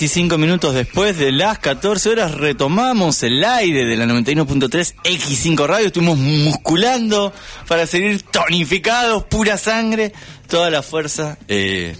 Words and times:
25 0.00 0.38
minutos 0.38 0.74
después 0.74 1.18
de 1.18 1.30
las 1.30 1.58
14 1.58 2.08
horas 2.08 2.32
retomamos 2.32 3.22
el 3.22 3.44
aire 3.44 3.84
de 3.84 3.98
la 3.98 4.06
91.3 4.06 4.94
X5 5.04 5.66
Radio. 5.66 5.88
Estuvimos 5.88 6.16
musculando 6.16 7.34
para 7.68 7.86
seguir 7.86 8.22
tonificados, 8.22 9.24
pura 9.24 9.58
sangre, 9.58 10.14
toda 10.48 10.70
la 10.70 10.80
fuerza 10.80 11.36
eh, 11.48 11.94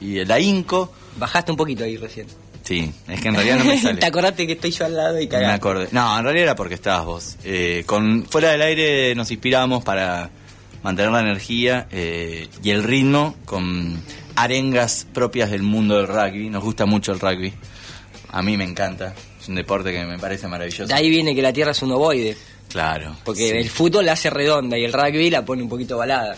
y 0.00 0.18
el 0.18 0.32
ahínco. 0.32 0.92
Bajaste 1.18 1.52
un 1.52 1.56
poquito 1.56 1.84
ahí 1.84 1.96
recién. 1.98 2.26
Sí, 2.64 2.92
es 3.06 3.20
que 3.20 3.28
en 3.28 3.34
realidad 3.36 3.58
no 3.58 3.64
me 3.64 3.78
sale. 3.80 4.00
Te 4.00 4.06
acordaste 4.06 4.44
que 4.48 4.54
estoy 4.54 4.72
yo 4.72 4.86
al 4.86 4.96
lado 4.96 5.20
y 5.20 5.26
Me 5.26 5.28
cagaste. 5.28 5.54
acordé. 5.54 5.88
No, 5.92 6.18
en 6.18 6.24
realidad 6.24 6.42
era 6.42 6.56
porque 6.56 6.74
estabas 6.74 7.04
vos. 7.04 7.36
Eh, 7.44 7.84
con 7.86 8.26
Fuera 8.26 8.50
del 8.50 8.62
aire 8.62 9.14
nos 9.14 9.30
inspiramos 9.30 9.84
para 9.84 10.30
mantener 10.82 11.12
la 11.12 11.20
energía 11.20 11.86
eh, 11.92 12.48
y 12.60 12.70
el 12.70 12.82
ritmo 12.82 13.36
con 13.44 14.02
arengas 14.42 15.06
propias 15.12 15.50
del 15.50 15.62
mundo 15.62 15.96
del 15.96 16.06
rugby. 16.08 16.50
Nos 16.50 16.62
gusta 16.62 16.86
mucho 16.86 17.12
el 17.12 17.20
rugby. 17.20 17.52
A 18.30 18.42
mí 18.42 18.56
me 18.56 18.64
encanta. 18.64 19.14
Es 19.40 19.48
un 19.48 19.54
deporte 19.56 19.92
que 19.92 20.04
me 20.04 20.18
parece 20.18 20.46
maravilloso. 20.48 20.86
De 20.86 20.94
ahí 20.94 21.08
viene 21.10 21.34
que 21.34 21.42
la 21.42 21.52
Tierra 21.52 21.72
es 21.72 21.82
un 21.82 21.92
ovoide. 21.92 22.36
Claro. 22.68 23.16
Porque 23.24 23.48
sí, 23.50 23.56
el 23.56 23.70
fútbol 23.70 24.06
la 24.06 24.12
hace 24.12 24.30
redonda 24.30 24.78
y 24.78 24.84
el 24.84 24.92
rugby 24.92 25.30
la 25.30 25.44
pone 25.44 25.62
un 25.62 25.68
poquito 25.68 25.96
balada. 25.98 26.36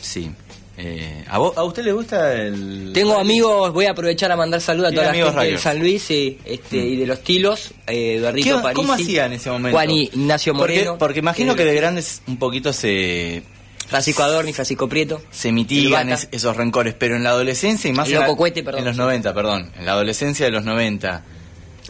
Sí. 0.00 0.30
Eh, 0.76 1.24
¿a, 1.28 1.38
vos- 1.38 1.56
¿A 1.56 1.62
usted 1.62 1.84
le 1.84 1.92
gusta 1.92 2.32
el.? 2.34 2.90
Tengo 2.92 3.16
amigos, 3.18 3.72
voy 3.72 3.84
a 3.86 3.92
aprovechar 3.92 4.32
a 4.32 4.36
mandar 4.36 4.60
saludos 4.60 4.90
a 4.90 4.94
toda 4.94 5.06
la 5.08 5.12
gente 5.14 5.30
de 5.30 5.36
rugbyers. 5.36 5.60
San 5.62 5.78
Luis 5.78 6.10
este, 6.10 6.76
y 6.78 6.96
de 6.96 7.06
los 7.06 7.22
Tilos, 7.22 7.70
eh, 7.86 8.16
Eduardito 8.16 8.56
¿Qué- 8.56 8.62
Parisi. 8.62 8.74
¿Cómo 8.82 8.92
hacía 8.94 9.26
en 9.26 9.34
ese 9.34 9.50
momento? 9.50 9.76
Juan 9.76 9.90
I- 9.90 10.10
Ignacio 10.12 10.52
Porque- 10.52 10.74
Moreno. 10.74 10.98
Porque, 10.98 11.18
imagino 11.20 11.52
eh, 11.52 11.56
que 11.56 11.64
de 11.64 11.74
grandes 11.76 12.22
un 12.26 12.38
poquito 12.38 12.72
se. 12.72 13.42
Francisco 13.86 14.22
Adorni, 14.22 14.52
Francisco 14.52 14.88
Prieto. 14.88 15.22
se 15.30 15.52
mitigan 15.52 16.10
es- 16.10 16.28
esos 16.32 16.56
rencores, 16.56 16.94
pero 16.98 17.16
en 17.16 17.22
la 17.22 17.30
adolescencia 17.30 17.88
y 17.88 17.92
más 17.92 18.08
El 18.08 18.14
en, 18.14 18.20
la- 18.20 18.26
Cuete, 18.34 18.62
perdón. 18.62 18.78
en 18.80 18.84
los 18.86 18.96
90, 18.96 19.34
perdón, 19.34 19.72
en 19.78 19.86
la 19.86 19.92
adolescencia 19.92 20.46
de 20.46 20.52
los 20.52 20.64
90. 20.64 21.22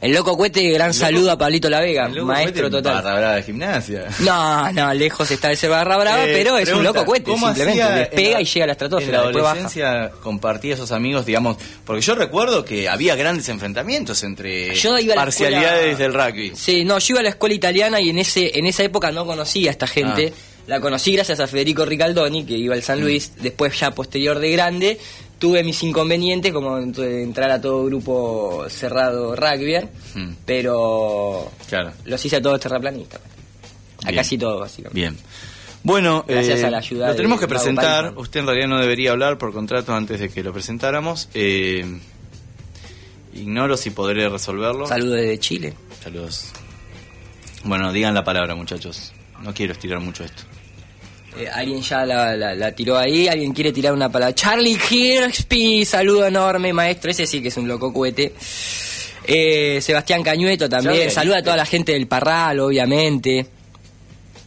El 0.01 0.13
Loco 0.13 0.37
Cuete, 0.37 0.69
gran 0.71 0.89
Loco- 0.89 0.99
saludo 0.99 1.31
a 1.31 1.39
Pablito 1.39 1.71
La 1.71 1.81
Vega, 1.81 2.09
maestro 2.09 2.25
Cuete, 2.65 2.71
total. 2.71 2.95
Barra 2.97 3.15
brava 3.17 3.35
de 3.37 3.43
gimnasia. 3.45 4.07
No, 4.19 4.71
no, 4.73 4.93
lejos 4.93 5.31
está 5.31 5.49
de 5.49 5.57
ser 5.57 5.71
barra 5.71 5.97
brava, 5.97 6.25
Eh, 6.27 6.33
pero 6.35 6.59
es 6.59 6.69
un 6.73 6.83
loco 6.83 7.05
cohete, 7.07 7.31
¿cómo 7.31 7.47
simplemente. 7.47 8.03
en 8.03 8.11
pega 8.11 8.31
la- 8.35 8.41
y 8.43 8.45
llega 8.45 8.65
a 8.65 8.67
la 8.67 8.73
estratosfera, 8.73 9.19
En 9.19 9.23
la 9.23 9.29
adolescencia 9.31 10.11
compartía 10.23 10.75
esos 10.75 10.91
amigos, 10.93 11.25
digamos, 11.25 11.57
porque 11.87 12.03
yo 12.03 12.17
recuerdo 12.17 12.65
que 12.65 12.89
había 12.89 13.15
grandes 13.15 13.49
enfrentamientos 13.49 14.23
entre 14.25 14.75
Yo 14.75 14.99
iba 14.99 15.15
a 15.15 15.17
parcialidades 15.17 15.93
escuela- 15.99 15.99
del 16.27 16.35
rugby. 16.35 16.53
Sí, 16.57 16.85
no, 16.85 16.99
yo 16.99 17.13
iba 17.15 17.21
a 17.21 17.23
la 17.23 17.29
escuela 17.31 17.55
italiana 17.55 18.01
y 18.01 18.11
en 18.11 18.19
ese 18.19 18.59
en 18.59 18.67
esa 18.67 18.83
época 18.83 19.11
no 19.13 19.25
conocía 19.25 19.71
a 19.71 19.73
esta 19.73 19.87
gente. 19.87 20.33
Ah. 20.37 20.41
La 20.67 20.81
conocí 20.81 21.13
gracias 21.13 21.41
a 21.41 21.47
Federico 21.47 21.85
Ricaldoni, 21.85 22.45
que 22.45 22.57
iba 22.57 22.75
al 22.75 22.81
Mm. 22.81 22.85
San 22.85 23.01
Luis. 23.01 23.33
Después, 23.41 23.79
ya 23.79 23.91
posterior 23.91 24.39
de 24.39 24.51
grande, 24.53 24.99
tuve 25.39 25.63
mis 25.63 25.83
inconvenientes, 25.83 26.53
como 26.53 26.79
ent- 26.79 26.99
entrar 27.23 27.51
a 27.51 27.61
todo 27.61 27.85
grupo 27.85 28.65
cerrado 28.71 29.37
rugby, 29.37 29.77
Mm. 30.15 30.35
pero 30.47 31.51
Claro. 31.69 31.93
los 32.07 32.25
hice 32.25 32.37
a 32.37 32.43
todos 32.43 32.61
terraplanistas. 32.61 33.21
A 34.05 34.09
Bien. 34.09 34.17
casi 34.17 34.39
todos, 34.39 34.61
básicamente. 34.61 35.01
Bien. 35.01 35.17
Bueno, 35.83 36.25
Gracias 36.27 36.61
eh, 36.61 36.65
a 36.67 36.71
la 36.71 36.79
ayuda 36.79 37.09
lo 37.09 37.15
tenemos 37.15 37.39
que 37.41 37.47
presentar. 37.49 38.15
Usted 38.17 38.41
en 38.41 38.47
realidad 38.47 38.69
no 38.69 38.81
debería 38.81 39.11
hablar 39.11 39.37
por 39.37 39.53
contrato 39.53 39.95
antes 39.95 40.19
de 40.19 40.31
que 40.31 40.43
lo 40.43 40.51
presentáramos. 40.53 41.29
Eh, 41.35 41.85
ignoro 43.35 43.77
si 43.77 43.91
podré 43.91 44.29
resolverlo. 44.31 44.87
Saludos 44.87 45.17
desde 45.17 45.39
Chile. 45.41 45.75
Saludos. 46.03 46.47
Bueno, 47.65 47.93
digan 47.93 48.15
la 48.15 48.25
palabra, 48.25 48.55
muchachos. 48.55 49.13
No 49.43 49.53
quiero 49.53 49.73
estirar 49.75 50.01
mucho 50.01 50.25
esto. 50.25 50.43
Eh, 51.39 51.49
alguien 51.53 51.83
ya 51.83 52.05
la, 52.07 52.37
la- 52.37 52.55
la 52.55 52.73
tiró 52.73 52.97
ahí, 52.97 53.27
alguien 53.29 53.53
quiere 53.53 53.73
tirar 53.73 53.93
una 53.93 54.09
palabra. 54.11 54.35
Charlie 54.35 54.79
Hirschby, 54.91 55.85
saludo 55.85 56.27
enorme, 56.27 56.73
maestro. 56.73 57.11
Ese 57.11 57.27
sí 57.27 57.43
que 57.43 57.49
es 57.49 57.57
un 57.57 57.67
loco 57.67 57.93
cohete. 57.93 58.33
Eh, 59.27 59.81
Sebastián 59.81 60.23
Cañueto 60.23 60.69
también, 60.69 61.11
saluda 61.11 61.39
a 61.39 61.43
toda 61.43 61.57
la 61.57 61.67
gente 61.67 61.93
del 61.93 62.07
Parral, 62.07 62.61
obviamente. 62.61 63.47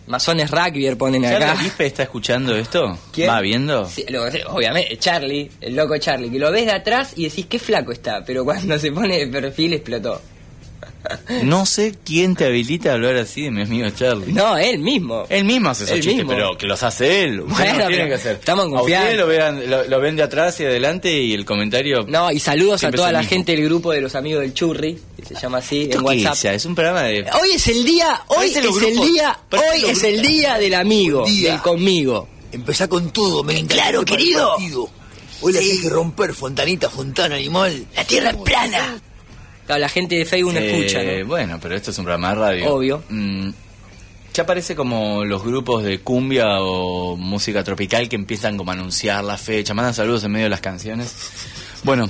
Masones 0.06 0.50
Rugby 0.50 0.96
ponen 0.96 1.26
acá. 1.26 1.40
¿Charlie 1.56 1.72
está 1.80 2.04
escuchando 2.04 2.56
esto? 2.56 2.98
¿Quién? 3.12 3.30
¿Va 3.30 3.42
viendo? 3.42 3.86
Sí, 3.90 4.06
lo- 4.08 4.24
obviamente, 4.54 4.96
Charlie, 4.98 5.52
el 5.60 5.76
loco 5.76 5.98
Charlie, 5.98 6.30
que 6.30 6.40
lo 6.40 6.50
ves 6.52 6.66
de 6.68 6.72
atrás 6.72 7.12
y 7.18 7.26
decís 7.26 7.48
qué 7.48 7.60
flaco 7.60 7.92
está, 7.92 8.24
pero 8.24 8.46
cuando 8.46 8.80
se 8.80 8.92
pone 8.94 9.18
de 9.18 9.28
perfil 9.28 9.74
explotó. 9.74 10.22
No 11.44 11.66
sé 11.66 11.96
quién 12.06 12.36
te 12.36 12.46
habilita 12.46 12.92
a 12.92 12.94
hablar 12.94 13.16
así 13.18 13.44
de 13.44 13.52
mi 13.52 13.62
amigo 13.64 13.90
Charlie. 13.92 14.32
No, 14.34 14.58
él 14.58 14.80
mismo. 14.80 15.26
Él 15.30 15.44
mismo 15.46 15.70
hace 15.70 15.84
esos 15.86 15.96
Él 15.98 16.02
chistes, 16.02 16.18
mismo. 16.26 16.32
pero 16.32 16.58
que 16.58 16.66
los 16.68 16.82
hace 16.84 17.24
él. 17.24 17.42
Bueno, 17.42 17.74
no 17.74 17.80
los 17.80 17.88
tiene 17.88 17.90
pero 17.96 18.08
que 18.08 18.14
hacer. 18.14 18.36
estamos 18.38 18.66
en 18.66 18.72
confianza. 18.72 19.14
lo, 19.14 19.28
vean- 19.28 19.70
lo, 19.70 19.84
lo 19.86 20.00
ven 20.00 20.16
de 20.16 20.24
atrás 20.24 20.60
y 20.60 20.66
adelante 20.66 21.12
y 21.22 21.34
el 21.34 21.46
comentario... 21.46 22.06
No, 22.08 22.32
y 22.32 22.40
saludos 22.40 22.84
a 22.84 22.92
toda 22.92 23.12
la 23.12 23.20
mismo. 23.20 23.30
gente 23.30 23.52
del 23.56 23.66
grupo 23.66 23.92
de 23.92 24.02
los 24.02 24.16
amigos 24.16 24.42
del 24.42 24.54
Churri, 24.54 24.98
que 25.18 25.26
se 25.26 25.36
llama 25.42 25.60
así, 25.60 25.84
¿Esto 25.84 26.00
en 26.00 26.06
qué 26.20 26.26
WhatsApp. 26.26 26.54
es 26.54 26.66
un 26.66 26.76
programa 26.76 27.04
de... 27.04 27.26
Hoy 27.42 27.52
es 27.56 27.68
el 27.68 27.84
día, 27.86 28.22
hoy 28.28 28.48
es 28.48 28.56
el 28.56 28.64
día, 29.14 29.40
hoy 29.52 29.86
es 29.90 30.04
el 30.04 30.22
día 30.22 30.58
del 30.58 30.74
amigo, 30.74 31.26
día. 31.26 31.52
del 31.54 31.62
conmigo. 31.62 32.28
Empezá 32.52 32.88
con 32.88 33.12
todo, 33.12 33.44
me 33.44 33.66
claro, 33.66 34.04
querido. 34.06 34.52
partido. 34.56 34.90
Hoy 35.42 35.54
la 35.54 35.60
hay 35.60 35.80
que 35.82 35.90
romper, 35.90 36.34
Fontanita, 36.34 36.90
Fontana, 36.90 37.36
animal. 37.36 37.86
La 37.96 38.04
tierra 38.06 38.30
es 38.32 38.38
plana. 38.38 39.00
Claro, 39.68 39.80
la 39.82 39.90
gente 39.90 40.16
de 40.16 40.26
Facebook 40.26 40.54
no 40.56 40.60
Eh, 40.60 40.72
escucha, 40.80 41.04
¿no? 41.04 41.26
Bueno, 41.28 41.60
pero 41.62 41.76
esto 41.76 41.92
es 41.92 41.98
un 42.00 42.06
programa 42.06 42.30
de 42.30 42.36
radio. 42.36 42.74
Obvio. 42.74 43.04
Mm, 43.10 43.50
ya 44.34 44.46
parece 44.46 44.76
como 44.76 45.24
los 45.26 45.44
grupos 45.44 45.84
de 45.84 46.00
cumbia 46.00 46.46
o 46.62 47.16
música 47.18 47.64
tropical 47.64 48.08
que 48.10 48.16
empiezan 48.16 48.56
como 48.58 48.72
a 48.72 48.74
anunciar 48.76 49.24
la 49.24 49.38
fecha, 49.38 49.74
mandan 49.76 49.94
saludos 49.94 50.24
en 50.24 50.32
medio 50.32 50.46
de 50.46 50.50
las 50.52 50.62
canciones. 50.62 51.14
Bueno, 51.84 52.10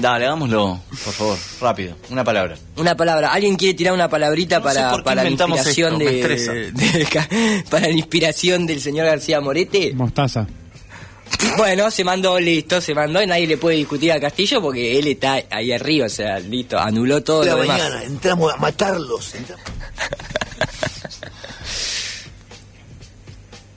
dale, 0.00 0.24
hagámoslo, 0.26 0.80
por 1.04 1.12
favor, 1.12 1.38
rápido, 1.60 1.96
una 2.10 2.24
palabra. 2.24 2.56
Una 2.76 2.96
palabra, 2.96 3.32
¿alguien 3.32 3.56
quiere 3.56 3.74
tirar 3.74 3.92
una 3.92 4.08
palabrita 4.08 4.58
No 4.58 4.64
para, 4.64 5.14
la 5.14 5.28
inspiración 5.28 6.00
esto, 6.00 6.52
de- 6.52 7.64
para 7.70 7.86
la 7.88 7.92
inspiración 7.92 8.66
del 8.66 8.80
señor 8.80 9.06
García 9.06 9.40
Morete? 9.40 9.92
Mostaza. 9.94 10.46
Bueno, 11.56 11.90
se 11.90 12.04
mandó, 12.04 12.38
listo, 12.40 12.80
se 12.80 12.94
mandó 12.94 13.22
y 13.22 13.26
nadie 13.26 13.46
le 13.46 13.56
puede 13.56 13.76
discutir 13.76 14.12
a 14.12 14.20
Castillo 14.20 14.60
porque 14.60 14.98
él 14.98 15.06
está 15.08 15.42
ahí 15.50 15.72
arriba, 15.72 16.06
o 16.06 16.08
sea, 16.08 16.38
listo, 16.38 16.78
anuló 16.78 17.22
todo 17.22 17.44
la 17.44 17.52
lo 17.54 17.62
demás. 17.62 17.78
mañana 17.78 18.02
entramos 18.04 18.52
a 18.52 18.56
matarlos. 18.56 19.34
entramos- 19.34 19.64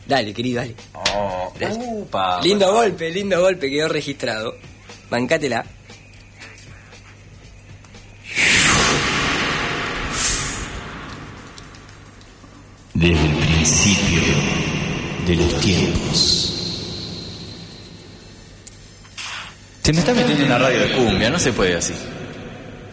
Dale, 0.08 0.34
querido, 0.34 0.62
dale. 0.62 0.76
Gracias. 1.60 1.86
Upa, 1.88 2.42
lindo 2.42 2.66
bueno. 2.66 2.80
golpe, 2.82 3.12
lindo 3.12 3.40
golpe, 3.42 3.70
quedó 3.70 3.88
registrado. 3.90 4.56
Bancátela. 5.10 5.64
Desde 12.94 13.26
el 13.26 13.36
principio 13.38 14.22
de 15.28 15.36
los 15.36 15.60
tiempos. 15.62 16.39
Se 19.90 19.94
me 19.94 20.00
está 20.02 20.14
metiendo 20.14 20.44
en 20.44 20.50
la 20.50 20.60
radio 20.60 20.82
de 20.82 20.92
cumbia, 20.92 21.32
no 21.32 21.40
se 21.40 21.52
puede 21.52 21.76
así. 21.76 21.94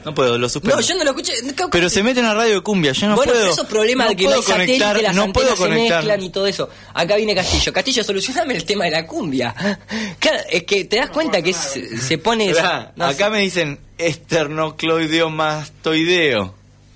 No 0.02 0.14
puedo, 0.14 0.38
lo 0.38 0.48
suspendo. 0.48 0.76
No, 0.76 0.80
yo 0.82 0.94
no 0.94 1.04
lo 1.04 1.10
escuché. 1.10 1.34
no, 1.42 1.68
Pero 1.70 1.90
se 1.90 2.02
mete 2.02 2.20
en 2.20 2.26
la 2.26 2.32
radio 2.32 2.54
de 2.54 2.60
cumbia, 2.62 2.92
yo 2.92 3.08
no 3.08 3.16
bueno, 3.16 3.32
puedo. 3.32 3.44
pero 3.44 3.52
esos 3.52 3.66
problemas 3.66 4.06
no 4.06 4.10
de 4.12 4.16
que 4.16 4.24
no 4.24 4.30
puedo 4.30 4.40
hay 4.40 4.46
satélite, 4.46 4.78
conectar, 4.78 5.02
las 5.02 5.14
no 5.14 5.32
puedo 5.34 5.50
se 5.50 5.56
conectar. 5.56 5.98
mezclan 5.98 6.22
y 6.22 6.30
todo 6.30 6.46
eso. 6.46 6.70
Acá 6.94 7.16
viene 7.16 7.34
Castillo. 7.34 7.70
Castillo, 7.70 8.02
solucioname 8.02 8.54
el 8.56 8.64
tema 8.64 8.86
de 8.86 8.92
la 8.92 9.06
cumbia. 9.06 9.54
Claro, 10.18 10.38
es 10.48 10.62
que 10.62 10.86
te 10.86 10.96
das 10.96 11.10
cuenta 11.10 11.42
que 11.42 11.52
se, 11.52 11.98
se 11.98 12.16
pone... 12.16 12.50
No 12.96 13.04
acá 13.04 13.26
sé. 13.26 13.30
me 13.30 13.40
dicen 13.40 13.78
esternocloideo 13.98 15.28
mastoideo. 15.28 16.54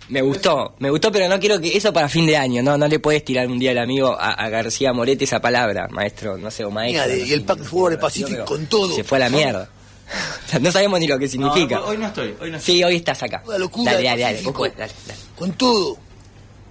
Me 0.08 0.22
gustó, 0.22 0.76
me 0.78 0.88
gustó, 0.88 1.12
pero 1.12 1.28
no 1.28 1.38
quiero 1.38 1.60
que 1.60 1.76
eso 1.76 1.92
para 1.92 2.08
fin 2.08 2.24
de 2.24 2.38
año, 2.38 2.62
no, 2.62 2.78
no 2.78 2.88
le 2.88 3.00
puedes 3.00 3.22
tirar 3.22 3.46
un 3.48 3.58
día 3.58 3.72
al 3.72 3.78
amigo 3.78 4.16
a, 4.18 4.30
a 4.32 4.48
García 4.48 4.94
Moretti 4.94 5.24
esa 5.24 5.40
palabra, 5.40 5.88
maestro, 5.90 6.38
no 6.38 6.50
sé, 6.50 6.64
o 6.64 6.70
maestro. 6.70 7.04
Mira, 7.04 7.22
no 7.22 7.26
y 7.26 7.32
el 7.34 7.42
Pack 7.42 7.64
Forward 7.64 8.00
Pacific 8.00 8.30
Pero 8.30 8.44
con 8.46 8.64
todo. 8.66 8.94
Se 8.96 9.04
fue 9.04 9.18
a 9.18 9.20
la 9.20 9.28
mierda. 9.28 9.68
O 10.46 10.50
sea, 10.50 10.58
no 10.58 10.72
sabemos 10.72 10.98
ni 10.98 11.06
lo 11.06 11.16
que 11.18 11.28
significa. 11.28 11.76
No, 11.76 11.86
hoy 11.86 11.96
no 11.96 12.08
estoy, 12.08 12.34
hoy 12.40 12.50
no 12.50 12.56
estoy. 12.56 12.74
Sí, 12.76 12.82
hoy 12.82 12.96
estás 12.96 13.22
acá. 13.22 13.40
Toda 13.44 13.58
locura 13.58 13.92
Dale, 13.92 14.04
dale, 14.04 14.20
dale, 14.22 14.32
Pacífico. 14.34 14.50
vos 14.52 14.58
podés, 14.58 14.76
dale, 14.76 14.92
dale. 15.06 15.20
Con 15.36 15.52
todo. 15.52 15.98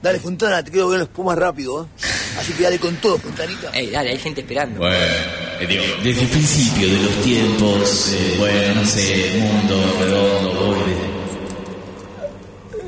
Dale, 0.01 0.19
Fontana, 0.19 0.63
te 0.63 0.71
quiero 0.71 0.89
ver 0.89 0.99
los 0.99 1.09
pumas 1.09 1.37
rápido, 1.37 1.83
¿eh? 1.83 1.87
Así 2.39 2.53
que 2.53 2.63
dale 2.63 2.79
con 2.79 2.95
todo, 2.97 3.17
Fontanita. 3.17 3.69
Ey, 3.73 3.89
dale, 3.89 4.11
hay 4.11 4.17
gente 4.17 4.41
esperando. 4.41 4.79
Bueno, 4.79 4.95
eh, 4.95 5.97
desde 6.03 6.21
el 6.21 6.27
principio 6.27 6.87
de 6.89 6.97
los 7.03 7.21
tiempos, 7.21 8.13
eh, 8.13 8.35
bueno, 8.37 8.75
no 8.75 8.85
sé, 8.85 9.39
mundo 9.39 9.95
redondo, 9.99 10.53
boide, 10.53 10.97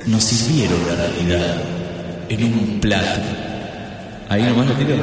nos 0.06 0.24
sirvieron 0.24 0.80
la 0.88 0.96
realidad 0.96 1.64
en 2.30 2.44
un 2.44 2.80
plato. 2.80 3.22
Ahí 4.30 4.44
nomás 4.44 4.68
lo 4.68 4.74
tiro. 4.76 4.96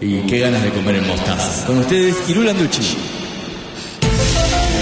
Y 0.00 0.20
qué 0.26 0.38
ganas 0.38 0.62
de 0.62 0.70
comer 0.70 0.96
en 0.96 1.06
mostaza. 1.06 1.66
Con 1.66 1.78
ustedes, 1.78 2.16
Irul 2.28 2.48
Anducci. 2.48 3.15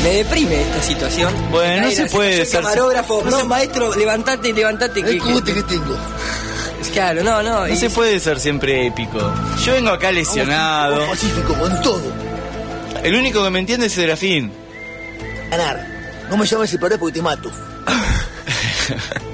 Me 0.05 0.11
deprime 0.17 0.61
esta 0.63 0.83
situación. 0.83 1.33
Bueno, 1.51 1.87
no 1.87 1.91
se 1.91 2.07
puede 2.07 2.45
ser- 2.47 2.61
camarógrafo, 2.63 3.23
no 3.25 3.39
se- 3.41 3.45
maestro, 3.45 3.93
levantate, 3.95 4.53
levantate. 4.53 5.01
El 5.01 5.07
Que, 5.07 5.19
cogote 5.19 5.53
que- 5.55 5.63
que 5.65 5.69
tengo. 5.75 5.97
claro, 6.93 7.25
no, 7.25 7.43
no. 7.43 7.67
No 7.67 7.69
y- 7.69 7.77
se 7.77 7.89
puede 7.91 8.21
ser 8.21 8.39
siempre 8.39 8.87
épico. 8.87 9.19
Yo 9.65 9.73
vengo 9.73 9.91
acá 9.91 10.13
lesionado. 10.13 10.93
Vamos, 11.01 11.09
Pacífico, 11.19 11.55
con 11.55 11.83
todo. 11.83 12.03
El 13.03 13.15
único 13.17 13.43
que 13.43 13.51
me 13.51 13.59
entiende 13.59 13.87
es 13.87 13.93
Serafín. 13.95 14.53
Ganar. 15.51 15.87
No 16.31 16.37
me 16.37 16.47
llames 16.47 16.71
separar 16.71 16.99
porque 16.99 17.15
te 17.15 17.23
mato. 17.23 17.51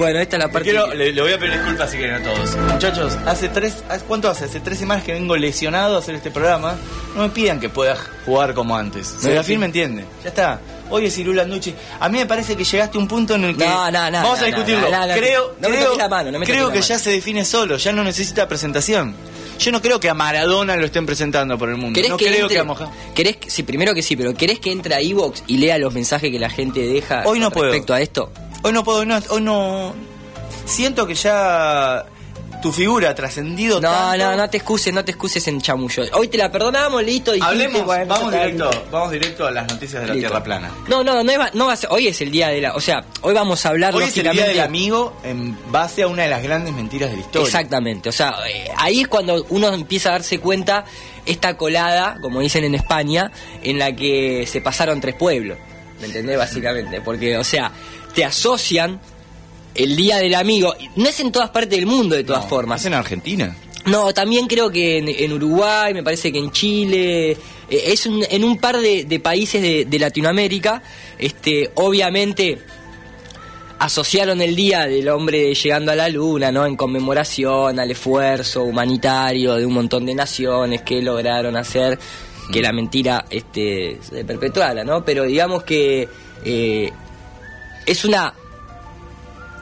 Bueno, 0.00 0.18
esta 0.18 0.36
es 0.36 0.42
la 0.42 0.50
parte. 0.50 0.70
Quiero- 0.70 0.94
le, 0.94 1.12
le 1.12 1.20
voy 1.20 1.32
a 1.34 1.38
pedir 1.38 1.52
disculpas 1.52 1.90
si 1.90 1.98
quieren 1.98 2.16
a 2.16 2.22
todos. 2.22 2.56
Muchachos, 2.56 3.18
hace 3.26 3.50
tres, 3.50 3.84
hace- 3.90 4.04
¿cuánto 4.06 4.30
hace? 4.30 4.46
Hace 4.46 4.60
tres 4.60 4.78
semanas 4.78 5.04
que 5.04 5.12
vengo 5.12 5.36
lesionado 5.36 5.96
a 5.96 5.98
hacer 5.98 6.14
este 6.14 6.30
programa. 6.30 6.76
No 7.14 7.22
me 7.24 7.28
pidan 7.28 7.60
que 7.60 7.68
pueda 7.68 7.96
jugar 8.24 8.54
como 8.54 8.74
antes. 8.76 9.06
Serafín 9.06 9.56
sí. 9.56 9.58
me 9.58 9.66
entiende. 9.66 10.06
Ya 10.22 10.30
está. 10.30 10.60
Hoy 10.88 11.04
es 11.04 11.18
Irula 11.18 11.42
Anducci. 11.42 11.74
A 12.00 12.08
mí 12.08 12.16
me 12.18 12.24
parece 12.24 12.56
que 12.56 12.64
llegaste 12.64 12.96
a 12.96 13.00
un 13.00 13.06
punto 13.08 13.34
en 13.34 13.44
el 13.44 13.56
que. 13.58 13.64
No, 13.66 13.90
no, 13.90 14.10
no, 14.10 14.22
Vamos 14.22 14.40
a 14.40 14.46
discutirlo. 14.46 14.86
creo 15.14 15.54
creo, 16.46 16.66
la 16.66 16.72
que 16.72 16.78
la 16.80 16.84
ya 16.86 16.98
se 16.98 17.10
define 17.10 17.44
solo. 17.44 17.76
Ya 17.76 17.92
no 17.92 18.02
necesita 18.02 18.48
presentación. 18.48 19.14
Yo 19.58 19.70
no 19.70 19.82
creo 19.82 20.00
que 20.00 20.08
a 20.08 20.14
Maradona 20.14 20.74
lo 20.76 20.86
estén 20.86 21.04
presentando 21.04 21.58
por 21.58 21.68
el 21.68 21.76
mundo. 21.76 21.94
¿Querés 21.94 22.10
No 22.10 22.16
que 22.16 22.24
creo 22.24 22.40
entre, 22.42 22.54
que 22.54 22.60
a 22.60 22.64
Moja. 22.64 22.90
¿querés 23.14 23.36
que- 23.36 23.50
sí, 23.50 23.62
primero 23.62 23.92
que 23.94 24.00
sí, 24.02 24.16
pero 24.16 24.32
¿querés 24.32 24.58
que 24.58 24.72
entre 24.72 24.94
a 24.94 25.00
Evox 25.00 25.42
y 25.46 25.58
lea 25.58 25.76
los 25.76 25.92
mensajes 25.92 26.30
que 26.30 26.38
la 26.38 26.48
gente 26.48 26.80
deja 26.88 27.24
Hoy 27.26 27.38
no 27.38 27.50
puedo. 27.50 27.66
respecto 27.66 27.92
a 27.92 28.00
esto? 28.00 28.32
Hoy 28.62 28.72
no 28.72 28.84
puedo, 28.84 29.04
no, 29.04 29.18
hoy 29.30 29.40
no. 29.40 29.94
Siento 30.66 31.06
que 31.06 31.14
ya 31.14 32.04
tu 32.62 32.70
figura 32.72 33.14
trascendido 33.14 33.80
No, 33.80 33.88
tanto. 33.90 34.18
no, 34.24 34.36
no 34.36 34.50
te 34.50 34.58
excuses, 34.58 34.92
no 34.92 35.02
te 35.02 35.12
excuses 35.12 35.48
en 35.48 35.62
chamullo. 35.62 36.02
Hoy 36.12 36.28
te 36.28 36.36
la 36.36 36.52
perdonamos, 36.52 37.02
listo. 37.02 37.32
dijiste, 37.32 37.50
Hablemos, 37.50 37.84
bueno, 37.86 38.06
vamos 38.06 38.30
directo, 38.32 38.70
vamos 38.92 39.10
directo 39.12 39.46
a 39.46 39.50
las 39.50 39.66
noticias 39.66 40.02
de 40.02 40.08
la 40.08 40.14
Listo. 40.14 40.28
Tierra 40.28 40.44
plana. 40.44 40.70
No, 40.86 41.02
no, 41.02 41.24
no, 41.24 41.38
va, 41.38 41.50
no 41.54 41.66
va 41.66 41.72
a 41.72 41.76
ser- 41.76 41.88
hoy 41.90 42.08
es 42.08 42.20
el 42.20 42.30
día 42.30 42.48
de 42.48 42.60
la, 42.60 42.74
o 42.74 42.80
sea, 42.80 43.02
hoy 43.22 43.32
vamos 43.32 43.64
a 43.64 43.70
hablar 43.70 43.94
Hoy 43.94 44.04
es 44.04 44.16
el 44.18 44.30
día 44.30 44.44
del 44.46 44.60
amigo 44.60 45.14
en 45.24 45.56
base 45.72 46.02
a 46.02 46.06
una 46.08 46.24
de 46.24 46.28
las 46.28 46.42
grandes 46.42 46.74
mentiras 46.74 47.08
de 47.10 47.16
la 47.16 47.22
historia. 47.22 47.46
Exactamente, 47.46 48.10
o 48.10 48.12
sea, 48.12 48.36
eh, 48.46 48.70
ahí 48.76 49.00
es 49.00 49.08
cuando 49.08 49.42
uno 49.48 49.68
empieza 49.72 50.10
a 50.10 50.12
darse 50.12 50.38
cuenta 50.38 50.84
esta 51.24 51.56
colada, 51.56 52.18
como 52.20 52.40
dicen 52.40 52.64
en 52.64 52.74
España, 52.74 53.32
en 53.62 53.78
la 53.78 53.96
que 53.96 54.46
se 54.46 54.60
pasaron 54.60 55.00
tres 55.00 55.14
pueblos, 55.14 55.56
¿me 56.00 56.06
entendés? 56.06 56.36
Básicamente, 56.38 57.00
porque, 57.00 57.36
o 57.36 57.44
sea, 57.44 57.72
te 58.14 58.24
asocian 58.24 59.00
el 59.74 59.94
Día 59.96 60.16
del 60.18 60.34
Amigo, 60.34 60.74
no 60.96 61.08
es 61.08 61.20
en 61.20 61.30
todas 61.32 61.50
partes 61.50 61.70
del 61.78 61.86
mundo 61.86 62.16
de 62.16 62.24
todas 62.24 62.42
No, 62.44 62.48
formas. 62.48 62.80
¿Es 62.80 62.86
en 62.86 62.94
Argentina? 62.94 63.56
No, 63.86 64.12
también 64.12 64.46
creo 64.46 64.70
que 64.70 64.98
en, 64.98 65.08
en 65.08 65.32
Uruguay, 65.32 65.94
me 65.94 66.02
parece 66.02 66.30
que 66.32 66.38
en 66.38 66.50
Chile, 66.50 67.30
eh, 67.30 67.36
es 67.70 68.04
un- 68.06 68.24
en 68.28 68.44
un 68.44 68.58
par 68.58 68.78
de, 68.78 69.04
de 69.04 69.20
países 69.20 69.62
de, 69.62 69.84
de 69.86 69.98
Latinoamérica, 69.98 70.82
este, 71.18 71.70
obviamente 71.76 72.58
asociaron 73.78 74.42
el 74.42 74.54
día 74.54 74.86
del 74.86 75.08
hombre 75.08 75.54
llegando 75.54 75.90
a 75.92 75.94
la 75.94 76.08
luna, 76.10 76.52
¿no? 76.52 76.66
En 76.66 76.76
conmemoración 76.76 77.80
al 77.80 77.90
esfuerzo 77.90 78.64
humanitario 78.64 79.54
de 79.54 79.64
un 79.64 79.72
montón 79.72 80.04
de 80.04 80.14
naciones 80.14 80.82
que 80.82 81.00
lograron 81.00 81.56
hacer 81.56 81.98
que 82.50 82.62
la 82.62 82.72
mentira 82.72 83.26
este, 83.30 83.98
se 84.02 84.24
perpetuara, 84.24 84.84
¿no? 84.84 85.04
Pero 85.04 85.24
digamos 85.24 85.62
que 85.62 86.08
eh, 86.44 86.90
es 87.86 88.04
una 88.04 88.34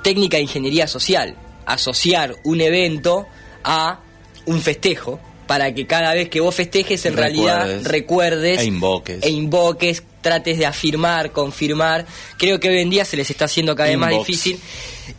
técnica 0.03 0.37
de 0.37 0.45
ingeniería 0.45 0.87
social, 0.87 1.37
asociar 1.67 2.37
un 2.45 2.61
evento 2.61 3.27
a 3.65 4.01
un 4.47 4.61
festejo 4.61 5.21
para 5.47 5.75
que 5.75 5.87
cada 5.87 6.13
vez 6.13 6.29
que 6.29 6.41
vos 6.41 6.55
festejes 6.55 7.05
en 7.07 7.17
realidad 7.17 7.81
Recuerdes. 7.83 8.61
E 8.61 8.65
invoques. 8.65 9.23
e 9.23 9.31
invoques, 9.31 10.03
trates 10.21 10.59
de 10.59 10.67
afirmar, 10.67 11.33
confirmar. 11.33 12.07
Creo 12.37 12.61
que 12.61 12.69
hoy 12.69 12.79
en 12.81 12.91
día 12.91 13.05
se 13.05 13.17
les 13.17 13.31
está 13.31 13.47
haciendo 13.47 13.75
cada 13.75 13.89
vez 13.89 13.99
más 13.99 14.11
difícil. 14.11 14.61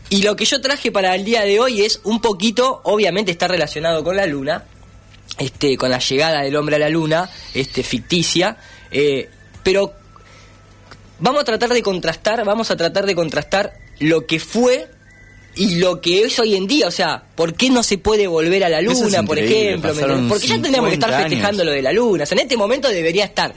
Y 0.10 0.22
lo 0.22 0.36
que 0.36 0.46
yo 0.46 0.62
traje 0.62 0.92
para 0.92 1.16
el 1.16 1.26
día 1.26 1.42
de 1.42 1.60
hoy 1.60 1.82
es 1.82 2.02
un 2.04 2.22
poquito, 2.22 2.82
obviamente 2.84 3.32
está 3.32 3.48
relacionado 3.48 4.04
con 4.04 4.16
la 4.16 4.28
luna, 4.28 4.66
este, 5.40 5.78
con 5.78 5.90
la 5.90 6.00
llegada 6.00 6.42
del 6.42 6.56
hombre 6.56 6.76
a 6.76 6.80
la 6.80 6.90
luna, 6.90 7.30
este, 7.54 7.82
ficticia, 7.82 8.58
eh, 8.92 9.30
pero 9.64 9.94
vamos 11.20 11.42
a 11.42 11.46
tratar 11.46 11.70
de 11.70 11.82
contrastar, 11.82 12.44
vamos 12.46 12.70
a 12.72 12.78
tratar 12.78 13.06
de 13.06 13.16
contrastar 13.16 13.74
lo 14.00 14.26
que 14.26 14.40
fue 14.40 14.90
y 15.56 15.76
lo 15.76 16.00
que 16.00 16.24
es 16.24 16.40
hoy 16.40 16.56
en 16.56 16.68
día, 16.68 16.88
o 16.88 16.92
sea, 16.92 17.24
¿por 17.36 17.54
qué 17.54 17.70
no 17.70 17.84
se 17.84 17.98
puede 17.98 18.28
volver 18.28 18.64
a 18.64 18.70
la 18.70 18.80
es 18.80 18.86
luna, 18.86 19.24
por 19.24 19.40
ejemplo? 19.40 19.94
Porque 20.28 20.48
ya 20.48 20.56
tendríamos 20.56 20.90
que 20.90 20.96
estar 20.96 21.10
50 21.10 21.30
festejando 21.30 21.62
años. 21.62 21.66
lo 21.66 21.72
de 21.72 21.82
la 21.82 21.92
luna, 21.92 22.24
o 22.24 22.26
sea, 22.26 22.36
en 22.36 22.44
este 22.44 22.58
momento 22.58 22.88
debería 22.88 23.26
estar 23.26 23.54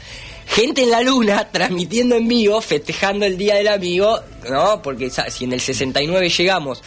gente 0.47 0.83
en 0.83 0.91
la 0.91 1.03
luna 1.03 1.49
transmitiendo 1.53 2.17
en 2.17 2.29
vivo, 2.29 2.61
festejando 2.61 3.27
el 3.27 3.37
Día 3.37 3.57
del 3.57 3.69
Amigo, 3.69 4.21
¿no? 4.49 4.83
Porque 4.83 5.11
si 5.11 5.45
en 5.45 5.53
el 5.53 5.61
69 5.61 6.29
llegamos, 6.29 6.83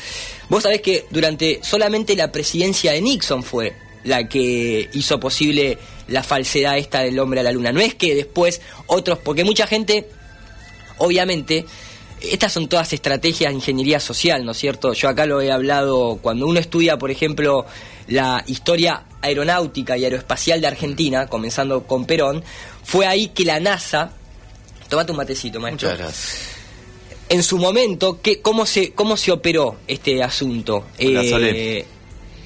vos 0.50 0.64
sabés 0.64 0.82
que 0.82 1.06
durante 1.10 1.60
solamente 1.64 2.16
la 2.16 2.32
presidencia 2.32 2.92
de 2.92 3.02
Nixon 3.02 3.44
fue 3.44 3.85
la 4.06 4.30
que 4.30 4.90
hizo 4.94 5.20
posible 5.20 5.78
la 6.08 6.24
falsedad 6.24 6.78
esta 6.78 7.02
del 7.02 7.20
hombre 7.20 7.42
a 7.42 7.44
la 7.44 7.52
luna. 7.52 7.74
No 7.74 7.82
es 7.82 7.94
que 7.94 8.16
después 8.16 8.62
otros, 8.88 9.18
porque 9.18 9.44
mucha 9.44 9.68
gente 9.68 10.08
obviamente, 10.98 11.66
estas 12.22 12.54
son 12.54 12.68
todas 12.68 12.92
estrategias 12.94 13.52
de 13.52 13.56
ingeniería 13.56 14.00
social, 14.00 14.46
¿no 14.46 14.52
es 14.52 14.58
cierto? 14.58 14.94
Yo 14.94 15.10
acá 15.10 15.26
lo 15.26 15.42
he 15.42 15.52
hablado, 15.52 16.20
cuando 16.22 16.48
uno 16.48 16.60
estudia, 16.60 16.98
por 16.98 17.12
ejemplo, 17.12 17.66
la 18.08 18.44
historia 18.48 19.04
aeronáutica 19.22 19.98
y 19.98 20.04
aeroespacial 20.04 20.62
de 20.62 20.68
Argentina, 20.68 21.28
comenzando 21.28 21.84
con 21.84 22.06
Perón, 22.06 22.44
fue 22.84 23.08
ahí 23.08 23.30
que 23.30 23.46
la 23.46 23.60
NASA, 23.60 24.12
tomate 24.90 25.12
un 25.12 25.18
matecito, 25.18 25.60
maestro, 25.60 25.90
Muchas 25.90 26.00
gracias. 26.00 26.50
en 27.30 27.44
su 27.44 27.58
momento, 27.58 28.20
¿qué, 28.22 28.42
cómo, 28.42 28.66
se, 28.66 28.92
¿cómo 28.92 29.18
se 29.18 29.32
operó 29.32 29.78
este 29.88 30.22
asunto? 30.24 30.86
Eh. 30.98 31.86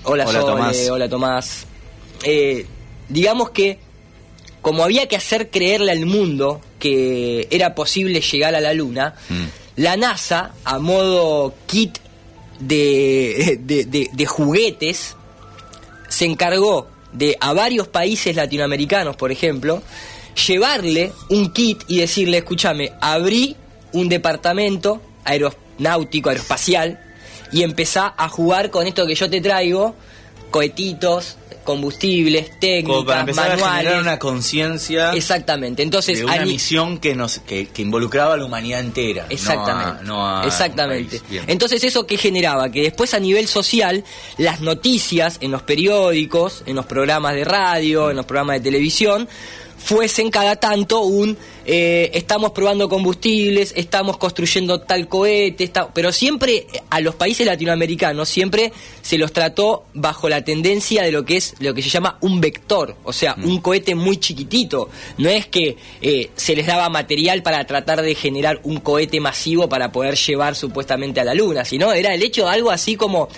Hola, 0.10 0.26
Hola, 0.26 0.40
Sole, 0.42 0.52
Tomás. 0.52 0.90
Hola, 0.90 1.10
Tomás. 1.10 1.66
Eh, 2.24 2.66
digamos 3.08 3.50
que, 3.52 3.80
como 4.62 4.84
había 4.84 5.08
que 5.08 5.16
hacer 5.16 5.50
creerle 5.50 5.92
al 5.92 6.06
mundo 6.06 6.62
que 6.80 7.48
era 7.52 7.76
posible 7.76 8.22
llegar 8.22 8.56
a 8.56 8.60
la 8.62 8.74
Luna, 8.74 9.16
Mm. 9.30 9.44
la 9.78 9.98
NASA, 9.98 10.54
a 10.64 10.80
modo 10.80 11.54
kit 11.68 11.98
de, 12.60 13.60
de- 13.62 13.86
de- 13.86 14.10
de 14.12 14.26
juguetes, 14.26 15.16
se 16.10 16.26
encargó 16.26 16.88
de 17.14 17.38
a 17.40 17.54
varios 17.54 17.88
países 17.88 18.36
latinoamericanos, 18.36 19.16
por 19.16 19.32
ejemplo, 19.32 19.82
llevarle 20.48 21.12
un 21.30 21.52
kit 21.54 21.84
y 21.88 22.00
decirle, 22.00 22.38
escúchame, 22.40 22.92
abrí 23.02 23.56
un 23.94 24.10
departamento 24.10 25.02
aeronáutico, 25.24 26.30
aeroespacial, 26.30 27.00
y 27.52 27.64
empezá 27.64 28.14
a 28.18 28.30
jugar 28.30 28.70
con 28.70 28.88
esto 28.88 29.06
que 29.08 29.16
yo 29.16 29.30
te 29.30 29.42
traigo, 29.42 29.96
cohetitos, 30.52 31.36
combustibles, 31.64 32.48
Como 32.50 32.60
técnicas, 32.60 33.04
para 33.06 33.20
empezar 33.20 33.46
a 33.46 33.50
manuales. 33.56 33.78
generar 33.84 34.02
una 34.02 34.18
conciencia 34.20 35.12
Exactamente. 35.14 35.84
Entonces, 35.84 36.18
de 36.18 36.26
una 36.26 36.44
misión 36.46 36.98
que 36.98 37.14
nos 37.16 37.40
que, 37.40 37.68
que 37.68 37.82
involucraba 37.84 38.34
a 38.34 38.38
la 38.38 38.46
humanidad 38.46 38.80
entera. 38.80 39.24
no 39.24 39.30
a- 39.30 39.34
Exactamente. 39.34 40.04
no 40.06 40.28
a 40.28 40.46
Exactamente. 40.48 41.22
Entonces, 41.46 41.84
¿eso 41.84 42.08
qué 42.08 42.18
generaba? 42.18 42.72
Que 42.72 42.82
después 42.82 43.14
a 43.14 43.20
nivel 43.20 43.48
social, 43.48 44.04
las 44.38 44.62
noticias 44.62 45.38
en 45.42 45.52
los 45.52 45.62
periódicos, 45.62 46.64
en 46.66 46.76
los 46.76 46.86
programas 46.88 47.36
de 47.36 47.44
radio, 47.46 48.10
en 48.10 48.18
los 48.18 48.26
programas 48.26 48.56
de 48.56 48.62
televisión, 48.62 49.30
fuesen 49.80 50.30
cada 50.30 50.58
tanto 50.58 51.02
un 51.02 51.38
eh, 51.72 52.10
estamos 52.14 52.52
probando 52.52 52.90
combustibles, 52.90 53.74
estamos 53.76 54.18
construyendo 54.18 54.82
tal 54.82 55.08
cohete, 55.08 55.64
está- 55.66 55.94
pero 55.94 56.12
siempre 56.12 56.66
a 56.90 57.00
los 57.00 57.14
países 57.16 57.46
latinoamericanos 57.46 58.28
siempre 58.28 58.74
se 59.04 59.18
los 59.20 59.32
trató 59.32 59.84
bajo 59.94 60.30
la 60.30 60.44
tendencia 60.44 61.04
de 61.04 61.12
lo 61.12 61.26
que 61.26 61.38
es 61.38 61.54
lo 61.60 61.74
que 61.74 61.82
se 61.84 61.90
llama 61.90 62.18
un 62.22 62.42
vector, 62.42 62.96
o 63.04 63.14
sea, 63.14 63.36
un 63.44 63.62
cohete 63.62 63.94
muy 63.96 64.18
chiquitito. 64.18 64.90
No 65.18 65.30
es 65.30 65.46
que 65.48 65.78
eh, 66.02 66.30
se 66.36 66.56
les 66.56 66.66
daba 66.66 66.90
material 66.90 67.44
para 67.44 67.66
tratar 67.66 68.02
de 68.02 68.16
generar 68.16 68.60
un 68.64 68.80
cohete 68.80 69.20
masivo 69.20 69.70
para 69.70 69.92
poder 69.92 70.16
llevar 70.16 70.56
supuestamente 70.56 71.20
a 71.20 71.24
la 71.24 71.34
luna, 71.36 71.66
sino 71.66 71.92
era 71.94 72.14
el 72.16 72.24
hecho 72.24 72.46
de 72.46 72.52
algo 72.52 72.72
así 72.72 72.96
como 72.96 73.30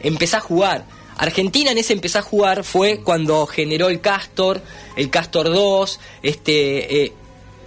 empezar 0.00 0.38
a 0.38 0.44
jugar. 0.44 0.99
Argentina 1.20 1.70
en 1.70 1.78
ese 1.78 1.92
empezó 1.92 2.18
a 2.18 2.22
jugar 2.22 2.64
fue 2.64 3.00
cuando 3.02 3.46
generó 3.46 3.88
el 3.88 4.00
Castor, 4.00 4.60
el 4.96 5.10
Castor 5.10 5.46
2, 5.52 6.00
este, 6.22 7.04
eh, 7.04 7.12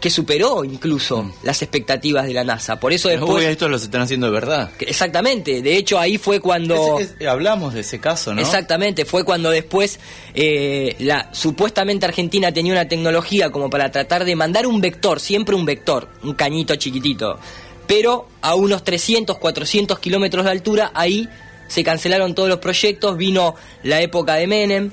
que 0.01 0.09
superó 0.09 0.65
incluso 0.65 1.31
las 1.43 1.61
expectativas 1.61 2.25
de 2.25 2.33
la 2.33 2.43
NASA. 2.43 2.77
Por 2.77 2.91
eso 2.91 3.07
Uy, 3.07 3.15
después... 3.15 3.45
estos 3.45 3.69
los 3.69 3.83
están 3.83 4.01
haciendo 4.01 4.25
de 4.27 4.33
verdad. 4.33 4.69
Exactamente, 4.79 5.61
de 5.61 5.77
hecho 5.77 5.97
ahí 5.97 6.17
fue 6.17 6.41
cuando... 6.41 6.99
Es- 6.99 7.15
es- 7.19 7.27
hablamos 7.27 7.73
de 7.73 7.79
ese 7.81 7.99
caso, 7.99 8.33
¿no? 8.33 8.41
Exactamente, 8.41 9.05
fue 9.05 9.23
cuando 9.23 9.49
después 9.49 9.99
eh, 10.33 10.95
la 10.99 11.29
supuestamente 11.31 12.05
Argentina 12.05 12.51
tenía 12.51 12.73
una 12.73 12.87
tecnología 12.87 13.49
como 13.49 13.69
para 13.69 13.91
tratar 13.91 14.25
de 14.25 14.35
mandar 14.35 14.67
un 14.67 14.81
vector, 14.81 15.21
siempre 15.21 15.55
un 15.55 15.65
vector, 15.65 16.09
un 16.23 16.33
cañito 16.33 16.75
chiquitito, 16.75 17.39
pero 17.87 18.27
a 18.41 18.55
unos 18.55 18.83
300, 18.83 19.37
400 19.37 19.99
kilómetros 19.99 20.43
de 20.43 20.51
altura, 20.51 20.91
ahí 20.95 21.29
se 21.73 21.83
cancelaron 21.83 22.35
todos 22.35 22.47
los 22.47 22.59
proyectos, 22.59 23.17
vino 23.17 23.55
la 23.81 23.99
época 23.99 24.35
de 24.35 24.45
Menem 24.45 24.91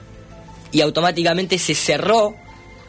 y 0.73 0.81
automáticamente 0.81 1.59
se 1.59 1.75
cerró 1.75 2.35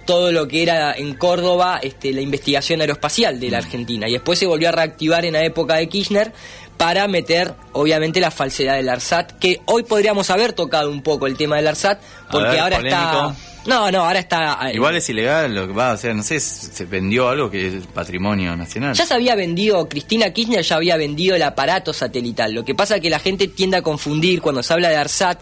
todo 0.05 0.31
lo 0.31 0.47
que 0.47 0.63
era 0.63 0.93
en 0.93 1.13
Córdoba 1.15 1.79
este, 1.83 2.13
la 2.13 2.21
investigación 2.21 2.79
aeroespacial 2.79 3.37
de 3.39 3.51
la 3.51 3.57
Argentina 3.57 4.07
y 4.07 4.13
después 4.13 4.39
se 4.39 4.45
volvió 4.45 4.69
a 4.69 4.71
reactivar 4.71 5.25
en 5.25 5.33
la 5.33 5.43
época 5.43 5.75
de 5.75 5.89
Kirchner 5.89 6.31
para 6.77 7.05
meter 7.09 7.53
obviamente 7.73 8.21
la 8.21 8.31
falsedad 8.31 8.77
del 8.77 8.87
ARSAT 8.87 9.37
que 9.39 9.59
hoy 9.65 9.83
podríamos 9.83 10.29
haber 10.29 10.53
tocado 10.53 10.89
un 10.89 11.03
poco 11.03 11.27
el 11.27 11.35
tema 11.35 11.57
del 11.57 11.67
ARSAT 11.67 12.01
porque 12.31 12.51
ver, 12.51 12.59
ahora 12.59 12.77
polémico. 12.77 13.29
está 13.31 13.50
no 13.65 13.91
no 13.91 14.05
ahora 14.05 14.19
está 14.19 14.69
eh, 14.69 14.75
Igual 14.75 14.95
es 14.95 15.09
ilegal 15.09 15.53
lo 15.53 15.67
que 15.67 15.73
va, 15.73 15.93
o 15.93 15.97
sea, 15.97 16.13
no 16.13 16.23
sé, 16.23 16.39
se 16.39 16.85
vendió 16.85 17.29
algo 17.29 17.49
que 17.49 17.67
es 17.67 17.87
patrimonio 17.87 18.55
nacional. 18.55 18.95
Ya 18.95 19.05
se 19.05 19.13
había 19.13 19.35
vendido, 19.35 19.87
Cristina 19.87 20.31
Kirchner 20.31 20.63
ya 20.63 20.75
había 20.75 20.97
vendido 20.97 21.35
el 21.35 21.43
aparato 21.43 21.93
satelital. 21.93 22.53
Lo 22.53 22.65
que 22.65 22.75
pasa 22.75 22.95
es 22.95 23.01
que 23.01 23.09
la 23.09 23.19
gente 23.19 23.47
tiende 23.47 23.77
a 23.77 23.81
confundir 23.81 24.41
cuando 24.41 24.63
se 24.63 24.73
habla 24.73 24.89
de 24.89 24.95
ARSAT, 24.95 25.41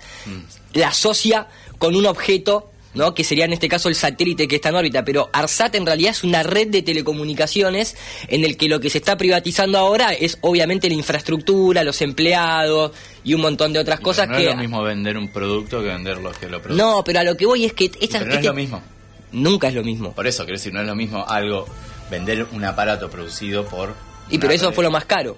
la 0.74 0.90
asocia 0.90 1.48
con 1.78 1.96
un 1.96 2.06
objeto, 2.06 2.72
¿no? 3.00 3.15
que 3.15 3.24
sería 3.24 3.46
en 3.46 3.53
este 3.53 3.68
caso 3.68 3.89
el 3.89 3.96
satélite 3.96 4.48
que 4.48 4.58
está 4.58 4.70
en 4.70 4.75
órbita. 4.75 5.03
Pero 5.03 5.29
ARSAT 5.34 5.74
en 5.75 5.86
realidad 5.86 6.12
es 6.12 6.24
una 6.24 6.44
red 6.44 6.68
de 6.68 6.84
telecomunicaciones 6.84 7.96
en 8.27 8.46
el 8.46 8.58
que 8.58 8.70
lo 8.70 8.79
que 8.79 8.91
se 8.91 9.00
está 9.00 9.18
privatizando 9.18 9.79
ahora 9.79 10.13
es 10.13 10.38
obviamente 10.41 10.88
la 10.88 10.94
infraestructura, 10.96 11.84
los 11.84 12.01
empleados 12.01 12.91
y 13.24 13.34
un 13.34 13.41
montón 13.41 13.74
de 13.74 13.79
otras 13.79 14.00
cosas 14.00 14.27
no 14.27 14.38
que... 14.38 14.44
es 14.44 14.51
lo 14.51 14.58
mismo 14.58 14.84
vender 14.84 15.18
un 15.18 15.32
producto 15.32 15.82
que 15.82 15.88
vender 15.88 16.18
lo 16.18 16.32
que 16.32 16.48
lo 16.48 16.62
produce. 16.62 16.79
No, 16.82 17.03
pero 17.03 17.22
a 17.22 17.24
lo 17.24 17.36
que 17.36 17.46
voy 17.46 17.65
es 17.65 17.74
que... 17.74 17.86
Esta, 18.00 18.20
pero 18.20 18.25
no 18.25 18.32
es 18.32 18.36
este- 18.38 18.48
lo 18.48 18.53
mismo. 18.53 18.84
Nunca 19.32 19.68
es 19.68 19.74
lo 19.74 19.84
mismo. 19.84 20.13
Por 20.13 20.27
eso, 20.27 20.44
quiero 20.44 20.58
decir, 20.58 20.74
no 20.74 20.82
es 20.82 20.88
lo 20.88 20.96
mismo 20.96 21.25
algo, 21.27 21.68
vender 22.12 22.48
un 22.51 22.63
aparato 22.65 23.10
producido 23.10 23.65
por... 23.65 23.96
Y 24.29 24.38
pero 24.38 24.53
eso 24.53 24.70
red. 24.70 24.75
fue 24.75 24.84
lo 24.84 24.91
más 24.91 25.06
caro. 25.06 25.38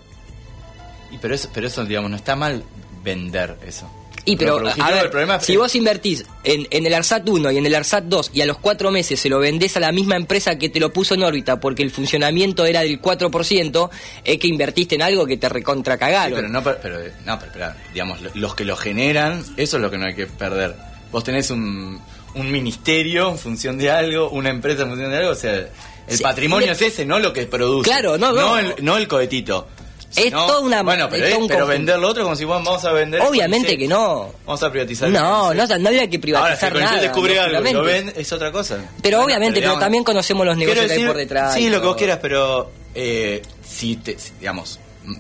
Y 1.12 1.18
pero 1.18 1.36
eso, 1.36 1.50
pero 1.54 1.68
eso, 1.68 1.84
digamos, 1.86 2.10
no 2.10 2.16
está 2.18 2.36
mal 2.36 2.64
vender 3.04 3.58
eso. 3.66 3.90
Y 4.24 4.36
pero, 4.36 4.58
producir 4.58 4.84
a 4.84 4.86
todo, 4.88 4.96
ver, 4.96 5.06
el 5.06 5.10
problema 5.12 5.36
es 5.38 5.46
si 5.46 5.58
vos 5.58 5.74
invertís 5.76 6.26
en, 6.44 6.68
en 6.70 6.86
el 6.86 6.94
ARSAT 6.94 7.28
1 7.28 7.52
y 7.52 7.58
en 7.58 7.66
el 7.66 7.74
ARSAT 7.74 8.04
2 8.04 8.32
y 8.34 8.42
a 8.42 8.46
los 8.46 8.58
cuatro 8.60 8.92
meses 8.92 9.20
se 9.20 9.30
lo 9.30 9.40
vendés 9.40 9.76
a 9.78 9.80
la 9.80 9.92
misma 9.92 10.16
empresa 10.16 10.58
que 10.60 10.70
te 10.70 10.80
lo 10.80 10.94
puso 10.94 11.16
en 11.16 11.24
órbita 11.24 11.60
porque 11.60 11.82
el 11.82 11.90
funcionamiento 11.92 12.66
era 12.66 12.82
del 12.82 13.02
4%, 13.02 13.90
es 14.24 14.38
que 14.38 14.48
invertiste 14.48 14.96
en 14.96 15.02
algo 15.02 15.26
que 15.26 15.38
te 15.38 15.50
recontra 15.50 15.98
Sí, 15.98 16.34
pero 16.36 16.50
no, 16.50 16.64
pero, 16.64 16.78
pero- 16.82 16.98
no, 17.26 17.40
pero, 17.40 17.46
espera, 17.52 17.78
digamos, 17.94 18.22
lo- 18.22 18.32
los 18.36 18.54
que 18.56 18.64
lo 18.66 18.76
generan, 18.76 19.44
eso 19.58 19.78
es 19.78 19.82
lo 19.82 19.90
que 19.90 19.98
no 19.98 20.06
hay 20.06 20.14
que 20.16 20.28
perder. 20.28 20.76
Vos 21.12 21.24
tenés 21.24 21.50
un, 21.50 22.00
un 22.36 22.52
ministerio 22.52 23.30
en 23.32 23.38
función 23.40 23.78
de 23.78 23.90
algo, 23.92 24.30
una 24.30 24.50
empresa 24.50 24.84
en 24.84 24.90
función 24.90 25.10
de 25.12 25.18
algo, 25.18 25.32
o 25.32 25.36
sea, 25.36 25.56
el 25.56 26.18
Sí, 26.18 26.24
patrimonio 26.24 26.72
es 26.74 26.82
ese, 26.82 27.06
no 27.06 27.20
lo 27.20 27.34
que 27.34 27.46
produce. 27.48 27.90
Claro, 27.90 28.18
no, 28.18 28.34
no. 28.34 28.60
el, 28.60 28.76
no 28.82 28.98
el 28.98 29.08
cohetito. 29.08 29.68
Es 30.16 30.26
Sino- 30.26 30.46
toda 30.46 30.60
una- 30.60 30.84
Bueno, 30.84 31.08
pero, 31.10 31.26
es 31.26 31.36
un 31.36 31.48
pero 31.48 31.66
vender 31.66 31.98
lo 31.98 32.10
otro 32.10 32.24
como 32.24 32.36
si 32.36 32.44
bueno, 32.44 32.64
vamos 32.66 32.84
a 32.84 32.92
vender. 32.92 33.22
Obviamente 33.22 33.78
que 33.78 33.88
no. 33.88 34.34
Vamos 34.46 34.62
a 34.62 34.70
privatizar. 34.70 35.10
No, 35.10 35.54
no, 35.54 35.66
no 35.66 35.88
había 35.90 36.10
que 36.10 36.18
Ahora, 36.36 36.56
si 36.56 36.66
privatizar 36.66 36.76
nada. 36.76 37.02
descubre 37.02 37.40
algo 37.40 37.66
y 37.70 37.74
lo 37.74 37.84
ven, 37.84 38.12
es 38.16 38.32
otra 38.34 38.52
cosa. 38.52 38.78
Pero 39.02 39.18
Bueno, 39.18 39.26
obviamente, 39.28 39.54
pero 39.56 39.68
digamos, 39.68 39.80
también 39.80 40.04
conocemos 40.04 40.46
los 40.46 40.58
negocios 40.58 40.86
que 40.88 40.94
hay 40.94 41.06
por 41.06 41.16
detrás. 41.18 41.54
Sí, 41.54 41.70
lo 41.70 41.80
que 41.80 41.88
vos 41.88 41.96
quieras, 41.96 42.20
pero 42.22 42.72
eh, 42.94 43.42
si, 43.66 43.96
te, 43.96 44.20
si, 44.20 44.32
digamos, 44.40 44.80
mm, 45.06 45.16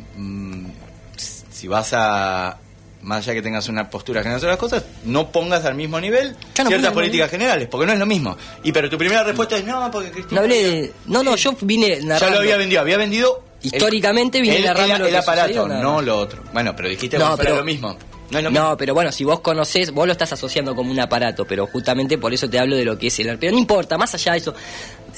mm, 0.65 0.71
si 1.15 1.67
vas 1.69 1.91
a, 1.93 2.57
más 3.01 3.19
allá 3.19 3.33
que 3.33 3.41
tengas 3.41 3.69
una 3.69 3.89
postura 3.89 4.21
general 4.21 4.41
sobre 4.41 4.51
las 4.51 4.59
cosas, 4.59 4.83
no 5.05 5.31
pongas 5.31 5.63
al 5.63 5.75
mismo 5.75 5.99
nivel 6.01 6.35
no 6.59 6.67
ciertas 6.67 6.91
políticas 6.91 7.29
generales, 7.31 7.67
porque 7.71 7.85
no 7.87 7.93
es 7.93 7.99
lo 7.99 8.05
mismo. 8.05 8.35
Y 8.63 8.71
pero 8.73 8.89
tu 8.89 8.97
primera 8.97 9.23
respuesta 9.23 9.55
es 9.55 9.63
no, 9.63 9.89
porque 9.89 10.11
Cristina... 10.11 10.41
No 10.41 10.43
hablé 10.43 10.63
de- 10.63 10.91
No, 11.05 11.23
no, 11.23 11.35
yo 11.37 11.53
vine 11.61 11.99
Ya 12.01 12.05
narrando. 12.05 12.35
lo 12.35 12.41
había 12.41 12.57
vendido, 12.57 12.81
había 12.81 12.97
vendido... 12.97 13.43
Históricamente 13.63 14.41
vine 14.41 14.57
el, 14.57 14.65
narrando 14.65 14.95
el- 14.95 15.01
lo 15.01 15.07
el 15.07 15.15
aparato, 15.15 15.47
sucedió, 15.53 15.67
no 15.67 16.01
lo 16.01 16.17
otro. 16.17 16.43
Bueno, 16.53 16.75
pero 16.75 16.89
dijiste 16.89 17.17
No, 17.17 17.27
fuera 17.35 17.43
pero- 17.43 17.55
lo 17.57 17.63
mismo. 17.63 17.97
No 18.31 18.37
es 18.37 18.43
lo 18.45 18.49
mismo. 18.51 18.65
No, 18.69 18.77
pero 18.77 18.93
bueno, 18.93 19.11
si 19.11 19.23
vos 19.25 19.41
conocés, 19.41 19.91
vos 19.91 20.05
lo 20.07 20.13
estás 20.13 20.31
asociando 20.33 20.73
como 20.73 20.89
un 20.91 20.99
aparato, 20.99 21.45
pero 21.45 21.67
justamente 21.67 22.17
por 22.17 22.33
eso 22.33 22.49
te 22.49 22.57
hablo 22.59 22.75
de 22.77 22.85
lo 22.85 22.97
que 22.97 23.07
es 23.07 23.19
el 23.19 23.37
Pero 23.37 23.51
no 23.51 23.59
importa, 23.59 23.97
más 23.97 24.13
allá 24.13 24.31
de 24.33 24.37
eso. 24.37 24.53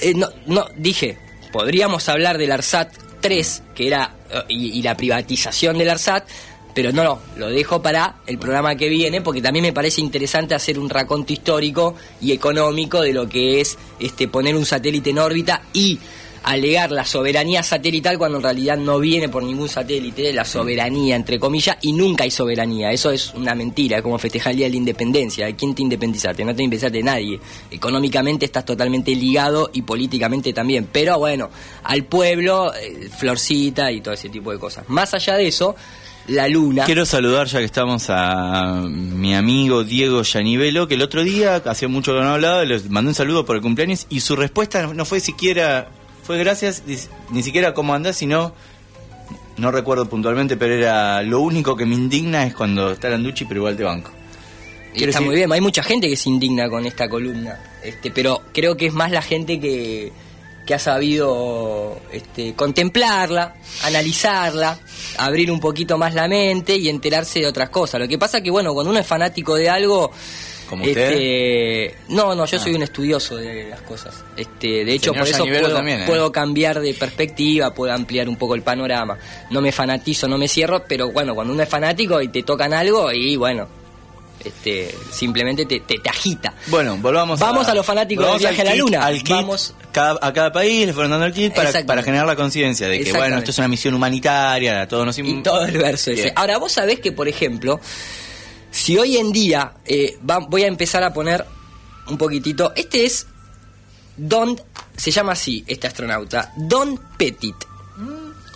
eh, 0.02 0.14
no, 0.16 0.28
no, 0.48 0.66
dije, 0.76 1.18
podríamos 1.52 2.10
hablar 2.10 2.38
del 2.40 2.52
ARSAT 2.52 2.92
3, 3.22 3.64
que 3.76 3.86
era, 3.88 4.16
eh, 4.32 4.42
y, 4.50 4.80
y 4.80 4.82
la 4.82 4.98
privatización 4.98 5.78
del 5.78 5.92
ARSAT, 5.92 6.28
pero 6.74 6.92
no, 6.92 7.04
no, 7.04 7.20
lo 7.38 7.50
dejo 7.50 7.84
para 7.84 8.16
el 8.26 8.40
programa 8.40 8.76
que 8.76 8.90
viene, 8.90 9.22
porque 9.22 9.44
también 9.44 9.62
me 9.62 9.74
parece 9.74 10.02
interesante 10.02 10.56
hacer 10.56 10.80
un 10.80 10.90
raconto 10.90 11.32
histórico 11.32 11.94
y 12.20 12.32
económico 12.32 13.00
de 13.02 13.14
lo 13.14 13.30
que 13.30 13.62
es 13.62 13.78
este 14.00 14.28
poner 14.28 14.56
un 14.56 14.66
satélite 14.66 15.12
en 15.12 15.20
órbita 15.20 15.62
y 15.72 16.00
alegar 16.44 16.92
la 16.92 17.06
soberanía 17.06 17.64
satelital 17.64 18.18
cuando 18.18 18.38
en 18.38 18.44
realidad 18.44 18.78
no 18.78 19.00
viene 19.00 19.30
por 19.30 19.44
ningún 19.44 19.70
satélite, 19.70 20.34
la 20.34 20.46
soberanía 20.46 21.16
entre 21.16 21.40
comillas, 21.40 21.78
y 21.82 21.94
nunca 21.94 22.24
hay 22.24 22.32
soberanía. 22.32 22.92
Eso 22.92 23.12
es 23.12 23.34
una 23.34 23.56
mentira, 23.56 23.98
es 23.98 24.04
como 24.04 24.18
festejar 24.18 24.52
el 24.52 24.58
Día 24.58 24.68
de 24.68 24.72
la 24.72 24.78
Independencia. 24.78 25.46
¿De 25.46 25.56
quién 25.56 25.74
te 25.74 25.82
independizaste? 25.82 26.44
No 26.44 26.54
te 26.54 26.64
independizaste 26.64 26.98
de 26.98 27.04
nadie. 27.04 27.40
Económicamente 27.72 28.46
estás 28.46 28.66
totalmente 28.66 29.16
ligado 29.16 29.70
y 29.74 29.82
políticamente 29.82 30.54
también. 30.54 30.88
Pero 30.92 31.18
bueno, 31.18 31.50
al 31.84 32.06
pueblo, 32.06 32.74
eh, 32.74 33.10
florcita 33.18 33.92
y 33.92 34.02
todo 34.02 34.14
ese 34.14 34.30
tipo 34.30 34.52
de 34.52 34.60
cosas. 34.60 34.88
Más 34.90 35.14
allá 35.14 35.36
de 35.36 35.48
eso, 35.48 35.76
la 36.28 36.48
luna... 36.48 36.86
Quiero 36.86 37.06
saludar, 37.06 37.48
ya 37.48 37.60
que 37.60 37.66
estamos, 37.66 38.06
a 38.10 38.82
mi 38.86 39.36
amigo 39.36 39.84
Diego 39.84 40.22
Yanivelo, 40.22 40.88
que 40.88 40.96
el 40.96 41.02
otro 41.02 41.24
día, 41.24 41.56
hacía 41.66 41.88
mucho 41.88 42.14
que 42.14 42.22
no 42.22 42.34
hablaba, 42.34 42.64
le 42.64 42.80
mandé 42.90 43.10
un 43.10 43.16
saludo 43.16 43.46
por 43.46 43.56
el 43.56 43.62
cumpleaños 43.62 44.08
y 44.10 44.22
su 44.22 44.36
respuesta 44.36 44.88
no 44.94 45.06
fue 45.06 45.20
siquiera, 45.20 45.90
fue 46.24 46.38
gracias, 46.38 46.84
ni- 47.32 47.44
siquiera 47.44 47.74
cómo 47.74 47.94
andás, 47.94 48.16
sino, 48.18 48.54
no 49.58 49.72
recuerdo 49.72 50.08
puntualmente, 50.10 50.58
pero 50.58 50.74
era 50.74 51.22
lo 51.22 51.42
único 51.42 51.76
que 51.76 51.86
me 51.86 51.96
indigna 51.96 52.46
es 52.46 52.54
cuando 52.56 52.92
está 52.92 53.10
Landucci, 53.10 53.46
pero 53.46 53.60
igual 53.62 53.78
te 53.78 53.84
banco. 53.84 54.12
Y 54.96 55.04
está 55.04 55.20
decir- 55.20 55.26
muy 55.26 55.36
bien, 55.36 55.52
hay 55.52 55.62
mucha 55.62 55.84
gente 55.84 56.08
que 56.10 56.16
se 56.16 56.30
indigna 56.30 56.70
con 56.70 56.86
esta 56.86 57.10
columna, 57.10 57.60
este, 57.84 58.12
pero 58.12 58.42
creo 58.54 58.78
que 58.78 58.86
es 58.88 58.94
más 58.94 59.12
la 59.12 59.22
gente 59.22 59.60
que, 59.60 60.12
que 60.68 60.74
ha 60.74 60.80
sabido 60.80 62.00
este, 62.12 62.54
contemplarla, 62.54 63.56
analizarla, 63.84 64.80
abrir 65.18 65.52
un 65.52 65.60
poquito 65.60 65.98
más 65.98 66.14
la 66.14 66.28
mente 66.28 66.78
y 66.78 66.90
enterarse 66.90 67.40
de 67.40 67.48
otras 67.48 67.70
cosas. 67.70 68.00
Lo 68.00 68.08
que 68.08 68.18
pasa 68.18 68.42
que, 68.42 68.50
bueno, 68.52 68.74
cuando 68.74 68.92
uno 68.92 69.00
es 69.00 69.08
fanático 69.08 69.56
de 69.56 69.70
algo... 69.70 70.12
¿Como 70.70 70.84
usted? 70.84 71.12
este, 71.12 71.96
no, 72.10 72.34
no, 72.36 72.46
yo 72.46 72.58
Ah. 72.58 72.60
soy 72.64 72.74
un 72.74 72.84
estudioso 72.84 73.36
de 73.38 73.70
las 73.70 73.82
cosas. 73.82 74.24
Este, 74.38 74.84
de 74.86 74.94
hecho, 74.94 75.12
Señor 75.12 75.26
por 75.28 75.36
eso 75.36 75.46
puedo, 75.46 75.76
también, 75.76 76.02
¿eh? 76.02 76.06
puedo 76.08 76.32
cambiar 76.32 76.80
de 76.80 76.94
perspectiva, 76.94 77.74
puedo 77.74 77.94
ampliar 77.94 78.28
un 78.30 78.36
poco 78.38 78.56
el 78.56 78.62
panorama. 78.62 79.18
No 79.52 79.62
me 79.62 79.72
fanatizo, 79.72 80.28
no 80.28 80.38
me 80.38 80.48
cierro, 80.48 80.84
pero 80.88 81.12
bueno, 81.12 81.36
cuando 81.36 81.54
uno 81.54 81.64
es 81.64 81.70
fanático 81.70 82.22
y 82.22 82.28
te 82.30 82.44
tocan 82.44 82.74
algo, 82.74 83.12
y 83.12 83.36
bueno, 83.36 83.68
Este, 84.44 84.94
simplemente 85.10 85.66
te, 85.66 85.80
te, 85.82 86.00
te 86.00 86.10
agita. 86.10 86.54
Bueno, 86.68 86.98
volvamos 86.98 87.40
Vamos 87.40 87.66
a 87.70 87.74
los 87.74 87.86
fanáticos 87.86 88.28
del 88.28 88.40
viaje 88.40 88.62
a 88.62 88.66
la 88.66 88.76
luna. 88.76 89.06
Al 89.06 89.18
kit, 89.24 89.30
Vamos- 89.30 89.74
cada- 89.94 90.20
a 90.22 90.34
cada 90.34 90.52
país 90.52 90.86
le 90.86 90.92
fueron 90.92 91.12
dando 91.12 91.28
el 91.28 91.34
kit 91.34 91.54
para, 91.54 91.72
para 91.86 92.04
generar 92.04 92.26
la 92.28 92.36
conciencia 92.36 92.90
de 92.90 93.00
que, 93.02 93.14
bueno, 93.14 93.38
esto 93.38 93.52
es 93.52 93.58
una 93.60 93.70
misión 93.70 93.94
humanitaria, 93.94 94.82
a 94.82 94.88
todos 94.88 95.06
nos... 95.06 95.18
Y 95.18 95.42
todo 95.44 95.64
el 95.64 95.78
verso 95.78 96.12
ese. 96.12 96.34
Ahora, 96.36 96.58
vos 96.58 96.74
sabés 96.74 97.00
que, 97.00 97.14
por 97.14 97.30
ejemplo, 97.30 97.80
si 98.74 98.98
hoy 98.98 99.18
en 99.18 99.32
día 99.32 99.74
eh, 99.86 100.18
va- 100.30 100.40
voy 100.40 100.64
a 100.64 100.68
empezar 100.68 101.04
a 101.04 101.14
poner 101.14 101.46
un 102.08 102.18
poquitito. 102.18 102.74
Este 102.76 103.06
es 103.06 103.28
Don. 104.18 104.60
Se 104.98 105.12
llama 105.12 105.32
así 105.34 105.64
este 105.68 105.88
astronauta. 105.88 106.52
Don 106.58 107.00
Petit. 107.18 107.56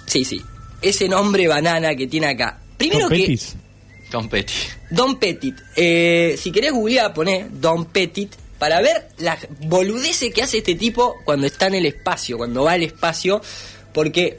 Sí, 0.05 0.25
sí. 0.25 0.41
Ese 0.81 1.07
nombre 1.07 1.47
banana 1.47 1.95
que 1.95 2.07
tiene 2.07 2.27
acá. 2.27 2.59
Primero 2.77 3.07
que. 3.09 3.17
Competis. 3.17 3.55
Tom 4.11 4.29
Petty. 4.29 4.53
Don 4.91 5.17
Petit. 5.19 5.55
Eh, 5.75 6.35
si 6.39 6.51
querés 6.51 6.71
googlear, 6.71 7.13
poné 7.13 7.47
Don 7.51 7.85
Petit 7.85 8.33
para 8.57 8.81
ver 8.81 9.09
la 9.19 9.37
boludece 9.61 10.31
que 10.31 10.41
hace 10.41 10.57
este 10.59 10.75
tipo 10.75 11.15
cuando 11.25 11.45
está 11.47 11.67
en 11.67 11.75
el 11.75 11.85
espacio, 11.85 12.37
cuando 12.37 12.63
va 12.63 12.71
al 12.73 12.83
espacio, 12.83 13.41
porque 13.93 14.37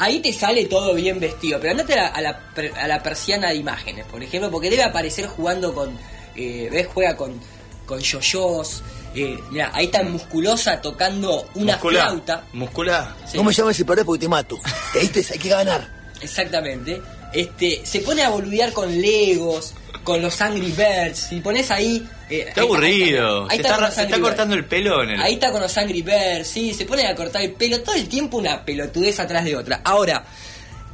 ahí 0.00 0.20
te 0.20 0.32
sale 0.32 0.64
todo 0.66 0.94
bien 0.94 1.20
vestido. 1.20 1.58
Pero 1.60 1.72
andate 1.72 1.94
a 1.94 1.96
la, 1.96 2.06
a 2.08 2.20
la 2.20 2.38
per- 2.54 2.72
a 2.76 2.88
la 2.88 3.02
persiana 3.02 3.50
de 3.50 3.56
imágenes, 3.56 4.04
por 4.06 4.22
ejemplo, 4.22 4.50
porque 4.50 4.70
debe 4.70 4.82
aparecer 4.82 5.26
jugando 5.26 5.72
con. 5.74 5.96
eh, 6.36 6.68
¿Ves? 6.72 6.88
Juega 6.92 7.16
con, 7.16 7.38
con 7.86 8.00
yoyos. 8.00 8.82
Eh, 9.14 9.36
mira, 9.50 9.70
ahí 9.74 9.86
está 9.86 10.02
musculosa 10.04 10.80
tocando 10.80 11.44
una 11.56 11.72
Musculá. 11.74 12.02
flauta. 12.06 12.44
Musculá. 12.52 13.16
Sí. 13.26 13.36
No 13.36 13.44
me 13.44 13.52
llames 13.52 13.80
a 13.80 13.84
pared 13.84 14.04
porque 14.04 14.20
te 14.20 14.28
mato. 14.28 14.58
Te 14.92 15.00
diste, 15.00 15.24
hay 15.32 15.38
que 15.38 15.48
ganar. 15.48 15.88
Exactamente. 16.20 17.00
Este, 17.32 17.80
se 17.84 18.00
pone 18.00 18.22
a 18.22 18.28
boludear 18.30 18.72
con 18.72 18.90
Legos, 19.00 19.74
con 20.04 20.20
los 20.22 20.40
Angry 20.40 20.72
Birds. 20.72 21.18
Si 21.30 21.40
pones 21.40 21.70
ahí. 21.70 22.06
eh, 22.28 22.46
Está 22.48 22.60
ahí 22.62 22.66
aburrido. 22.66 23.44
ahí 23.50 23.56
se 23.56 23.62
está, 23.62 23.90
se 23.90 24.02
está 24.02 24.20
cortando 24.20 24.54
el 24.54 24.64
pelo 24.64 25.02
en 25.02 25.10
el... 25.10 25.20
Ahí 25.20 25.34
está 25.34 25.50
con 25.52 25.60
los 25.60 25.76
Angry 25.76 26.02
Birds, 26.02 26.48
sí, 26.48 26.72
se 26.74 26.84
pone 26.86 27.06
a 27.06 27.14
cortar 27.14 27.42
el 27.42 27.52
pelo 27.52 27.80
todo 27.82 27.94
el 27.94 28.08
tiempo 28.08 28.38
una 28.38 28.64
pelotudez 28.64 29.18
atrás 29.20 29.44
de 29.44 29.56
otra. 29.56 29.80
Ahora, 29.84 30.24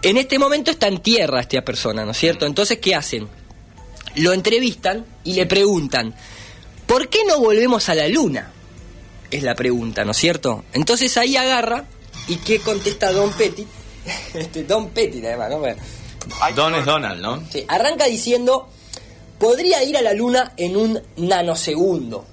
en 0.02 0.16
este 0.16 0.38
momento 0.38 0.70
está 0.70 0.88
en 0.88 0.98
tierra 1.00 1.40
esta 1.40 1.62
persona, 1.62 2.04
¿no 2.04 2.10
es 2.12 2.16
cierto? 2.18 2.46
Entonces, 2.46 2.78
¿qué 2.78 2.94
hacen? 2.94 3.28
Lo 4.16 4.32
entrevistan 4.32 5.04
y 5.24 5.34
le 5.34 5.46
preguntan, 5.46 6.14
¿por 6.86 7.08
qué 7.08 7.18
no 7.26 7.38
volvemos 7.40 7.88
a 7.88 7.94
la 7.94 8.08
luna? 8.08 8.50
Es 9.30 9.42
la 9.42 9.54
pregunta, 9.54 10.04
¿no 10.04 10.12
es 10.12 10.16
cierto? 10.16 10.64
Entonces 10.72 11.16
ahí 11.16 11.36
agarra 11.36 11.84
y 12.28 12.36
¿qué 12.36 12.60
contesta 12.60 13.12
Don 13.12 13.32
Petit? 13.32 13.66
Este, 14.34 14.62
Don 14.64 14.90
Petit, 14.90 15.24
además, 15.24 15.50
¿no? 15.50 15.58
Bueno, 15.58 15.82
Don 16.54 16.74
es 16.76 16.84
Donald, 16.84 17.20
¿no? 17.20 17.42
Sí, 17.52 17.64
arranca 17.68 18.06
diciendo, 18.06 18.68
podría 19.38 19.82
ir 19.82 19.96
a 19.96 20.02
la 20.02 20.12
luna 20.12 20.52
en 20.56 20.76
un 20.76 21.00
nanosegundo. 21.16 22.24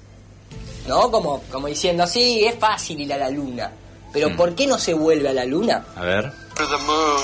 ¿No? 0.86 1.10
Como, 1.10 1.42
como 1.50 1.66
diciendo, 1.68 2.06
sí, 2.06 2.44
es 2.44 2.56
fácil 2.56 3.00
ir 3.00 3.12
a 3.12 3.16
la 3.16 3.30
luna. 3.30 3.72
Pero 4.12 4.30
Hmm. 4.30 4.36
¿por 4.36 4.54
qué 4.54 4.66
no 4.66 4.78
se 4.78 4.94
vuelve 4.94 5.28
a 5.28 5.32
la 5.32 5.44
luna? 5.44 5.86
A 5.96 6.02
ver. 6.02 6.30
to 6.56 6.66
the 6.68 6.76
moon 6.84 7.20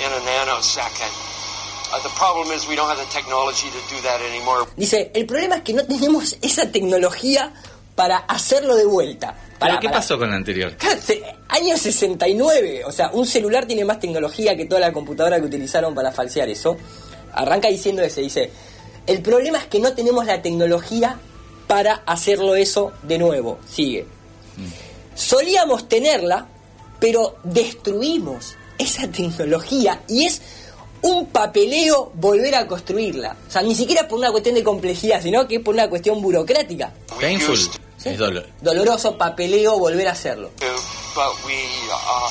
in 0.00 0.06
a 0.06 0.44
nanosecond. 0.44 1.12
Uh. 1.92 1.96
Dice, 4.76 5.10
el 5.14 5.26
problema 5.26 5.56
es 5.56 5.62
que 5.62 5.74
no 5.74 5.84
tenemos 5.84 6.36
esa 6.40 6.70
tecnología 6.70 7.52
para 7.94 8.16
hacerlo 8.16 8.74
de 8.76 8.86
vuelta. 8.86 9.34
¿Pero 9.60 9.78
qué 9.78 9.90
pasó 9.90 10.18
con 10.18 10.30
la 10.30 10.36
anterior? 10.36 10.74
Año 11.48 11.76
69, 11.76 12.84
o 12.86 12.92
sea, 12.92 13.10
un 13.12 13.26
celular 13.26 13.66
tiene 13.66 13.84
más 13.84 14.00
tecnología 14.00 14.56
que 14.56 14.64
toda 14.64 14.80
la 14.80 14.92
computadora 14.92 15.38
que 15.38 15.46
utilizaron 15.46 15.94
para 15.94 16.10
falsear 16.10 16.48
eso. 16.48 16.76
Arranca 17.34 17.68
diciendo 17.68 18.02
ese, 18.02 18.22
dice, 18.22 18.50
el 19.06 19.22
problema 19.22 19.58
es 19.58 19.66
que 19.66 19.80
no 19.80 19.94
tenemos 19.94 20.26
la 20.26 20.42
tecnología 20.42 21.18
para 21.66 22.02
hacerlo 22.06 22.54
eso 22.54 22.92
de 23.02 23.18
nuevo. 23.18 23.58
Sigue. 23.68 24.06
Solíamos 25.14 25.88
tenerla, 25.88 26.46
pero 26.98 27.36
destruimos 27.42 28.54
esa 28.78 29.08
tecnología 29.08 30.02
y 30.08 30.26
es 30.26 30.42
un 31.02 31.26
papeleo 31.26 32.12
volver 32.14 32.54
a 32.54 32.66
construirla. 32.66 33.36
O 33.48 33.50
sea, 33.50 33.62
ni 33.62 33.74
siquiera 33.74 34.06
por 34.06 34.18
una 34.18 34.30
cuestión 34.30 34.54
de 34.54 34.62
complejidad, 34.62 35.20
sino 35.22 35.46
que 35.46 35.60
por 35.60 35.74
una 35.74 35.88
cuestión 35.88 36.22
burocrática. 36.22 36.92
Painful. 37.20 37.58
¿Sí? 37.58 38.08
Es 38.10 38.18
dolor. 38.18 38.46
Doloroso 38.60 39.16
papeleo 39.18 39.78
volver 39.78 40.08
a 40.08 40.12
hacerlo. 40.12 40.50
But 41.14 41.44
we 41.44 41.54
uh, 41.90 42.30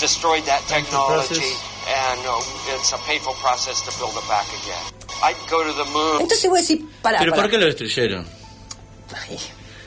destroyed 0.00 0.44
that 0.44 0.60
technology, 0.66 1.42
process. 1.86 2.18
and 2.18 2.26
uh, 2.26 2.74
it's 2.80 2.92
a 2.92 2.98
painful 3.06 3.34
process 3.34 3.80
to 3.82 3.90
build 3.98 4.12
it 4.16 4.28
back 4.28 4.46
again. 4.46 4.84
I'd 5.22 5.50
go 5.50 5.62
to 5.64 5.72
the 5.72 5.84
moon. 5.90 6.20
Entonces 6.22 6.48
voy 6.50 6.58
a 6.58 6.62
decir, 6.62 6.84
para, 7.02 7.18
¿Pero 7.18 7.32
por 7.34 7.48
qué 7.48 7.58
lo 7.58 7.66
destruyeron? 7.66 8.26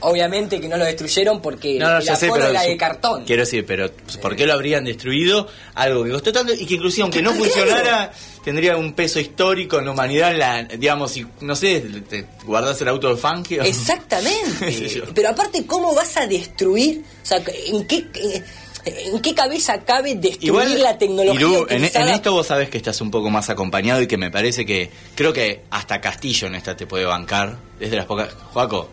Obviamente 0.01 0.61
que 0.61 0.69
no 0.69 0.77
lo 0.77 0.85
destruyeron 0.85 1.41
porque 1.41 1.77
No, 1.77 1.87
no, 1.87 1.93
la 1.95 1.99
ya 1.99 2.15
sé, 2.15 2.29
cola 2.29 2.45
pero... 2.45 2.51
era 2.51 2.63
su- 2.63 2.69
de 2.69 2.77
cartón. 2.77 3.25
Quiero 3.25 3.41
decir, 3.41 3.65
pero 3.65 3.91
¿por 4.21 4.33
qué 4.37 4.45
lo 4.45 4.53
habrían 4.53 4.85
destruido? 4.85 5.47
Algo 5.75 6.05
que 6.05 6.11
costó 6.11 6.31
tanto 6.31 6.53
y 6.53 6.65
que 6.65 6.75
inclusive 6.75 7.03
aunque 7.03 7.21
no 7.21 7.33
funcionara, 7.33 8.09
tendría 8.41 8.77
un 8.77 8.93
peso 8.93 9.19
histórico 9.19 9.77
en 9.77 9.85
la 9.85 9.91
humanidad, 9.91 10.31
en 10.31 10.39
la, 10.39 10.63
digamos, 10.63 11.11
si, 11.11 11.25
no 11.41 11.53
sé, 11.53 11.81
te 12.07 12.25
guardas 12.45 12.79
el 12.81 12.87
auto 12.87 13.09
de 13.13 13.17
Fangio. 13.17 13.61
Exactamente. 13.61 15.03
Pero 15.13 15.29
aparte, 15.29 15.65
¿cómo 15.65 15.93
vas 15.93 16.15
a 16.15 16.25
destruir? 16.27 17.03
O 17.21 17.25
sea, 17.25 17.41
¿en 17.67 17.85
qué, 17.85 18.07
eh, 18.13 18.43
en 18.85 19.19
qué 19.21 19.33
cabeza 19.35 19.79
cabe 19.85 20.15
destruir 20.15 20.79
la 20.79 20.97
tecnología 20.97 21.39
Irú, 21.39 21.55
en, 21.55 21.63
utilizada? 21.63 22.05
en 22.09 22.13
esto 22.15 22.31
vos 22.33 22.47
sabés 22.47 22.69
que 22.69 22.77
estás 22.77 22.99
un 23.01 23.11
poco 23.11 23.29
más 23.29 23.49
acompañado 23.49 24.01
y 24.01 24.07
que 24.07 24.17
me 24.17 24.31
parece 24.31 24.65
que 24.65 24.89
creo 25.15 25.33
que 25.33 25.61
hasta 25.69 25.99
Castillo 26.01 26.47
en 26.47 26.55
esta 26.55 26.75
te 26.77 26.87
puede 26.87 27.05
bancar 27.05 27.57
desde 27.79 27.95
las 27.97 28.05
pocas 28.05 28.33
Joaco 28.53 28.89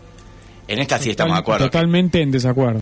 en 0.67 0.79
esta 0.79 0.99
sí 0.99 1.09
estamos 1.09 1.35
de 1.35 1.39
acuerdo 1.39 1.65
Totalmente 1.65 2.21
en 2.21 2.31
desacuerdo. 2.31 2.81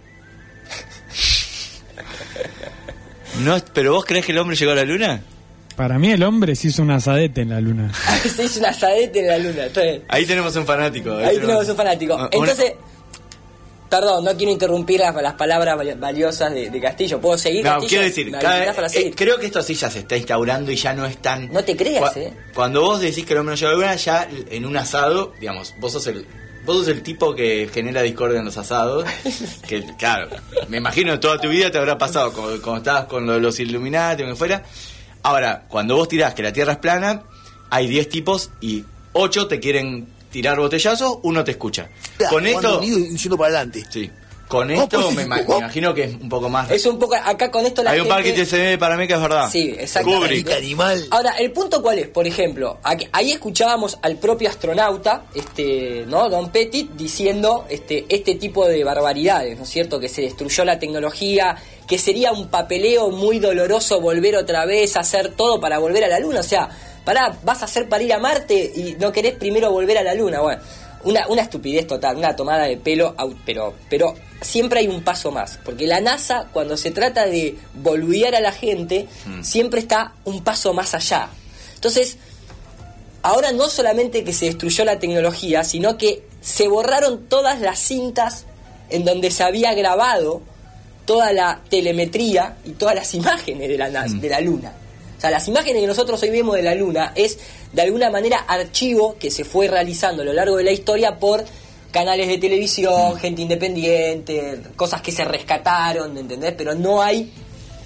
no 3.43 3.57
pero 3.73 3.93
vos 3.93 4.05
crees 4.05 4.25
que 4.25 4.31
el 4.31 4.37
hombre 4.39 4.55
llegó 4.55 4.71
a 4.71 4.75
la 4.75 4.83
luna 4.85 5.21
Para 5.75 5.99
mí 5.99 6.09
el 6.11 6.23
hombre 6.23 6.55
se 6.55 6.69
hizo 6.69 6.81
un 6.81 6.91
asadete 6.91 7.41
en 7.41 7.49
la 7.49 7.59
luna. 7.61 7.91
Se 8.23 8.45
hizo 8.45 8.59
un 8.59 8.65
asadete 8.65 9.19
en 9.19 9.27
la 9.27 9.37
luna. 9.37 9.65
está 9.65 9.81
bien. 9.83 10.03
ahí 10.07 10.25
tenemos 10.25 10.55
un 10.55 10.65
fanático 10.65 11.15
Ahí 11.17 11.37
tenemos 11.37 11.67
un 11.69 11.75
fanático. 11.75 12.15
Una- 12.15 12.29
Entonces, 12.31 12.73
perdón, 13.89 14.23
no 14.25 14.35
quiero 14.35 14.51
interrumpir 14.51 14.99
las, 14.99 15.15
las 15.15 15.33
palabras 15.33 15.77
val- 15.77 15.95
valiosas 15.97 16.53
de, 16.53 16.69
de 16.69 16.81
Castillo. 16.81 17.19
¿Puedo 17.21 17.37
seguir? 17.37 17.63
No, 17.63 17.71
Castillo? 17.71 17.89
quiero 17.89 18.03
decir, 18.03 18.25
¿Me 18.31 18.39
cada- 18.39 18.53
habilitás 18.55 18.75
para 18.75 18.87
eh, 19.07 19.13
creo 19.15 19.37
que 19.39 19.45
esto 19.47 19.61
sí 19.63 19.73
ya 19.75 19.89
se 19.89 19.99
está 19.99 20.17
instaurando 20.17 20.71
y 20.71 20.75
ya 20.75 20.93
no 20.93 21.05
es 21.05 21.17
tan... 21.21 21.51
No 21.51 21.63
te 21.63 21.75
creas, 21.75 22.11
Cu- 22.13 22.19
eh. 22.19 22.33
Cuando 22.53 22.81
vos 22.81 22.99
decís 23.01 23.25
que 23.25 23.33
el 23.33 23.39
hombre 23.39 23.53
no 23.53 23.57
llegó 23.59 23.69
a 23.71 23.73
la 23.73 23.79
luna, 23.81 23.95
ya 23.95 24.27
en 24.49 24.65
un 24.65 24.77
asado, 24.77 25.33
digamos, 25.39 25.73
vos 25.79 25.91
sos 25.93 26.07
el... 26.07 26.25
Vos 26.65 26.77
sos 26.77 26.87
el 26.87 27.03
tipo 27.03 27.35
que 27.35 27.69
genera 27.71 28.01
discordia 28.01 28.39
en 28.39 28.45
los 28.45 28.57
asados. 28.57 29.05
Que, 29.67 29.83
claro, 29.99 30.29
me 30.67 30.77
imagino 30.77 31.19
toda 31.19 31.39
tu 31.39 31.47
vida 31.49 31.69
te 31.71 31.77
habrá 31.77 31.97
pasado 31.97 32.33
cuando, 32.33 32.59
cuando 32.61 32.77
estabas 32.79 33.05
con 33.05 33.25
lo 33.25 33.33
de 33.33 33.39
los 33.39 33.59
Illuminati 33.59 34.23
o 34.23 34.25
lo 34.25 34.31
que 34.33 34.37
fuera. 34.37 34.63
Ahora, 35.23 35.65
cuando 35.67 35.95
vos 35.95 36.07
tirás 36.07 36.33
que 36.33 36.41
la 36.43 36.51
Tierra 36.53 36.73
es 36.73 36.77
plana, 36.79 37.23
hay 37.69 37.87
10 37.87 38.09
tipos 38.09 38.49
y 38.61 38.83
8 39.13 39.47
te 39.47 39.59
quieren 39.59 40.07
tirar 40.35 40.59
botellazos, 40.59 41.19
uno 41.23 41.45
te 41.45 41.51
escucha. 41.51 41.87
Con 42.29 42.45
esto... 42.45 42.79
unido 42.79 42.99
y 42.99 43.15
yendo 43.17 43.37
para 43.37 43.55
adelante. 43.55 43.85
Sí. 43.89 44.11
Con 44.49 44.69
Oh, 44.69 44.83
esto 44.83 45.01
pues, 45.01 45.15
me, 45.15 45.25
ma- 45.25 45.37
me 45.37 45.45
oh. 45.47 45.57
imagino 45.59 45.93
que 45.93 46.03
es 46.03 46.13
un 46.13 46.27
poco 46.27 46.49
más... 46.49 46.69
Es 46.69 46.85
un 46.85 46.99
poco, 46.99 47.15
acá 47.15 47.49
con 47.49 47.65
esto 47.65 47.81
la 47.81 47.91
Hay 47.91 47.99
un 47.99 48.03
gente... 48.05 48.13
parque 48.15 48.33
que 48.35 48.45
se 48.45 48.57
ve 48.59 48.77
para 48.77 48.97
mí 48.97 49.07
que 49.07 49.13
es 49.13 49.21
verdad. 49.21 49.49
Sí, 49.49 49.73
exactamente. 49.79 50.53
Animal. 50.53 51.05
Ahora, 51.09 51.31
el 51.39 51.51
punto 51.53 51.81
cuál 51.81 51.99
es, 51.99 52.09
por 52.09 52.27
ejemplo, 52.27 52.77
aquí- 52.83 53.07
ahí 53.13 53.31
escuchábamos 53.31 53.97
al 54.01 54.17
propio 54.17 54.49
astronauta, 54.49 55.23
este, 55.33 56.03
¿no? 56.07 56.29
Don 56.29 56.51
Petit, 56.51 56.91
diciendo 56.91 57.65
este, 57.69 58.05
este 58.09 58.35
tipo 58.35 58.67
de 58.67 58.83
barbaridades, 58.83 59.57
¿no 59.57 59.63
es 59.63 59.69
cierto? 59.69 60.01
Que 60.01 60.09
se 60.09 60.21
destruyó 60.21 60.65
la 60.65 60.77
tecnología, 60.77 61.55
que 61.87 61.97
sería 61.97 62.31
un 62.33 62.49
papeleo 62.49 63.09
muy 63.09 63.39
doloroso 63.39 64.01
volver 64.01 64.35
otra 64.35 64.65
vez 64.65 64.97
a 64.97 64.99
hacer 64.99 65.29
todo 65.29 65.59
para 65.61 65.79
volver 65.79 66.03
a 66.03 66.07
la 66.09 66.19
luna. 66.19 66.41
O 66.41 66.43
sea, 66.43 66.69
pará, 67.05 67.37
vas 67.43 67.61
a 67.61 67.65
hacer 67.65 67.87
para 67.87 68.03
ir 68.03 68.11
a 68.13 68.19
Marte 68.19 68.71
y 68.75 68.95
no 68.99 69.11
querés 69.11 69.35
primero 69.35 69.71
volver 69.71 69.97
a 69.99 70.03
la 70.03 70.13
luna. 70.13 70.41
Bueno, 70.41 70.61
una, 71.03 71.27
una 71.27 71.43
estupidez 71.43 71.85
total, 71.87 72.17
una 72.17 72.35
tomada 72.35 72.63
de 72.65 72.77
pelo, 72.77 73.15
pero, 73.45 73.75
pero 73.89 74.15
siempre 74.41 74.79
hay 74.79 74.87
un 74.87 75.03
paso 75.03 75.31
más. 75.31 75.59
Porque 75.63 75.85
la 75.85 76.01
NASA, 76.01 76.47
cuando 76.51 76.75
se 76.77 76.89
trata 76.91 77.25
de 77.27 77.55
boludear 77.75 78.33
a 78.35 78.39
la 78.41 78.51
gente, 78.51 79.07
siempre 79.43 79.79
está 79.81 80.13
un 80.25 80.43
paso 80.43 80.73
más 80.73 80.93
allá. 80.95 81.29
Entonces, 81.75 82.17
ahora 83.21 83.51
no 83.51 83.69
solamente 83.69 84.23
que 84.23 84.33
se 84.33 84.45
destruyó 84.45 84.83
la 84.85 84.97
tecnología, 84.99 85.63
sino 85.63 85.97
que 85.97 86.23
se 86.41 86.67
borraron 86.67 87.25
todas 87.27 87.59
las 87.61 87.79
cintas 87.79 88.45
en 88.89 89.03
donde 89.05 89.31
se 89.31 89.43
había 89.43 89.73
grabado 89.73 90.41
toda 91.05 91.33
la 91.33 91.61
telemetría 91.69 92.57
y 92.65 92.71
todas 92.71 92.95
las 92.95 93.13
imágenes 93.13 93.69
de 93.69 93.77
la, 93.77 93.89
nas- 93.89 94.19
de 94.19 94.29
la 94.29 94.41
Luna. 94.41 94.73
O 95.17 95.21
sea, 95.21 95.31
las 95.31 95.47
imágenes 95.47 95.81
que 95.81 95.87
nosotros 95.87 96.21
hoy 96.23 96.29
vemos 96.29 96.55
de 96.55 96.63
la 96.63 96.75
Luna 96.75 97.11
es 97.15 97.37
de 97.71 97.81
alguna 97.81 98.09
manera 98.09 98.37
archivo 98.47 99.15
que 99.17 99.31
se 99.31 99.43
fue 99.45 99.67
realizando 99.67 100.21
a 100.21 100.25
lo 100.25 100.33
largo 100.33 100.57
de 100.57 100.63
la 100.63 100.71
historia 100.71 101.17
por 101.17 101.43
canales 101.91 102.27
de 102.27 102.37
televisión, 102.37 103.15
gente 103.17 103.41
independiente, 103.41 104.59
cosas 104.75 105.01
que 105.01 105.11
se 105.11 105.23
rescataron, 105.23 106.17
¿entendés? 106.17 106.53
Pero 106.57 106.75
no 106.75 107.01
hay 107.01 107.31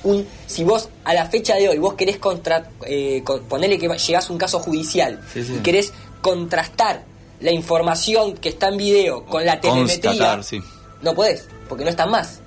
un 0.03 0.25
si 0.47 0.63
vos 0.63 0.89
a 1.03 1.13
la 1.13 1.25
fecha 1.27 1.55
de 1.55 1.69
hoy 1.69 1.77
vos 1.77 1.93
querés 1.95 2.17
contra, 2.17 2.69
eh, 2.87 3.21
con- 3.23 3.43
ponerle 3.43 3.77
que 3.77 3.87
llegás 3.87 4.29
a 4.29 4.33
un 4.33 4.39
caso 4.39 4.59
judicial 4.59 5.19
Sí, 5.33 5.43
sí. 5.43 5.55
y 5.55 5.57
querés 5.59 5.93
contrastar 6.21 7.03
la 7.41 7.51
información 7.51 8.33
que 8.35 8.49
está 8.49 8.69
en 8.69 8.77
video 8.77 9.25
con 9.25 9.45
la 9.45 9.59
telemetría, 9.61 10.01
Constatar, 10.11 10.43
sí. 10.43 10.59
no 11.01 11.13
podés, 11.13 11.45
porque 11.67 11.83
no 11.83 11.89
están 11.89 12.09
más. 12.09 12.39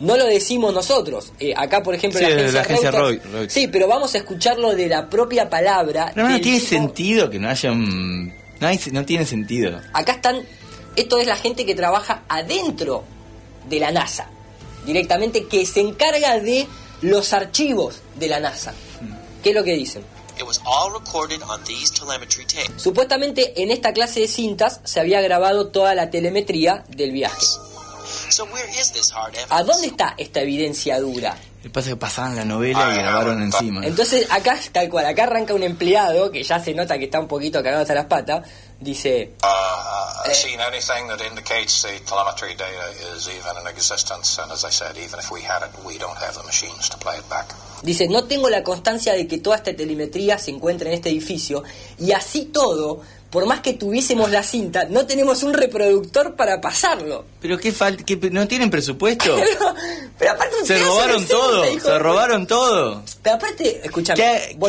No 0.00 0.16
lo 0.16 0.24
decimos 0.26 0.72
nosotros. 0.74 1.32
Eh, 1.38 1.52
acá, 1.56 1.82
por 1.82 1.94
ejemplo, 1.94 2.18
Sí, 2.18 2.24
la 2.26 2.30
agencia, 2.32 2.52
la 2.54 2.60
agencia 2.62 2.90
Reuters- 2.90 3.00
Roy- 3.00 3.18
Reuters. 3.32 3.52
Sí, 3.52 3.68
pero 3.68 3.86
vamos 3.86 4.14
a 4.14 4.18
escucharlo 4.18 4.74
de 4.74 4.88
la 4.88 5.08
propia 5.08 5.48
palabra. 5.50 6.12
No, 6.16 6.26
tiene 6.40 6.58
tipo- 6.58 6.66
sentido 6.68 7.28
que 7.30 7.38
no 7.38 7.48
haya 7.50 7.70
un... 7.70 8.32
No, 8.60 8.66
hay- 8.66 8.80
no 8.92 9.04
tiene 9.04 9.24
sentido. 9.26 9.80
Acá 9.92 10.12
están, 10.12 10.40
esto 10.96 11.18
es 11.18 11.26
la 11.26 11.36
gente 11.36 11.64
que 11.66 11.74
trabaja 11.74 12.24
adentro 12.28 13.04
de 13.68 13.78
la 13.78 13.90
NASA, 13.92 14.28
directamente 14.86 15.46
que 15.46 15.64
se 15.66 15.80
encarga 15.80 16.38
de 16.40 16.66
los 17.02 17.32
archivos 17.32 18.00
de 18.16 18.28
la 18.28 18.40
NASA. 18.40 18.72
¿Qué 19.42 19.50
es 19.50 19.54
lo 19.54 19.64
que 19.64 19.72
dicen? 19.74 20.02
It 20.38 20.46
was 20.46 20.60
all 20.64 20.92
recorded 20.92 21.42
on 21.42 21.62
these 21.64 21.92
telemetry 21.92 22.46
tapes. 22.46 22.82
Supuestamente 22.82 23.62
en 23.62 23.70
esta 23.70 23.92
clase 23.92 24.20
de 24.20 24.28
cintas 24.28 24.80
se 24.84 24.98
había 25.00 25.20
grabado 25.20 25.68
toda 25.68 25.94
la 25.94 26.08
telemetría 26.10 26.84
del 26.88 27.12
viaje. 27.12 27.36
So 28.28 28.44
where 28.46 28.68
is 28.68 28.92
this 28.92 29.12
hard 29.12 29.34
evidence? 29.34 29.54
¿A 29.54 29.62
dónde 29.62 29.86
está 29.88 30.14
esta 30.18 30.40
evidencia 30.40 30.98
dura? 31.00 31.36
Que 31.62 31.68
pasa 31.68 31.90
que 31.90 31.96
pasaban 31.96 32.36
la 32.36 32.44
novela 32.44 32.94
y 32.94 32.98
grabaron 32.98 33.42
encima. 33.42 33.84
Entonces 33.84 34.26
acá, 34.30 34.58
tal 34.72 34.88
cual, 34.88 35.04
acá 35.06 35.24
arranca 35.24 35.52
un 35.52 35.62
empleado 35.62 36.30
que 36.30 36.42
ya 36.42 36.58
se 36.58 36.72
nota 36.72 36.98
que 36.98 37.04
está 37.04 37.20
un 37.20 37.28
poquito 37.28 37.62
cagado 37.62 37.82
hasta 37.82 37.94
las 37.94 38.06
patas, 38.06 38.46
dice, 38.80 39.34
Uh, 39.42 40.26
I've 40.26 40.34
seen 40.34 40.58
anything 40.60 41.06
that 41.08 41.20
indicates 41.20 41.82
the 41.82 42.00
telemetry 42.06 42.54
data 42.54 43.14
is 43.14 43.28
even 43.28 43.60
in 43.60 43.66
existence, 43.68 44.38
and 44.40 44.50
as 44.50 44.64
I 44.64 44.70
said, 44.70 44.96
even 44.96 45.18
if 45.20 45.30
we 45.30 45.42
had 45.42 45.62
it, 45.62 45.70
we 45.84 45.98
don't 45.98 46.16
have 46.16 46.34
the 46.34 46.42
machines 46.44 46.88
to 46.88 46.96
play 46.96 47.16
it 47.18 47.28
back. 47.28 47.54
Dice, 47.82 48.08
no 48.08 48.24
tengo 48.24 48.48
la 48.48 48.62
constancia 48.62 49.12
de 49.12 49.26
que 49.26 49.38
toda 49.38 49.56
esta 49.56 49.74
telemetría 49.74 50.38
se 50.38 50.50
encuentre 50.50 50.88
en 50.88 50.94
este 50.94 51.10
edificio 51.10 51.62
y 51.98 52.12
así 52.12 52.46
todo, 52.46 53.02
por 53.30 53.46
más 53.46 53.60
que 53.60 53.74
tuviésemos 53.74 54.30
la 54.30 54.42
cinta, 54.42 54.86
no 54.90 55.06
tenemos 55.06 55.42
un 55.44 55.54
reproductor 55.54 56.34
para 56.34 56.60
pasarlo. 56.60 57.24
Pero 57.40 57.58
qué 57.58 57.70
falta... 57.72 58.02
¿No 58.32 58.48
tienen 58.48 58.70
presupuesto? 58.70 59.36
Pero, 59.40 59.74
pero 60.18 60.32
aparte 60.32 60.56
Se 60.64 60.78
robaron 60.78 61.24
todo, 61.26 61.64
se 61.80 61.98
robaron 61.98 62.46
todo. 62.46 63.02
Pero 63.22 63.36
aparte, 63.36 63.80
escúchame, 63.82 64.22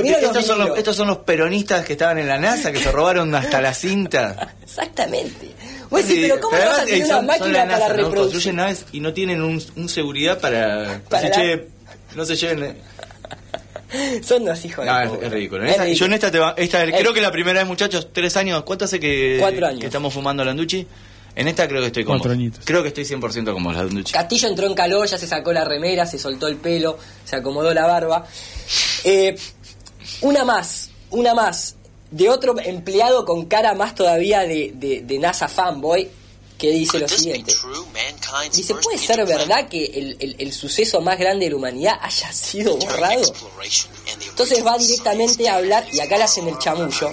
estos, 0.06 0.46
son 0.46 0.60
los, 0.60 0.78
estos 0.78 0.96
son 0.96 1.08
los 1.08 1.18
peronistas 1.20 1.86
que 1.86 1.94
estaban 1.94 2.20
en 2.20 2.28
la 2.28 2.40
NASA, 2.40 2.72
que 2.72 2.80
se 2.80 2.92
robaron 2.92 3.34
hasta 3.36 3.62
la 3.62 3.74
cinta. 3.74 4.56
Exactamente. 4.64 5.52
Vos 5.90 6.08
decís, 6.08 6.20
pero 6.22 6.40
¿cómo 6.40 6.56
pero 6.56 6.70
vas 6.70 6.80
a 6.80 6.86
tener 6.86 7.02
eh, 7.02 7.06
una 7.06 7.22
máquina 7.22 7.54
para 7.54 7.66
NASA, 7.66 7.88
¿no? 7.90 7.94
reproducir? 7.96 8.16
Construyen 8.32 8.56
naves 8.56 8.86
y 8.94 9.00
no 9.02 9.14
tienen 9.14 9.42
un, 9.42 9.62
un 9.76 9.90
seguridad 9.90 10.40
para... 10.40 11.02
Para 11.10 11.24
decir, 11.24 11.44
la- 11.46 11.58
che, 11.58 11.68
no 12.16 12.26
se 12.26 12.36
lleven... 12.38 12.78
Son 14.24 14.46
los 14.46 14.64
hijos 14.66 14.86
No, 14.86 14.98
de 14.98 15.06
es, 15.06 15.12
es 15.24 15.32
ridículo. 15.32 15.64
Es 15.66 15.78
ridículo. 15.78 15.94
Yo 15.94 16.06
en 16.06 16.14
esta, 16.14 16.32
te 16.32 16.40
va- 16.40 16.54
esta 16.58 16.84
Es- 16.84 16.96
creo 16.96 17.14
que 17.14 17.22
la 17.22 17.32
primera 17.32 17.60
vez, 17.60 17.68
muchachos, 17.68 18.10
tres 18.14 18.36
años. 18.38 18.64
¿Cuánto 18.64 18.86
hace 18.86 19.00
que, 19.00 19.38
Cuatro 19.40 19.68
años. 19.68 19.80
que 19.82 19.86
estamos 19.88 20.14
fumando 20.14 20.44
Landucci? 20.46 20.86
En 21.36 21.48
esta 21.48 21.68
creo 21.68 21.80
que 21.82 21.88
estoy 21.88 22.04
como. 22.04 22.18
Cuatro 22.20 22.34
añitos. 22.34 22.62
Creo 22.66 22.82
que 22.82 22.90
estoy 22.90 23.06
100% 23.06 23.54
como 23.54 23.72
Landucci. 23.72 24.12
Castillo 24.14 24.48
entró 24.50 24.68
en 24.68 24.74
calor, 24.74 25.08
ya 25.08 25.18
se 25.18 25.28
sacó 25.28 25.54
la 25.54 25.64
remera, 25.64 26.06
se 26.06 26.18
soltó 26.20 26.48
el 26.48 26.58
pelo, 26.58 26.98
se 27.26 27.36
acomodó 27.38 27.74
la 27.74 27.88
barba. 27.88 28.26
Eh, 29.04 29.36
una 30.22 30.44
más, 30.44 30.90
una 31.12 31.34
más, 31.34 31.76
de 32.12 32.28
otro 32.30 32.56
empleado 32.60 33.24
con 33.26 33.46
cara 33.46 33.74
más 33.74 33.96
todavía 33.96 34.42
de, 34.42 34.72
de- 34.76 35.02
de 35.02 35.20
NASA 35.20 35.48
fanboy, 35.48 36.10
que 36.62 36.72
dice 36.72 37.00
lo 37.00 37.08
siguiente. 37.18 37.54
Dice, 38.56 38.76
¿puede 38.76 38.98
ser 39.00 39.26
verdad 39.26 39.68
que 39.68 39.84
el, 39.86 40.18
el- 40.20 40.36
el 40.38 40.54
suceso 40.54 41.02
más 41.02 41.18
grande 41.18 41.46
de 41.46 41.52
la 41.52 41.58
humanidad 41.58 42.00
haya 42.02 42.32
sido 42.32 42.78
borrado? 42.78 43.22
Entonces 44.30 44.64
va 44.66 44.78
directamente 44.78 45.50
a 45.50 45.56
hablar, 45.56 45.88
y 45.92 46.00
acá 46.00 46.18
le 46.18 46.24
hacen 46.24 46.48
el 46.48 46.58
chamullo, 46.60 47.12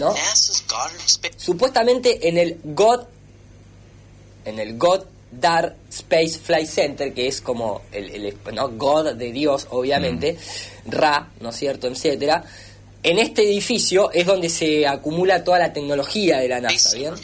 ¿No? 0.00 0.14
Supuestamente 1.36 2.28
en 2.28 2.36
el 2.38 2.60
God 2.62 3.00
en 4.44 4.58
el 4.58 4.76
God 4.76 5.04
Dar 5.30 5.76
Space 5.90 6.38
Flight 6.38 6.68
Center 6.68 7.14
que 7.14 7.26
es 7.26 7.40
como 7.40 7.82
el, 7.92 8.10
el- 8.26 8.38
¿no? 8.54 8.68
God 8.70 9.14
de 9.14 9.32
Dios 9.32 9.66
obviamente 9.70 10.36
Ra 10.86 11.30
no 11.40 11.50
es 11.50 11.56
cierto 11.56 11.86
etcétera 11.88 12.44
en 13.04 13.18
este 13.18 13.42
edificio 13.42 14.12
es 14.12 14.24
donde 14.26 14.48
se 14.48 14.86
acumula 14.86 15.42
toda 15.42 15.58
la 15.58 15.72
tecnología 15.72 16.38
de 16.38 16.48
la 16.48 16.60
NASA 16.60 16.94
bien 16.96 17.14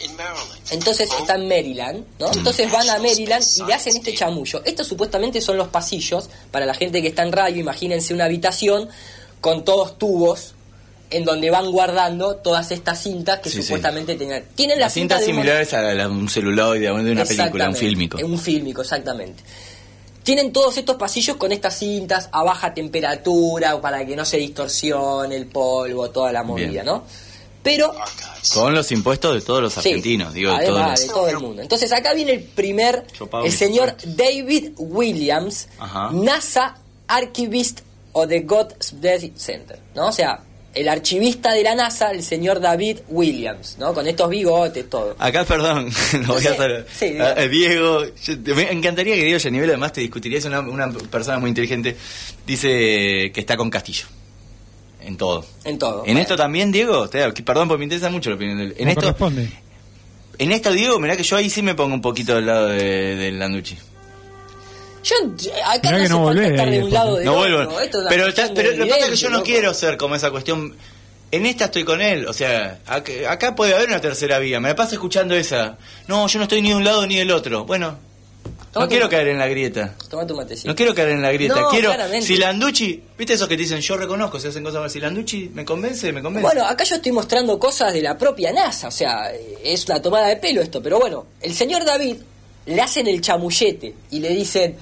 entonces 0.71 1.09
está 1.19 1.35
en 1.35 1.47
Maryland, 1.47 2.03
¿no? 2.19 2.31
Entonces 2.31 2.71
van 2.71 2.87
a 2.89 2.99
Maryland 2.99 3.43
y 3.57 3.63
le 3.63 3.73
hacen 3.73 3.95
este 3.95 4.13
chamullo. 4.13 4.61
Estos 4.65 4.85
supuestamente 4.87 5.41
son 5.41 5.57
los 5.57 5.69
pasillos, 5.69 6.29
para 6.51 6.65
la 6.67 6.73
gente 6.75 7.01
que 7.01 7.07
está 7.07 7.23
en 7.23 7.31
radio, 7.31 7.59
imagínense 7.61 8.13
una 8.13 8.25
habitación 8.25 8.87
con 9.41 9.63
todos 9.65 9.97
tubos 9.97 10.53
en 11.11 11.23
donde 11.25 11.49
van 11.49 11.71
guardando 11.71 12.35
todas 12.35 12.71
estas 12.71 13.01
cintas 13.01 13.39
que 13.39 13.49
Sí, 13.49 13.57
sí. 13.57 13.63
supuestamente 13.63 14.15
tenían. 14.15 14.43
Tienen 14.53 14.77
la 14.79 14.85
Las 14.85 14.93
cintas 14.93 15.21
cinta 15.21 15.31
de 15.31 15.37
un- 15.39 15.43
similares 15.43 15.73
a 15.73 15.81
la 15.81 15.93
de 16.03 16.07
un 16.07 16.29
celuloide, 16.29 16.81
de 16.85 16.91
una 17.11 17.25
película, 17.25 17.67
un 17.69 17.75
fílmico. 17.75 18.17
Un 18.23 18.37
fílmico, 18.37 18.81
exactamente. 18.83 19.41
Tienen 20.29 20.53
todos 20.53 20.77
estos 20.77 20.95
pasillos 20.97 21.37
con 21.37 21.51
estas 21.51 21.79
cintas 21.79 22.29
a 22.31 22.43
baja 22.43 22.71
temperatura 22.71 23.81
para 23.81 24.05
que 24.05 24.15
no 24.15 24.23
se 24.23 24.37
distorsione 24.37 25.35
el 25.35 25.47
polvo, 25.47 26.11
toda 26.11 26.31
la 26.31 26.43
movida, 26.43 26.69
Bien. 26.69 26.85
¿no? 26.85 27.03
Pero 27.63 27.91
Con 28.53 28.75
los 28.75 28.91
impuestos 28.91 29.33
de 29.33 29.41
todos 29.41 29.59
los 29.63 29.73
Sí, 29.73 29.79
argentinos, 29.89 30.31
digo, 30.31 30.55
de 30.55 30.67
todos 30.67 30.81
los- 30.87 30.99
de 31.01 31.07
todo 31.07 31.27
el 31.29 31.39
mundo. 31.39 31.63
Entonces 31.63 31.91
acá 31.91 32.13
viene 32.13 32.33
el 32.33 32.43
primer, 32.43 33.07
el 33.43 33.51
señor. 33.51 33.95
David 34.05 34.73
Williams, 34.77 35.67
Ajá. 35.79 36.11
NASA 36.11 36.77
Archivist 37.07 37.79
of 38.11 38.27
the 38.29 38.41
God 38.41 38.73
Space 38.81 39.31
Center, 39.35 39.79
¿no? 39.95 40.09
O 40.09 40.11
sea, 40.11 40.43
el 40.75 40.87
archivista 40.87 41.51
de 41.53 41.63
la 41.63 41.73
NASA, 41.75 42.11
el 42.11 42.21
señor 42.23 42.59
David 42.59 42.99
Williams, 43.07 43.77
¿no? 43.79 43.93
Con 43.93 44.07
estos 44.07 44.29
bigotes, 44.29 44.89
todo. 44.89 45.15
Acá, 45.19 45.43
perdón, 45.45 45.89
lo 46.27 46.33
voy 46.35 46.45
a 46.47 46.51
hacer. 46.51 46.85
Sí, 46.93 47.05
a- 47.05 47.09
dígame. 47.09 47.41
a 47.41 47.47
Diego, 47.47 48.05
yo- 48.23 48.39
te- 48.43 48.53
me 48.53 48.71
encantaría 48.71 49.15
que 49.15 49.23
Diego 49.23 49.39
Yanivel, 49.39 49.69
además 49.69 49.93
te 49.93 50.01
discutiría, 50.01 50.37
es 50.37 50.45
una, 50.45 50.59
una 50.59 50.89
persona 50.91 51.39
muy 51.39 51.49
inteligente, 51.49 51.95
dice 52.45 53.31
que 53.33 53.39
está 53.39 53.57
con 53.57 53.69
Castillo. 53.69 54.05
En 55.01 55.17
todo. 55.17 55.45
En 55.63 55.79
todo. 55.79 56.03
En 56.05 56.17
esto 56.17 56.35
también, 56.35 56.71
Diego, 56.71 57.09
te- 57.09 57.31
perdón 57.43 57.67
porque 57.67 57.79
me 57.79 57.85
interesa 57.85 58.09
mucho 58.09 58.29
la 58.29 58.35
opinión 58.35 58.57
de 58.57 58.63
él. 58.65 58.75
En 58.77 58.85
No 58.85 58.89
esto, 58.91 59.01
corresponde. 59.01 59.49
en 60.37 60.51
esto, 60.51 60.71
Diego, 60.73 60.99
mirá 60.99 61.15
que 61.17 61.23
yo 61.23 61.35
ahí 61.37 61.49
sí 61.49 61.61
me 61.61 61.73
pongo 61.73 61.95
un 61.95 62.01
poquito 62.01 62.35
del 62.35 62.45
lado 62.45 62.67
de, 62.67 63.15
de 63.15 63.31
Landucci. 63.31 63.77
Yo, 65.03 65.15
acá 65.65 65.91
Mirá 65.91 65.97
no 66.09 66.29
que 66.29 66.35
no 66.35 66.41
estar 66.43 66.69
de 66.69 66.83
un 66.83 66.91
lado 66.91 67.09
¿no? 67.11 67.15
del 67.17 67.25
No 67.25 67.35
vuelvo. 67.35 67.77
Pero, 68.09 68.27
está- 68.27 68.49
pero 68.53 68.71
de 68.71 68.77
lo 68.77 68.85
que 68.85 68.89
pasa 68.91 69.05
es 69.05 69.09
que 69.11 69.15
yo 69.17 69.29
no 69.29 69.37
loco. 69.37 69.45
quiero 69.45 69.73
ser 69.73 69.97
como 69.97 70.15
esa 70.15 70.31
cuestión. 70.31 70.75
En 71.31 71.45
esta 71.45 71.65
estoy 71.65 71.83
con 71.83 72.01
él, 72.01 72.25
o 72.27 72.33
sea, 72.33 72.79
acá, 72.87 73.11
acá 73.29 73.55
puede 73.55 73.75
haber 73.75 73.87
una 73.87 74.01
tercera 74.01 74.39
vía. 74.39 74.59
Me 74.59 74.69
la 74.69 74.75
paso 74.75 74.95
escuchando 74.95 75.35
esa. 75.35 75.77
No, 76.07 76.25
yo 76.27 76.39
no 76.39 76.43
estoy 76.43 76.61
ni 76.61 76.69
de 76.69 76.75
un 76.75 76.83
lado 76.83 77.05
ni 77.05 77.17
del 77.17 77.29
otro. 77.29 77.65
Bueno, 77.65 77.99
no 78.75 78.87
quiero 78.87 79.07
caer 79.09 79.27
en 79.29 79.37
la 79.37 79.47
grieta. 79.47 79.93
Toma 80.09 80.25
tu 80.25 80.35
matecito. 80.35 80.67
No 80.67 80.75
quiero 80.75 80.95
caer 80.95 81.09
en 81.09 81.21
la 81.21 81.31
grieta. 81.31 81.59
No, 81.61 81.69
quiero. 81.69 81.89
claramente. 81.89 82.25
Si 82.25 82.35
Landucci, 82.37 83.03
¿viste 83.17 83.33
esos 83.33 83.47
que 83.47 83.55
te 83.55 83.61
dicen 83.61 83.79
yo 83.79 83.95
reconozco 83.97 84.39
si 84.39 84.47
hacen 84.47 84.63
cosas 84.63 84.77
malas? 84.79 84.91
Si 84.93 84.99
Landucci 84.99 85.51
me 85.53 85.63
convence, 85.63 86.11
me 86.11 86.21
convence. 86.23 86.43
Bueno, 86.47 86.65
acá 86.65 86.83
yo 86.83 86.95
estoy 86.95 87.11
mostrando 87.11 87.59
cosas 87.59 87.93
de 87.93 88.01
la 88.01 88.17
propia 88.17 88.51
NASA, 88.51 88.87
o 88.87 88.91
sea, 88.91 89.31
es 89.63 89.85
una 89.85 90.01
tomada 90.01 90.27
de 90.29 90.37
pelo 90.37 90.61
esto, 90.61 90.81
pero 90.81 90.99
bueno, 90.99 91.27
el 91.41 91.53
señor 91.53 91.85
David 91.85 92.17
le 92.69 92.81
hacen 92.81 93.07
el 93.07 93.19
chamullete 93.19 93.95
y 94.11 94.19
le 94.19 94.29
dicen, 94.29 94.75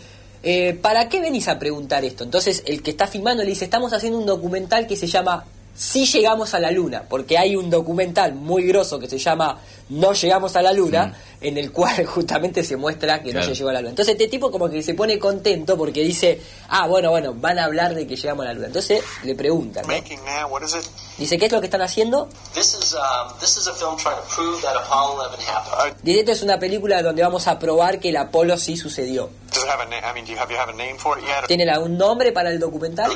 eh, 0.43 0.77
¿para 0.81 1.07
qué 1.07 1.21
venís 1.21 1.47
a 1.47 1.57
preguntar 1.57 2.03
esto? 2.03 2.23
Entonces 2.23 2.63
el 2.65 2.83
que 2.83 2.91
está 2.91 3.07
filmando 3.07 3.43
le 3.43 3.49
dice, 3.49 3.65
estamos 3.65 3.93
haciendo 3.93 4.19
un 4.19 4.25
documental 4.25 4.87
que 4.87 4.97
se 4.97 5.07
llama 5.07 5.45
Si 5.77 6.05
llegamos 6.07 6.55
a 6.55 6.59
la 6.59 6.71
luna, 6.71 7.03
porque 7.07 7.37
hay 7.37 7.55
un 7.55 7.69
documental 7.69 8.33
muy 8.33 8.63
grosso 8.63 8.97
que 8.97 9.07
se 9.07 9.19
llama 9.19 9.59
No 9.89 10.13
llegamos 10.13 10.55
a 10.55 10.63
la 10.63 10.73
luna, 10.73 11.13
en 11.39 11.55
el 11.59 11.71
cual 11.71 12.03
justamente 12.07 12.63
se 12.63 12.75
muestra 12.77 13.21
que 13.21 13.29
Claro. 13.29 13.45
no 13.47 13.53
se 13.53 13.55
llegó 13.59 13.69
a 13.69 13.73
la 13.73 13.79
luna. 13.81 13.91
Entonces 13.91 14.13
este 14.13 14.27
tipo 14.27 14.49
como 14.49 14.69
que 14.71 14.81
se 14.81 14.95
pone 14.95 15.19
contento 15.19 15.77
porque 15.77 16.01
dice, 16.01 16.41
ah, 16.69 16.87
bueno, 16.87 17.11
bueno, 17.11 17.35
van 17.35 17.59
a 17.59 17.65
hablar 17.65 17.93
de 17.93 18.07
que 18.07 18.15
llegamos 18.15 18.43
a 18.45 18.47
la 18.47 18.53
luna. 18.55 18.67
Entonces 18.67 19.03
le 19.23 19.35
preguntan, 19.35 19.83
¿no? 19.83 19.93
Dice, 21.19 21.37
¿qué 21.37 21.45
es 21.45 21.51
lo 21.51 21.59
que 21.59 21.67
están 21.67 21.81
haciendo? 21.83 22.27
This 22.55 22.73
is 22.73 22.93
um, 22.95 23.37
this 23.39 23.55
is 23.57 23.67
a 23.67 23.73
film 23.73 23.97
trying 23.97 24.15
to 24.17 24.23
prove 24.35 24.59
that 24.63 24.75
Apollo 24.75 25.29
11 25.31 25.43
happened. 25.47 25.95
Dice, 26.01 26.19
esta 26.21 26.31
es 26.31 26.41
una 26.41 26.57
película 26.57 27.03
donde 27.03 27.21
vamos 27.21 27.47
a 27.47 27.59
probar 27.59 27.99
que 27.99 28.09
el 28.09 28.17
Apolo 28.17 28.57
sí 28.57 28.77
sucedió. 28.77 29.29
Does 29.53 29.63
it 29.63 29.69
have 29.69 29.81
a 29.81 29.85
name? 29.85 30.01
I 30.03 30.13
mean, 30.13 30.25
do 30.25 30.31
you 30.33 30.39
have 30.39 30.51
you 30.51 30.57
have 30.59 30.69
a 30.71 30.75
name 30.75 30.97
for 30.97 31.17
it 31.19 31.23
yet? 31.25 31.45
¿Tienen 31.47 31.69
algún 31.69 31.97
nombre 31.97 32.31
para 32.31 32.49
el 32.49 32.59
documental? 32.59 33.11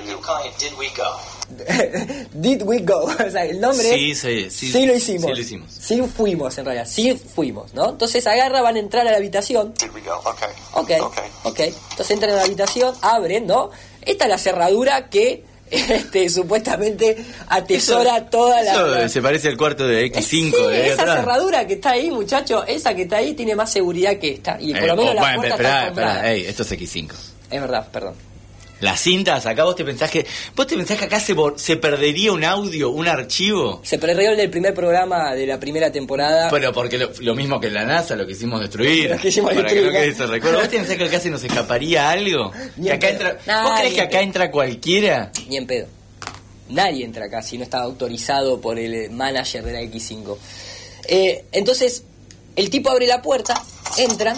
Did 2.34 2.62
We 2.64 2.80
Go? 2.80 3.08
Did 3.08 3.18
we 3.18 3.24
go? 3.24 3.26
O 3.28 3.32
sea, 3.32 3.46
el 3.46 3.60
nombre 3.60 3.84
Sí, 3.90 4.12
es... 4.12 4.20
sí, 4.20 4.50
sí. 4.72 4.86
lo 4.86 4.96
hicimos. 4.96 5.24
Sí 5.24 5.36
lo 5.36 5.40
hicimos. 5.42 5.72
Sí 5.72 6.02
fuimos, 6.16 6.58
en 6.58 6.66
realidad. 6.66 6.88
Sí 6.90 7.14
fuimos, 7.36 7.74
¿no? 7.74 7.90
Entonces 7.90 8.26
agarra, 8.28 8.62
van 8.62 8.76
a 8.76 8.80
entrar 8.80 9.08
a 9.08 9.12
la 9.12 9.18
habitación. 9.18 9.74
Did 9.80 9.90
we 9.94 10.02
go? 10.02 10.16
Okay. 10.26 10.50
Ok, 10.74 10.92
Okay. 11.08 11.30
ok. 11.44 11.60
Entonces 11.92 12.12
entran 12.12 12.32
a 12.34 12.36
la 12.38 12.44
habitación, 12.44 12.94
abren, 13.02 13.48
¿no? 13.48 13.70
Esta 14.02 14.26
es 14.26 14.30
la 14.30 14.38
cerradura 14.38 15.10
que 15.10 15.44
este, 15.72 16.28
supuestamente 16.28 17.16
atesora 17.48 18.30
toda 18.30 18.62
la... 18.62 18.74
Eso 19.04 19.10
se 19.10 19.22
parece 19.22 19.48
al 19.48 19.56
cuarto 19.58 19.88
de 19.88 20.12
X5 20.12 20.24
Sí, 20.24 20.52
de 20.52 20.88
esa 20.90 21.04
atrás. 21.04 21.20
cerradura 21.20 21.66
que 21.68 21.74
está 21.76 21.92
ahí, 21.92 22.12
muchacho, 22.12 22.66
esa 22.66 22.94
que 22.94 23.04
está 23.04 23.18
ahí 23.18 23.34
tiene 23.36 23.56
más 23.56 23.72
seguridad 23.72 24.18
que 24.18 24.32
esta. 24.34 24.58
Y 24.60 24.74
por 24.74 24.84
Eh, 24.84 24.88
lo 24.88 24.96
menos 24.98 25.12
oh, 25.12 25.16
la 25.16 25.22
bueno, 25.22 25.36
puerta 25.38 25.56
esperá, 25.56 25.70
está 25.78 25.88
esperá, 25.90 26.08
comprada. 26.14 26.32
ey, 26.34 26.46
esto 26.46 26.64
es 26.64 26.72
X5. 26.74 27.12
Es 27.52 27.62
verdad, 27.62 27.88
perdón. 27.92 28.16
Las 28.82 29.00
cintas, 29.00 29.46
acá 29.46 29.64
vos 29.64 29.76
te 29.76 29.86
pensás 29.86 30.10
que. 30.12 30.26
¿Vos 30.56 30.68
te 30.68 30.76
pensás 30.76 30.98
que 30.98 31.06
acá 31.06 31.20
se, 31.20 31.36
se 31.56 31.76
perdería 31.78 32.32
un 32.34 32.44
audio, 32.44 32.90
un 32.90 33.08
archivo? 33.08 33.80
Se 33.84 33.98
perdió 33.98 34.32
el 34.32 34.38
del 34.38 34.50
primer 34.50 34.74
programa 34.74 35.34
de 35.34 35.46
la 35.48 35.60
primera 35.60 35.92
temporada. 35.92 36.50
Bueno, 36.50 36.74
porque 36.74 36.98
lo, 36.98 37.12
lo 37.20 37.36
mismo 37.36 37.60
que 37.60 37.70
la 37.70 37.86
NASA, 37.86 38.16
lo 38.16 38.26
quisimos 38.28 38.60
destruir. 38.60 39.10
Lo 39.12 39.18
quisimos 39.18 39.52
para 39.54 39.64
destruir, 39.70 39.92
que 39.92 39.98
no 40.00 40.04
ese 40.04 40.26
recuerdo. 40.26 40.58
¿Vos 40.60 40.70
te 40.70 40.78
pensás 40.78 40.98
que 40.98 41.04
acá 41.06 41.20
se 41.20 41.30
nos 41.30 41.44
escaparía 41.44 42.10
algo? 42.10 42.52
Ni 42.78 42.88
Que 42.88 42.94
acá 42.94 43.08
pedo. 43.08 43.12
entra, 43.30 43.38
Nah, 43.46 43.64
¿Vos 43.70 43.80
crees 43.80 43.94
que 43.94 44.02
acá 44.02 44.22
entra 44.22 44.52
cualquiera? 44.52 45.32
Ni 45.48 45.58
en 45.58 45.68
pedo. 45.68 45.88
Nadie 46.70 47.06
entra 47.06 47.26
acá 47.26 47.42
si 47.42 47.58
no 47.58 47.64
está 47.64 47.80
autorizado 47.82 48.60
por 48.62 48.80
el 48.80 48.94
eh, 48.94 49.10
manager 49.10 49.64
de 49.64 49.74
la 49.74 49.82
X5. 49.82 50.38
Eh, 51.08 51.46
entonces, 51.52 52.04
el 52.56 52.70
tipo 52.70 52.90
abre 52.90 53.08
la 53.08 53.22
puerta, 53.22 53.62
entran, 53.98 54.38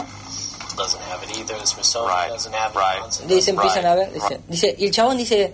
dice, 3.35 3.51
doesn't. 3.51 3.57
empiezan 3.57 3.85
a 3.85 3.95
ver, 3.95 4.13
dice, 4.13 4.41
dice, 4.47 4.75
y 4.77 4.85
el 4.85 4.91
chabón 4.91 5.17
dice, 5.17 5.53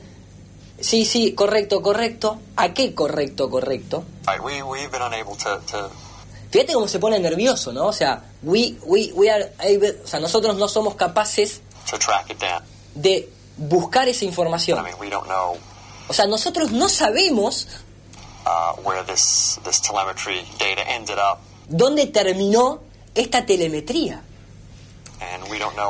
sí, 0.80 1.06
sí, 1.06 1.34
correcto, 1.34 1.82
correcto. 1.82 2.40
¿A 2.56 2.74
qué 2.74 2.94
correcto, 2.94 3.50
correcto? 3.50 4.04
Fíjate 6.52 6.74
cómo 6.74 6.88
se 6.88 7.00
pone 7.00 7.20
nervioso, 7.20 7.72
¿no? 7.72 7.88
O 7.88 7.94
sea, 7.94 8.24
we, 8.42 8.76
we, 8.84 9.12
we 9.14 9.30
are 9.30 9.54
able- 9.60 9.98
o 10.04 10.08
sea, 10.08 10.20
nosotros 10.20 10.56
no 10.56 10.68
somos 10.68 10.96
capaces 10.96 11.62
to 11.90 11.98
track 12.00 12.32
it 12.32 12.40
down. 12.40 12.64
de 12.96 13.30
buscar 13.58 14.08
esa 14.10 14.26
información. 14.26 14.80
I 14.80 14.84
mean, 14.84 14.96
we 15.00 15.10
don't 15.10 15.28
know 15.28 15.58
O 16.08 16.14
sea, 16.14 16.26
nosotros 16.26 16.72
no 16.72 16.90
sabemos 16.90 17.68
uh, 18.46 18.82
where 18.82 19.04
this 19.04 19.60
this 19.64 19.80
telemetry 19.80 20.44
data 20.58 20.82
ended 20.90 21.18
up, 21.20 21.38
dónde 21.68 22.08
terminó 22.08 22.80
esta 23.14 23.46
telemetría. 23.46 24.16
and 24.16 24.18
we 24.18 24.18
don't 24.18 24.24
know 24.26 25.09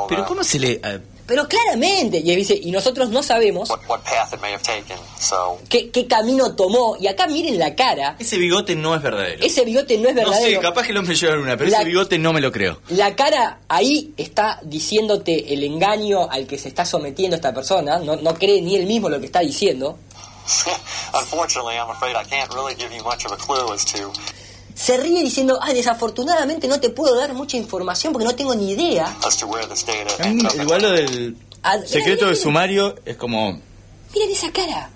Pero 0.08 0.22
uh, 0.22 0.26
¿cómo 0.26 0.42
se 0.44 0.58
le...? 0.58 0.80
eh, 0.82 1.00
Pero 1.26 1.46
claramente, 1.46 2.18
y 2.18 2.30
él 2.30 2.36
dice, 2.36 2.58
y 2.60 2.70
nosotros 2.72 3.10
no 3.10 3.22
sabemos 3.22 3.70
what 3.70 3.78
what 3.88 4.00
path 4.00 4.32
it 4.32 4.40
may 4.40 4.52
have 4.52 4.62
taken. 4.62 4.96
So 5.20 5.58
qué, 5.68 5.90
qué 5.90 6.06
camino 6.08 6.56
tomó. 6.56 6.96
Y 6.98 7.06
acá 7.06 7.26
miren 7.28 7.58
la 7.58 7.74
cara, 7.76 8.16
ese 8.18 8.36
bigote 8.38 8.74
no 8.74 8.94
es 8.96 9.02
verdadero. 9.02 9.44
ese 9.44 9.64
bigote 9.64 9.96
no 9.98 10.08
es 10.08 10.14
no 10.16 10.22
verdadero. 10.22 10.60
sé, 10.60 10.66
capaz 10.66 10.82
que 10.86 10.90
el 10.92 10.98
hombre 10.98 11.14
lleva 11.14 11.38
una, 11.38 11.56
pero 11.56 11.70
La- 11.70 11.76
ese 11.78 11.86
bigote 11.86 12.18
no 12.18 12.32
me 12.32 12.40
lo 12.40 12.50
creo. 12.50 12.80
La 12.88 13.14
cara 13.14 13.60
ahí 13.68 14.12
está 14.16 14.58
diciéndote 14.62 15.54
el 15.54 15.62
engaño 15.62 16.28
al 16.28 16.46
que 16.48 16.58
se 16.58 16.68
está 16.68 16.84
sometiendo 16.84 17.36
esta 17.36 17.54
persona. 17.54 17.98
No, 18.00 18.16
no 18.16 18.34
cree 18.34 18.60
ni 18.60 18.74
él 18.76 18.86
mismo 18.86 19.08
lo 19.08 19.20
que 19.20 19.26
está 19.26 19.40
diciendo. 19.40 19.98
unfortunately, 21.14 21.76
I'm 21.76 21.90
afraid 21.90 22.16
I 22.16 22.24
can't 22.24 22.52
really 22.52 22.74
give 22.74 22.92
you 22.92 23.04
much 23.04 23.24
of 23.24 23.30
a 23.32 23.36
clue 23.36 23.72
as 23.72 23.84
to 23.92 24.10
Se 24.80 24.96
ríe 24.96 25.22
diciendo, 25.22 25.58
ah, 25.60 25.74
desafortunadamente 25.74 26.66
no 26.66 26.80
te 26.80 26.88
puedo 26.88 27.14
dar 27.14 27.34
mucha 27.34 27.58
información 27.58 28.14
porque 28.14 28.24
no 28.24 28.34
tengo 28.34 28.54
ni 28.54 28.70
idea. 28.72 29.14
igual 30.58 30.80
lo 30.82 30.90
del 30.92 31.36
Ah, 31.62 31.76
secreto 31.84 32.26
de 32.28 32.34
sumario 32.36 32.94
es 33.04 33.16
como... 33.16 33.60
Miren 34.14 34.30
esa 34.32 34.50
cara. 34.50 34.88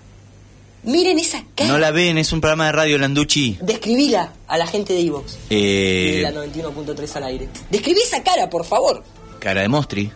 Miren 0.81 1.19
esa 1.19 1.43
cara. 1.53 1.69
No 1.69 1.77
la 1.77 1.91
ven, 1.91 2.17
es 2.17 2.31
un 2.33 2.41
programa 2.41 2.65
de 2.65 2.71
radio, 2.71 2.97
Landucci. 2.97 3.57
Describila 3.61 4.33
a 4.47 4.57
la 4.57 4.65
gente 4.65 4.93
de 4.93 5.01
Evox. 5.01 5.37
De 5.49 6.19
Eh, 6.19 6.21
la 6.23 6.31
91.3 6.31 7.15
al 7.17 7.23
aire. 7.25 7.49
Describí 7.69 7.99
esa 8.01 8.23
cara, 8.23 8.49
por 8.49 8.65
favor. 8.65 9.03
cara 9.39 9.61
de 9.61 9.67
Mostri. 9.67 10.11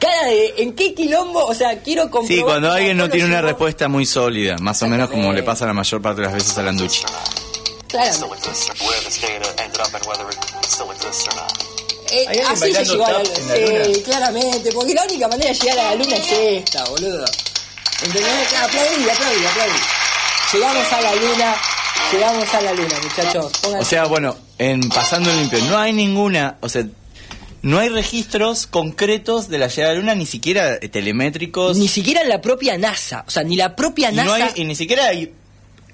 Cara 0.00 0.26
de, 0.28 0.54
¿en 0.58 0.72
qué 0.74 0.94
quilombo? 0.94 1.44
O 1.44 1.54
sea, 1.54 1.80
quiero 1.82 2.10
comprobar. 2.10 2.26
Sí, 2.28 2.42
cuando 2.42 2.72
alguien 2.72 2.96
no 2.96 3.08
tiene 3.08 3.26
una 3.28 3.42
respuesta 3.42 3.86
muy 3.88 4.06
sólida, 4.06 4.56
más 4.58 4.82
o 4.82 4.88
menos 4.88 5.08
como 5.10 5.32
le 5.32 5.42
pasa 5.44 5.66
la 5.66 5.72
mayor 5.72 6.02
parte 6.02 6.22
de 6.22 6.26
las 6.26 6.34
veces 6.34 6.56
a 6.58 6.62
Landucci. 6.62 7.02
Claro. 7.88 8.12
Still 8.12 8.32
exists, 8.34 8.68
or 8.70 8.88
where 8.88 9.00
this 9.04 9.20
data 9.20 9.48
ended 9.62 9.80
up 9.80 9.94
and 9.94 10.04
whether 10.06 10.28
it 10.28 10.38
still 10.66 10.90
exists 10.90 11.26
or 11.28 11.34
not. 11.36 11.52
Eh, 12.10 12.24
¿Hay 12.28 12.38
alguien 12.38 12.46
así 12.46 12.72
se 12.72 12.84
llegó 12.84 13.06
a 13.06 13.12
la 13.12 13.18
en 13.20 13.24
luna. 13.26 13.54
Sí, 13.54 13.60
luna? 13.92 14.02
claramente. 14.04 14.72
Porque 14.72 14.94
la 14.94 15.04
única 15.04 15.28
manera 15.28 15.48
de 15.50 15.54
llegar 15.58 15.78
a 15.78 15.82
la 15.90 15.94
luna 15.96 16.16
es 16.16 16.32
esta, 16.32 16.84
boludo. 16.84 17.24
¿Entendés? 18.02 18.54
Aplaudí, 18.62 19.10
aplaudí, 19.10 19.46
aplaudí. 19.46 19.78
Llegamos 20.52 20.92
a 20.92 21.00
la 21.00 21.14
luna. 21.14 21.54
Llegamos 22.12 22.54
a 22.54 22.60
la 22.60 22.72
luna, 22.72 22.94
muchachos. 23.02 23.52
Pónganse- 23.62 23.80
O 23.80 23.84
sea, 23.84 24.04
bueno, 24.04 24.36
en 24.58 24.88
pasando 24.88 25.30
el 25.30 25.38
limpio, 25.40 25.58
no 25.64 25.78
hay 25.78 25.92
ninguna, 25.92 26.56
o 26.60 26.68
sea, 26.68 26.84
no 27.62 27.78
hay 27.80 27.88
registros 27.88 28.66
concretos 28.68 29.48
de 29.48 29.58
la 29.58 29.66
llegada 29.66 29.90
a 29.90 29.94
la 29.94 30.00
luna, 30.00 30.14
ni 30.14 30.26
siquiera 30.26 30.74
eh, 30.74 30.88
telemétricos. 30.88 31.76
Ni 31.76 31.88
siquiera 31.88 32.22
la 32.24 32.40
propia 32.40 32.78
NASA. 32.78 33.24
O 33.26 33.30
sea, 33.30 33.42
ni 33.42 33.56
la 33.56 33.74
propia 33.74 34.12
y, 34.12 34.14
NASA. 34.14 34.26
no 34.28 34.34
hay, 34.34 34.52
y 34.54 34.64
ni 34.64 34.76
siquiera 34.76 35.06
hay. 35.06 35.32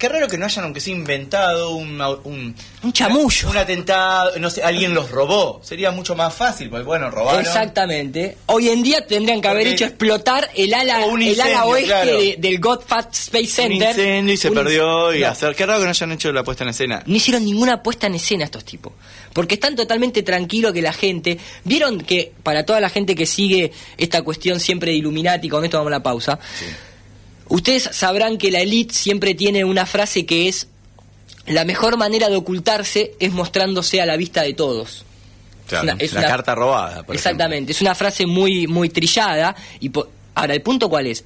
Qué 0.03 0.09
raro 0.09 0.27
que 0.27 0.37
no 0.37 0.47
hayan, 0.47 0.65
aunque 0.65 0.81
sea 0.81 0.93
inventado, 0.93 1.77
un, 1.77 2.01
un, 2.25 2.57
Un 2.83 2.93
chamullo. 2.93 3.51
un 3.51 3.57
atentado, 3.57 4.33
no 4.41 4.51
sé, 4.51 4.61
alguien 4.61 4.95
los 4.95 5.13
robó. 5.13 5.61
Sería 5.63 5.93
mucho 5.93 6.17
más 6.17 6.35
fácil, 6.35 6.69
porque 6.71 6.85
bueno, 6.85 7.09
robaron. 7.09 7.41
Exactamente. 7.41 8.37
Hoy 8.47 8.69
en 8.71 8.83
día 8.83 9.07
tendrían 9.07 9.41
que 9.41 9.47
haber 9.47 9.63
Porque- 9.63 9.75
hecho 9.75 9.85
explotar 9.85 10.51
el 10.57 10.75
ala, 10.75 11.05
el 11.05 11.41
ala 11.41 11.67
oeste 11.67 11.87
claro. 11.87 12.11
de- 12.19 12.35
del 12.37 12.59
Godfat 12.59 13.15
Space 13.15 13.45
Un 13.45 13.47
Center. 13.47 13.89
incendio 13.91 14.35
y 14.35 14.37
se 14.37 14.49
Un- 14.49 14.55
perdió 14.57 15.15
y 15.15 15.21
No. 15.21 15.29
hacer. 15.29 15.55
Qué 15.55 15.67
raro 15.67 15.79
que 15.79 15.85
no 15.85 15.91
hayan 15.91 16.11
hecho 16.11 16.33
la 16.33 16.43
puesta 16.43 16.65
en 16.65 16.71
escena. 16.71 17.05
No 17.07 17.15
hicieron 17.15 17.45
ninguna 17.45 17.81
puesta 17.81 18.09
en 18.09 18.17
escena 18.17 18.45
estos 18.45 18.65
tipos. 18.65 18.93
Porque 19.33 19.55
están 19.55 19.77
totalmente 19.77 20.25
tranquilos 20.25 20.73
que 20.73 20.83
la 20.83 20.93
gente. 20.93 21.39
Vieron 21.63 22.01
que 22.01 22.33
para 22.43 22.67
toda 22.67 22.81
la 22.81 22.89
gente 22.89 23.15
que 23.15 23.25
sigue 23.25 23.71
esta 23.97 24.23
cuestión 24.23 24.59
siempre 24.59 24.91
de 24.91 24.97
Illuminati, 24.99 25.49
con 25.49 25.65
esto 25.65 25.77
vamos 25.79 25.93
a 25.93 25.97
la 25.99 26.03
pausa. 26.03 26.41
Ustedes 27.53 27.91
sabrán 27.93 28.39
que 28.39 28.51
la 28.51 28.61
elite 28.61 28.95
siempre 28.95 29.35
tiene 29.35 29.65
una 29.65 29.85
frase 29.85 30.25
que 30.25 30.49
es: 30.49 30.69
La 31.47 31.65
mejor 31.67 31.97
manera 31.99 32.29
de 32.31 32.37
ocultarse 32.37 33.13
es 33.21 33.31
mostrándose 33.33 34.01
a 34.01 34.07
la 34.07 34.17
vista 34.17 34.43
de 34.43 34.55
todos. 34.55 35.05
Claro, 35.67 35.85
una- 35.85 35.97
es 35.99 36.13
la 36.15 36.21
una- 36.21 36.29
carta 36.29 36.55
robada. 36.55 37.03
por 37.05 37.15
Exactamente, 37.15 37.73
es 37.73 37.81
una 37.83 37.95
frase 37.95 38.25
muy, 38.27 38.67
muy 38.67 38.89
trillada. 38.89 39.55
Y 39.81 39.91
po- 39.91 40.09
Ahora, 40.35 40.55
el 40.55 40.63
punto 40.63 40.89
cuál 40.89 41.09
es. 41.09 41.25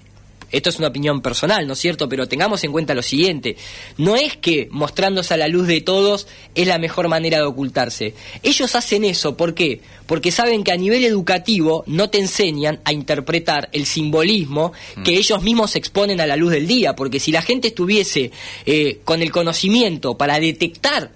Esto 0.53 0.71
es 0.71 0.79
una 0.79 0.89
opinión 0.89 1.21
personal, 1.23 1.67
¿no 1.67 1.73
es 1.73 1.79
cierto? 1.79 2.09
Pero 2.09 2.29
tengamos 2.29 2.63
en 2.65 2.73
cuenta 2.73 2.95
lo 2.95 3.03
siguiente. 3.03 3.57
No 3.99 4.17
es 4.17 4.37
que 4.37 4.69
mostrándose 4.71 5.35
a 5.35 5.37
la 5.37 5.49
luz 5.49 5.67
de 5.67 5.81
todos 5.81 6.27
es 6.55 6.67
la 6.67 6.79
mejor 6.79 7.09
manera 7.09 7.39
de 7.39 7.45
ocultarse. 7.45 8.15
Ellos 8.43 8.75
hacen 8.75 9.05
eso, 9.05 9.37
¿por 9.37 9.55
qué? 9.55 9.81
Porque 10.07 10.31
saben 10.31 10.63
que 10.63 10.73
a 10.73 10.77
nivel 10.77 11.05
educativo 11.05 11.83
no 11.87 12.11
te 12.11 12.19
enseñan 12.19 12.81
a 12.85 12.93
interpretar 12.93 13.69
el 13.73 13.87
simbolismo 13.87 14.73
que 15.05 15.17
ellos 15.17 15.43
mismos 15.43 15.75
exponen 15.75 16.21
a 16.21 16.27
la 16.27 16.37
luz 16.37 16.53
del 16.53 16.67
día. 16.67 16.95
Porque 16.95 17.21
si 17.21 17.33
la 17.33 17.43
gente 17.43 17.69
estuviese 17.69 18.31
eh, 18.65 19.01
con 19.05 19.23
el 19.23 19.33
conocimiento 19.33 20.17
para 20.17 20.39
detectar 20.39 21.11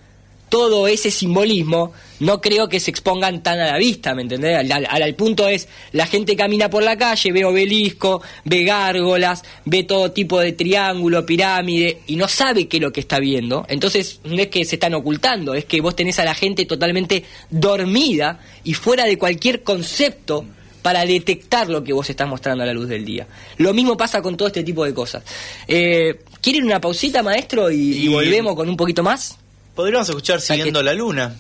todo 0.51 0.87
ese 0.89 1.11
simbolismo, 1.11 1.93
no 2.19 2.43
creo 2.43 2.69
que 2.69 2.81
se 2.81 2.91
expongan 2.91 3.43
tan 3.43 3.59
a 3.61 3.69
la 3.69 3.79
vista, 3.79 4.15
¿me 4.15 4.21
entendés? 4.23 4.57
Al, 4.59 4.71
al- 4.71 5.03
al 5.03 5.15
punto 5.15 5.49
es, 5.49 5.69
la 5.93 6.07
gente 6.07 6.37
camina 6.37 6.69
por 6.69 6.83
la 6.83 6.99
calle, 6.99 7.33
ve 7.33 7.45
obelisco, 7.47 8.21
ve 8.45 8.65
gárgolas, 8.65 9.43
ve 9.65 9.85
todo 9.85 10.11
tipo 10.13 10.39
de 10.41 10.53
triángulo, 10.53 11.25
pirámide, 11.25 12.01
y 12.09 12.17
no 12.17 12.29
sabe 12.29 12.69
qué 12.69 12.77
es 12.77 12.83
lo 12.83 12.93
que 12.93 13.01
está 13.01 13.19
viendo. 13.21 13.65
Entonces, 13.69 14.21
no 14.25 14.37
es 14.43 14.49
que 14.49 14.65
se 14.67 14.77
están 14.77 14.93
ocultando, 14.93 15.55
es 15.55 15.65
que 15.65 15.81
vos 15.81 15.97
tenés 15.97 16.19
a 16.19 16.25
la 16.27 16.35
gente 16.35 16.67
totalmente 16.67 17.25
dormida 17.49 18.41
y 18.65 18.75
fuera 18.75 19.05
de 19.05 19.17
cualquier 19.17 19.63
concepto 19.63 20.45
para 20.83 21.05
detectar 21.05 21.69
lo 21.69 21.85
que 21.85 21.93
vos 21.93 22.09
estás 22.11 22.27
mostrando 22.29 22.65
a 22.65 22.67
la 22.67 22.73
luz 22.73 22.89
del 22.89 23.05
día. 23.05 23.27
Lo 23.59 23.73
mismo 23.75 23.97
pasa 23.97 24.21
con 24.23 24.37
todo 24.37 24.49
este 24.49 24.65
tipo 24.65 24.85
de 24.85 24.93
cosas. 24.95 25.23
Eh, 25.69 26.21
¿Quieren 26.41 26.65
una 26.65 26.81
pausita, 26.81 27.23
maestro, 27.23 27.71
y, 27.71 27.77
y 27.77 28.05
Y- 28.07 28.09
volvemos 28.09 28.55
con 28.57 28.69
un 28.69 28.77
poquito 28.77 29.03
más? 29.03 29.37
Podríamos 29.81 30.09
escuchar 30.11 30.41
Siguiendo 30.43 30.81
que- 30.81 30.85
la 30.85 30.95
Luna. 30.95 31.35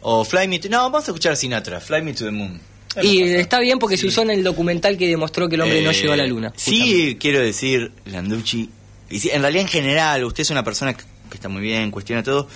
O 0.00 0.24
Fly 0.24 0.48
Me 0.48 0.58
to... 0.58 0.68
No, 0.68 0.78
vamos 0.82 1.04
a 1.08 1.12
escuchar 1.12 1.36
Sinatra. 1.36 1.80
Fly 1.80 2.02
Me 2.02 2.12
to 2.12 2.24
the 2.24 2.30
Moon. 2.32 2.60
Y 3.02 3.22
está 3.22 3.60
bien 3.60 3.78
porque 3.78 3.96
se 3.96 4.06
usó 4.08 4.22
en 4.22 4.30
el 4.30 4.42
documental 4.44 4.96
que 4.98 5.06
demostró 5.08 5.48
que 5.48 5.54
el 5.54 5.60
hombre 5.62 5.80
no 5.82 5.90
Eh, 5.90 5.94
llegó 5.94 6.12
a 6.12 6.16
la 6.16 6.26
luna. 6.26 6.52
Sí, 6.56 7.16
quiero 7.20 7.38
decir, 7.40 7.92
Landucci, 8.06 8.68
y 9.10 9.18
sí, 9.20 9.30
en 9.32 9.42
realidad 9.42 9.62
en 9.62 9.68
general, 9.68 10.24
usted 10.24 10.42
es 10.42 10.50
una 10.50 10.62
persona 10.64 10.94
que 10.94 11.04
está 11.32 11.48
muy 11.48 11.62
bien, 11.62 11.90
cuestiona 11.90 12.22
todo, 12.22 12.48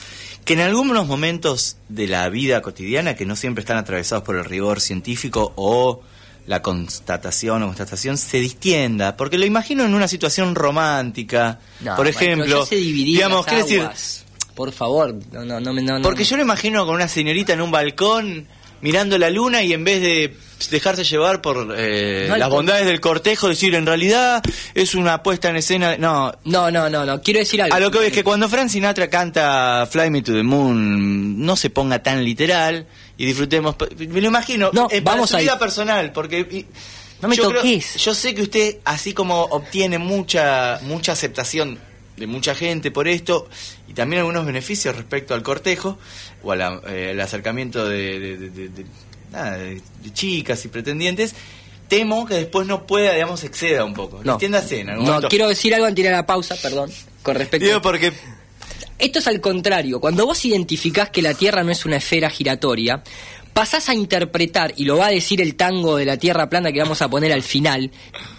que 0.44 0.52
en 0.54 0.60
algunos 0.60 1.06
momentos 1.06 1.76
de 1.88 2.06
la 2.08 2.28
vida 2.28 2.60
cotidiana, 2.60 3.14
que 3.16 3.24
no 3.26 3.34
siempre 3.36 3.62
están 3.62 3.76
atravesados 3.78 4.24
por 4.24 4.36
el 4.36 4.44
rigor 4.44 4.80
científico 4.80 5.52
o 5.56 6.02
la 6.46 6.62
constatación 6.62 7.62
o 7.62 7.66
constatación, 7.66 8.16
se 8.18 8.38
distienda, 8.38 9.16
porque 9.16 9.38
lo 9.38 9.46
imagino 9.46 9.84
en 9.84 9.94
una 9.94 10.08
situación 10.08 10.54
romántica, 10.54 11.58
No, 11.80 11.96
por 11.96 12.06
ejemplo, 12.08 12.66
digamos, 12.66 13.46
quiero 13.46 13.64
decir. 13.64 13.88
Por 14.58 14.72
favor, 14.72 15.14
no, 15.30 15.44
no, 15.44 15.60
no, 15.60 15.72
me- 15.72 15.82
no, 15.82 16.02
porque 16.02 16.24
yo 16.24 16.36
lo 16.36 16.42
imagino 16.42 16.84
con 16.84 16.96
una 16.96 17.06
señorita 17.06 17.52
en 17.52 17.60
un 17.60 17.70
balcón 17.70 18.48
mirando 18.80 19.16
la 19.18 19.30
luna 19.30 19.62
y 19.62 19.72
en 19.72 19.84
vez 19.84 20.00
de 20.02 20.36
dejarse 20.72 21.04
llevar 21.04 21.40
por 21.40 21.72
eh, 21.78 22.26
No, 22.28 22.36
las 22.36 22.50
bondades 22.50 22.84
del 22.84 23.00
cortejo, 23.00 23.46
decir 23.48 23.76
en 23.76 23.86
realidad 23.86 24.42
es 24.74 24.96
una 24.96 25.22
puesta 25.22 25.48
en 25.48 25.56
escena. 25.56 25.96
No, 25.96 26.32
No, 26.44 26.72
no, 26.72 26.90
no, 26.90 27.04
no, 27.06 27.22
quiero 27.22 27.38
decir 27.38 27.62
algo. 27.62 27.76
a 27.76 27.78
lo 27.78 27.88
que 27.92 27.98
voy 27.98 28.06
es 28.08 28.12
que 28.12 28.24
cuando 28.24 28.48
Frank 28.48 28.68
Sinatra 28.68 29.08
canta 29.08 29.86
Fly 29.88 30.10
Me 30.10 30.22
to 30.22 30.32
the 30.32 30.42
Moon, 30.42 31.40
no 31.44 31.54
se 31.54 31.70
ponga 31.70 32.02
tan 32.02 32.24
literal 32.24 32.84
y 33.16 33.26
disfrutemos. 33.26 33.76
Me 33.96 34.20
lo 34.20 34.26
imagino, 34.26 34.70
No, 34.72 34.88
eh, 34.90 35.02
para 35.02 35.14
vamos 35.18 35.30
su 35.30 35.36
a 35.36 35.40
vida 35.40 35.56
personal, 35.56 36.10
porque. 36.12 36.40
y- 36.40 36.66
No 37.22 37.28
me 37.28 37.36
yo 37.36 37.48
creo- 37.48 37.62
toques. 37.62 37.94
yo 37.96 38.12
sé 38.14 38.34
que 38.34 38.42
usted, 38.42 38.76
así 38.84 39.12
como 39.12 39.42
obtiene 39.42 39.98
mucha, 39.98 40.78
mucha 40.82 41.12
aceptación 41.12 41.78
de 42.18 42.26
mucha 42.26 42.54
gente 42.54 42.90
por 42.90 43.08
esto 43.08 43.48
y 43.88 43.94
también 43.94 44.20
algunos 44.20 44.44
beneficios 44.46 44.96
respecto 44.96 45.34
al 45.34 45.42
cortejo 45.42 45.98
o 46.42 46.52
al 46.52 47.20
acercamiento 47.20 47.88
de, 47.88 48.18
de- 48.18 48.36
de- 48.36 48.50
de- 48.50 48.68
de- 48.68 48.86
nada, 49.32 49.56
de- 49.58 49.80
de 50.02 50.12
chicas 50.12 50.64
y 50.64 50.68
pretendientes, 50.68 51.34
temo 51.88 52.26
que 52.26 52.34
después 52.34 52.66
no 52.66 52.86
pueda, 52.86 53.12
digamos, 53.14 53.44
exceda 53.44 53.84
un 53.84 53.94
poco. 53.94 54.20
No. 54.24 54.32
Entiéndase, 54.34 54.80
en 54.80 54.90
algún 54.90 55.04
No, 55.06 55.12
momento. 55.12 55.28
quiero 55.28 55.48
decir 55.48 55.74
algo 55.74 55.86
antes 55.86 56.02
de 56.02 56.08
ir 56.08 56.14
a 56.14 56.18
la 56.18 56.26
pausa, 56.26 56.54
perdón, 56.60 56.90
con 57.22 57.34
respecto 57.34 57.66
Digo 57.66 57.80
porque 57.82 58.12
Esto 58.98 59.20
es 59.20 59.26
al 59.28 59.40
contrario. 59.40 60.00
Cuando 60.00 60.26
vos 60.26 60.44
identificás 60.44 61.10
que 61.10 61.22
la 61.22 61.32
Tierra 61.34 61.62
no 61.62 61.70
es 61.70 61.84
una 61.86 61.96
esfera 61.98 62.30
giratoria, 62.30 63.02
pasás 63.52 63.88
a 63.88 63.94
interpretar, 63.94 64.72
y 64.76 64.84
lo 64.84 64.96
va 64.98 65.06
a 65.06 65.10
decir 65.10 65.40
el 65.40 65.54
tango 65.54 65.96
de 65.96 66.04
la 66.04 66.16
Tierra 66.16 66.48
plana 66.50 66.72
que 66.72 66.80
vamos 66.80 67.00
a 67.00 67.08
poner 67.08 67.32
al 67.32 67.42
final, 67.42 67.90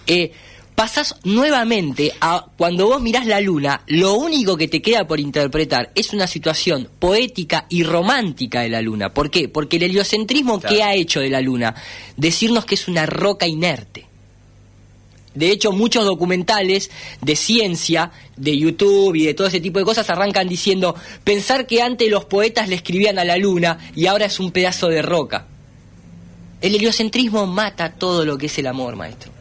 eh, 0.06 0.32
pasás 0.80 1.14
nuevamente 1.26 2.14
a 2.22 2.46
cuando 2.56 2.88
vos 2.88 3.02
mirás 3.02 3.26
la 3.26 3.42
luna, 3.42 3.82
lo 3.88 4.14
único 4.14 4.56
que 4.56 4.70
te 4.70 4.82
queda 4.82 5.06
por 5.06 5.20
interpretar 5.20 5.92
es 5.94 6.14
una 6.14 6.26
situación 6.26 6.88
poética 7.00 7.66
y 7.68 7.84
romántica 7.84 8.62
de 8.62 8.70
la 8.70 8.82
luna. 8.82 9.14
¿Por 9.14 9.30
qué? 9.30 9.50
Porque 9.50 9.76
el 9.76 9.84
heliocentrismo 9.84 10.58
Claro. 10.58 10.74
que 10.74 10.82
ha 10.82 10.96
hecho 10.96 11.20
de 11.20 11.30
la 11.30 11.42
luna, 11.42 11.76
decirnos 12.16 12.64
que 12.64 12.76
es 12.76 12.88
una 12.88 13.06
roca 13.06 13.46
inerte. 13.46 14.06
De 15.36 15.52
hecho, 15.52 15.74
muchos 15.74 16.06
documentales 16.06 16.92
de 17.22 17.36
ciencia, 17.36 18.12
de 18.38 18.58
YouTube 18.58 19.16
y 19.16 19.26
de 19.26 19.34
todo 19.34 19.48
ese 19.48 19.60
tipo 19.60 19.80
de 19.80 19.86
cosas 19.86 20.10
arrancan 20.10 20.48
diciendo, 20.48 20.96
pensar 21.26 21.68
que 21.68 21.82
antes 21.82 22.10
los 22.10 22.24
poetas 22.24 22.70
le 22.70 22.76
escribían 22.76 23.20
a 23.20 23.26
la 23.26 23.36
luna 23.36 23.80
y 23.98 24.06
ahora 24.06 24.28
es 24.28 24.40
un 24.40 24.52
pedazo 24.52 24.88
de 24.88 25.02
roca. 25.02 25.46
El 26.62 26.74
heliocentrismo 26.74 27.48
mata 27.48 27.92
todo 27.96 28.24
lo 28.24 28.38
que 28.38 28.46
es 28.46 28.58
el 28.60 28.68
amor, 28.68 28.96
maestro. 28.96 29.39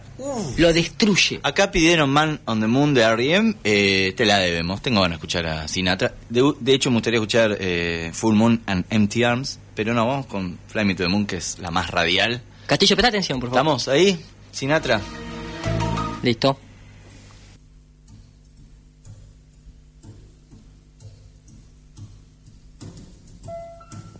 Lo 0.56 0.72
destruye. 0.72 1.40
Acá 1.42 1.70
pidieron 1.70 2.10
Man 2.10 2.40
on 2.44 2.60
the 2.60 2.66
Moon 2.66 2.92
de 2.92 3.02
R.E.M. 3.02 3.54
Eh, 3.64 4.12
te 4.16 4.24
la 4.24 4.38
debemos. 4.38 4.82
Tengo 4.82 5.00
ganas 5.00 5.16
de 5.16 5.20
escuchar 5.20 5.46
a 5.46 5.68
Sinatra. 5.68 6.14
De, 6.28 6.54
de 6.58 6.74
hecho, 6.74 6.90
me 6.90 6.96
gustaría 6.96 7.18
escuchar 7.18 7.56
eh, 7.60 8.10
Full 8.12 8.34
Moon 8.34 8.62
and 8.66 8.84
Empty 8.90 9.22
Arms. 9.22 9.60
Pero 9.74 9.94
no, 9.94 10.06
vamos 10.06 10.26
con 10.26 10.58
Fly 10.68 10.84
Me 10.84 10.94
to 10.94 11.04
the 11.04 11.08
Moon, 11.08 11.26
que 11.26 11.36
es 11.36 11.58
la 11.60 11.70
más 11.70 11.90
radial. 11.90 12.42
Castillo, 12.66 12.96
presta 12.96 13.08
atención, 13.08 13.38
por 13.38 13.50
favor. 13.50 13.60
¿Estamos 13.60 13.88
ahí? 13.88 14.20
Sinatra. 14.50 15.00
Listo. 16.22 16.58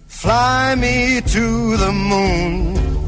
Fly 0.06 0.74
me 0.76 1.20
to 1.20 1.76
the 1.76 1.92
moon, 1.92 2.87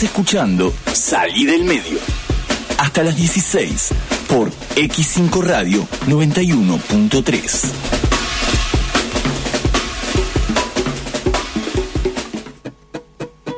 Estás 0.00 0.16
escuchando 0.16 0.72
Salí 0.94 1.44
del 1.44 1.64
Medio. 1.64 1.98
Hasta 2.78 3.02
las 3.02 3.16
16 3.16 3.90
por 4.30 4.48
X5 4.74 5.42
Radio 5.42 5.86
91.3. 6.06 7.70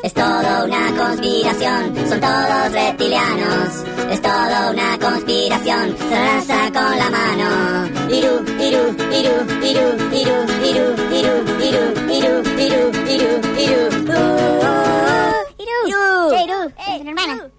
Es 0.02 0.14
todo 0.14 0.64
una 0.64 0.96
conspiración, 0.96 2.08
son 2.08 2.20
todos 2.20 2.72
reptilianos. 2.72 3.84
Es 4.10 4.20
todo 4.20 4.72
una 4.72 4.98
conspiración, 4.98 5.96
se 5.96 6.10
lanza 6.10 6.72
con 6.72 6.98
la 6.98 7.08
mano. 7.08 7.86
Iru, 8.08 8.44
iru, 8.60 8.96
iru, 9.14 9.46
iru, 9.62 9.94
iru, 10.12 10.38
iru, 10.66 10.86
iru, 11.14 11.36
iru, 11.62 11.84
iru, 12.10 12.42
iru, 12.58 12.90
iru, 13.06 13.30
iru. 13.60 13.82
Uh, 14.08 14.52
Hey, 16.92 17.02
hermana. 17.06 17.51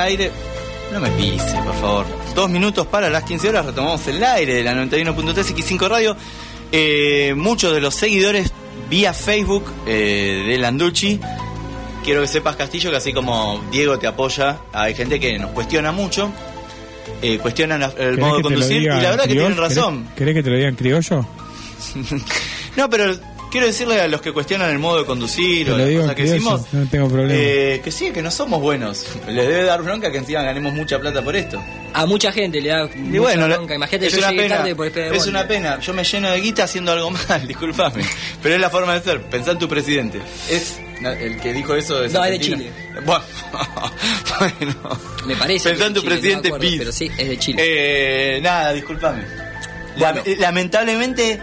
Aire. 0.00 0.32
No 0.92 1.00
me 1.00 1.10
pise, 1.10 1.56
por 1.64 1.74
favor. 1.74 2.06
Dos 2.34 2.50
minutos 2.50 2.86
para 2.86 3.08
las 3.10 3.24
15 3.24 3.48
horas. 3.48 3.66
Retomamos 3.66 4.06
el 4.08 4.22
aire 4.22 4.54
de 4.54 4.64
la 4.64 4.74
91.3 4.74 5.34
X5 5.54 5.88
Radio. 5.88 6.16
Eh, 6.72 7.34
muchos 7.36 7.72
de 7.74 7.80
los 7.80 7.94
seguidores 7.94 8.52
vía 8.88 9.12
Facebook 9.12 9.64
eh, 9.86 10.44
de 10.48 10.58
Landucci 10.58 11.20
quiero 12.04 12.20
que 12.22 12.26
sepas, 12.26 12.56
Castillo, 12.56 12.90
que 12.90 12.96
así 12.96 13.12
como 13.12 13.62
Diego 13.70 13.98
te 13.98 14.06
apoya, 14.06 14.58
hay 14.72 14.94
gente 14.94 15.20
que 15.20 15.38
nos 15.38 15.50
cuestiona 15.50 15.92
mucho, 15.92 16.30
eh, 17.22 17.38
cuestionan 17.38 17.82
el 17.82 17.90
¿Querés 17.92 18.18
modo 18.18 18.36
de 18.38 18.42
conducir 18.42 18.82
y 18.82 18.86
la 18.86 19.10
verdad 19.10 19.24
que 19.24 19.34
tienen 19.34 19.56
razón. 19.56 20.08
¿Querés, 20.14 20.16
querés 20.16 20.34
que 20.34 20.42
te 20.42 20.50
lo 20.50 20.56
diga 20.56 20.68
en 20.68 20.76
criollo? 20.76 21.26
No, 22.76 22.88
pero 22.88 23.12
quiero 23.50 23.66
decirle 23.66 24.00
a 24.00 24.08
los 24.08 24.20
que 24.20 24.32
cuestionan 24.32 24.70
el 24.70 24.78
modo 24.78 24.98
de 25.00 25.04
conducir 25.06 25.66
Te 25.66 25.72
o 25.72 25.76
lo 25.76 25.78
las 25.78 25.88
digo 25.88 26.00
cosas 26.02 26.10
en 26.12 26.16
que 26.16 26.22
criollo, 26.30 26.50
decimos, 26.58 26.72
no 26.72 26.88
tengo 26.90 27.08
problema. 27.08 27.34
eh, 27.34 27.80
que 27.84 27.90
sí, 27.90 28.10
que 28.12 28.22
no 28.22 28.30
somos 28.30 28.60
buenos. 28.60 29.04
Les 29.26 29.46
debe 29.48 29.64
dar 29.64 29.82
bronca 29.82 30.10
que 30.10 30.18
encima 30.18 30.42
ganemos 30.42 30.72
mucha 30.72 30.98
plata 30.98 31.22
por 31.22 31.34
esto. 31.36 31.62
A 31.92 32.06
mucha 32.06 32.30
gente 32.32 32.60
le 32.60 32.68
da 32.70 32.88
Y 32.94 32.98
mucha 32.98 33.20
bueno, 33.20 33.48
la- 33.48 33.56
bronca. 33.56 33.74
Imagínate, 33.74 34.06
es 34.06 34.12
yo 34.12 34.18
una 34.20 34.30
llegué 34.30 34.42
pena. 34.44 34.56
tarde 34.58 34.74
por 34.76 34.86
el 34.86 35.14
Es 35.14 35.26
una 35.26 35.46
pena. 35.48 35.80
Yo 35.80 35.92
me 35.92 36.04
lleno 36.04 36.30
de 36.30 36.40
guita 36.40 36.64
haciendo 36.64 36.92
algo 36.92 37.10
mal, 37.28 37.46
discúlpame. 37.48 38.04
Pero 38.42 38.54
es 38.54 38.60
la 38.60 38.70
forma 38.70 38.94
de 38.94 39.00
ser. 39.02 39.20
Pensá 39.22 39.50
en 39.52 39.58
tu 39.58 39.68
presidente. 39.68 40.20
Es 40.48 40.78
na- 41.00 41.12
el 41.14 41.40
que 41.40 41.52
dijo 41.52 41.74
eso 41.74 41.94
de 42.00 42.00
No, 42.02 42.06
es 42.06 42.12
de 42.12 42.18
Argentina. 42.36 42.56
Chile. 42.58 42.70
Bueno, 43.04 43.24
bueno. 44.38 45.00
Me 45.26 45.36
parece. 45.36 45.70
Pensá 45.70 45.84
que 45.84 45.88
en 45.88 45.94
tu 45.94 46.00
Chile, 46.00 46.10
no 46.10 46.14
me 46.14 46.20
presidente 46.20 46.48
acuerdo, 46.48 46.66
Piz. 46.68 46.78
Pero 46.78 46.92
sí, 46.92 47.10
es 47.18 47.28
de 47.28 47.38
Chile. 47.38 47.62
Eh, 48.36 48.40
nada, 48.42 48.72
discúlpame. 48.72 49.22
Lame- 49.96 50.36
lamentablemente 50.38 51.40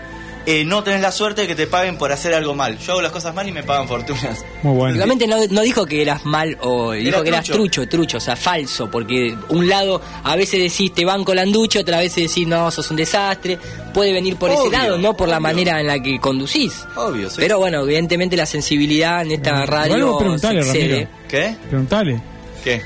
eh, 0.50 0.64
no 0.64 0.82
tenés 0.82 1.02
la 1.02 1.12
suerte 1.12 1.42
de 1.42 1.48
que 1.48 1.56
te 1.56 1.68
paguen 1.68 1.98
por 1.98 2.10
hacer 2.10 2.34
algo 2.34 2.56
mal. 2.56 2.80
Yo 2.80 2.94
hago 2.94 3.02
las 3.02 3.12
cosas 3.12 3.36
mal 3.36 3.50
y 3.50 3.52
me 3.52 3.64
pagan 3.64 3.86
fortunas. 3.86 4.46
Muy 4.64 4.78
bueno. 4.78 4.96
Realmente 4.96 5.28
no, 5.28 5.36
no 5.50 5.62
dijo 5.62 5.86
que 5.86 6.02
eras 6.02 6.24
mal 6.24 6.58
o 6.62 6.94
dijo 6.94 7.10
Era 7.10 7.22
que 7.22 7.28
eras 7.28 7.44
trucho. 7.44 7.82
trucho, 7.82 7.90
trucho, 7.90 8.18
o 8.18 8.22
sea, 8.22 8.38
falso, 8.38 8.90
porque 8.90 9.36
un 9.50 9.68
lado 9.68 10.02
a 10.24 10.38
veces 10.38 10.62
decís 10.62 10.94
te 10.94 11.04
banco 11.04 11.36
landucho, 11.36 11.82
otra 11.82 12.00
vez 12.00 12.16
decís 12.16 12.48
no, 12.48 12.72
sos 12.72 12.90
un 12.90 12.96
desastre, 12.96 13.60
puede 13.94 14.14
venir 14.14 14.38
por 14.38 14.50
ese 14.50 14.70
lado, 14.70 14.98
no 14.98 15.18
por 15.18 15.28
la 15.28 15.42
manera 15.42 15.82
en 15.82 15.88
la 15.88 16.02
que 16.02 16.18
conducís. 16.18 16.86
Obvio, 16.96 17.30
sí. 17.30 17.36
Pero 17.40 17.60
bueno, 17.60 17.82
evidentemente 17.82 18.38
la 18.38 18.46
sensibilidad 18.46 19.24
en 19.24 19.32
esta 19.32 19.50
Igual 19.50 19.68
radio 19.68 20.08
vos 20.08 20.20
preguntale, 20.22 20.64
se. 20.64 20.72
Ramiro. 20.72 21.10
¿Qué? 21.28 21.56
Preguntale. 21.68 22.22
¿Qué? 22.64 22.82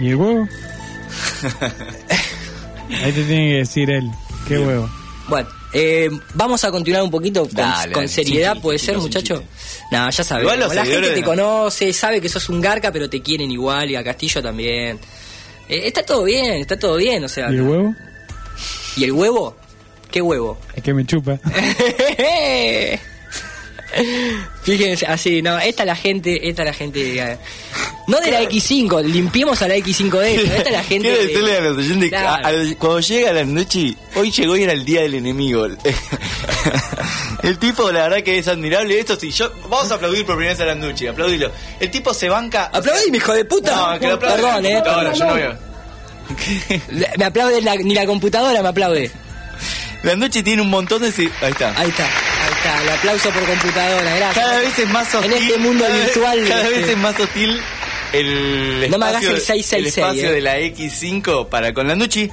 ¿Y 0.00 0.08
el 0.08 0.16
huevo? 0.16 0.48
Ahí 3.04 3.12
te 3.12 3.22
tiene 3.22 3.50
que 3.50 3.56
decir 3.58 3.88
él. 3.88 4.10
¿Qué 4.48 4.58
huevo? 4.58 4.90
Bueno, 5.28 5.48
eh, 5.74 6.08
vamos 6.34 6.64
a 6.64 6.70
continuar 6.70 7.02
un 7.02 7.10
poquito 7.10 7.42
con, 7.42 7.54
Dale, 7.54 7.92
con 7.92 8.02
dale, 8.04 8.08
seriedad, 8.08 8.60
puede 8.60 8.78
chiste, 8.78 8.92
ser, 8.92 9.00
muchacho. 9.00 9.42
No, 9.90 10.08
ya 10.08 10.24
sabes. 10.24 10.44
Igual 10.44 10.60
los 10.60 10.74
La 10.74 10.86
gente 10.86 11.10
te 11.10 11.22
conoce, 11.22 11.92
sabe 11.92 12.20
que 12.20 12.28
sos 12.28 12.48
un 12.48 12.60
garca, 12.60 12.92
pero 12.92 13.10
te 13.10 13.20
quieren 13.20 13.50
igual 13.50 13.90
y 13.90 13.96
a 13.96 14.04
Castillo 14.04 14.42
también. 14.42 14.98
Eh, 15.68 15.82
está 15.86 16.04
todo 16.04 16.24
bien, 16.24 16.60
está 16.60 16.78
todo 16.78 16.96
bien, 16.96 17.24
o 17.24 17.28
sea. 17.28 17.50
¿Y 17.50 17.56
el 17.56 17.62
huevo? 17.62 17.94
¿Y 18.96 19.04
el 19.04 19.12
huevo? 19.12 19.56
¿Qué 20.10 20.22
huevo? 20.22 20.58
Es 20.74 20.82
que 20.82 20.94
me 20.94 21.04
chupa. 21.04 21.38
Fíjense, 24.62 25.06
así, 25.06 25.42
no, 25.42 25.58
esta 25.58 25.84
la 25.84 25.94
gente, 25.96 26.48
esta 26.48 26.64
la 26.64 26.72
gente, 26.72 27.38
no 28.08 28.18
de 28.20 28.30
la 28.30 28.42
X5, 28.42 29.02
limpiemos 29.04 29.60
a 29.62 29.68
la 29.68 29.76
X5 29.76 30.18
de 30.20 30.34
esto, 30.36 30.54
esta 30.54 30.70
la 30.70 30.82
gente... 30.84 31.08
Quiero 31.08 31.18
de- 31.22 31.26
decirle 31.26 31.56
a 31.56 31.60
los 31.60 31.78
oyentes 31.78 32.08
Claro. 32.10 32.46
a- 32.46 32.48
a- 32.50 32.74
cuando 32.78 33.00
llega 33.00 33.32
la 33.32 33.44
noche, 33.44 33.94
hoy 34.16 34.30
llegó 34.30 34.56
y 34.56 34.62
era 34.62 34.72
el 34.72 34.84
día 34.84 35.02
del 35.02 35.14
enemigo. 35.14 35.66
el 37.42 37.58
tipo, 37.58 37.90
la 37.92 38.04
verdad 38.08 38.22
que 38.22 38.38
es 38.38 38.48
admirable. 38.48 38.98
Esto 38.98 39.16
sí, 39.16 39.30
yo, 39.30 39.50
vamos 39.68 39.90
a 39.90 39.94
aplaudir 39.96 40.24
por 40.24 40.36
primera 40.36 40.54
vez 40.54 40.60
a 40.62 40.66
Landucci, 40.66 41.06
aplaudilo. 41.06 41.50
El 41.80 41.90
tipo 41.90 42.14
se 42.14 42.28
banca. 42.28 42.70
Aplaudime, 42.72 43.18
hijo 43.18 43.32
de 43.34 43.44
puta. 43.44 43.74
No, 43.94 43.98
que 44.00 44.06
lo 44.08 44.14
aplaude 44.14 44.42
Perdón, 44.42 44.62
la 44.62 45.10
eh. 45.10 45.14
yo 45.18 45.24
no 45.26 45.34
veo. 45.34 45.58
Me 47.18 47.24
aplaude 47.26 47.60
la- 47.62 47.76
ni 47.76 47.94
la 47.94 48.06
computadora 48.06 48.62
me 48.62 48.68
aplaude. 48.68 49.10
Landucci 50.02 50.42
tiene 50.42 50.62
un 50.62 50.70
montón 50.70 51.00
de. 51.02 51.08
Ahí 51.42 51.52
está. 51.52 51.72
Ahí 51.78 51.88
está, 51.88 52.06
está, 52.64 52.82
el 52.82 52.88
aplauso 52.88 53.30
por 53.30 53.44
computadora, 53.44 54.16
gracias. 54.16 54.44
Cada 54.44 54.60
vez 54.60 54.78
es 54.78 54.88
más 54.88 55.14
hostil. 55.14 55.32
En 55.32 55.42
este 55.42 55.58
mundo 55.58 55.84
cada 55.84 55.96
vez- 55.96 56.04
virtual. 56.04 56.48
Cada 56.48 56.62
este, 56.62 56.78
vez 56.78 56.88
es 56.88 56.96
más 56.96 57.20
hostil 57.20 57.60
el 58.12 58.90
No 58.90 58.96
espacio, 58.96 59.30
el 59.30 59.40
666, 59.40 59.86
espacio 59.98 60.28
eh. 60.28 60.32
de 60.32 60.40
la 60.40 60.58
X5 60.58 61.48
para 61.48 61.74
con 61.74 61.88
Landucci. 61.88 62.30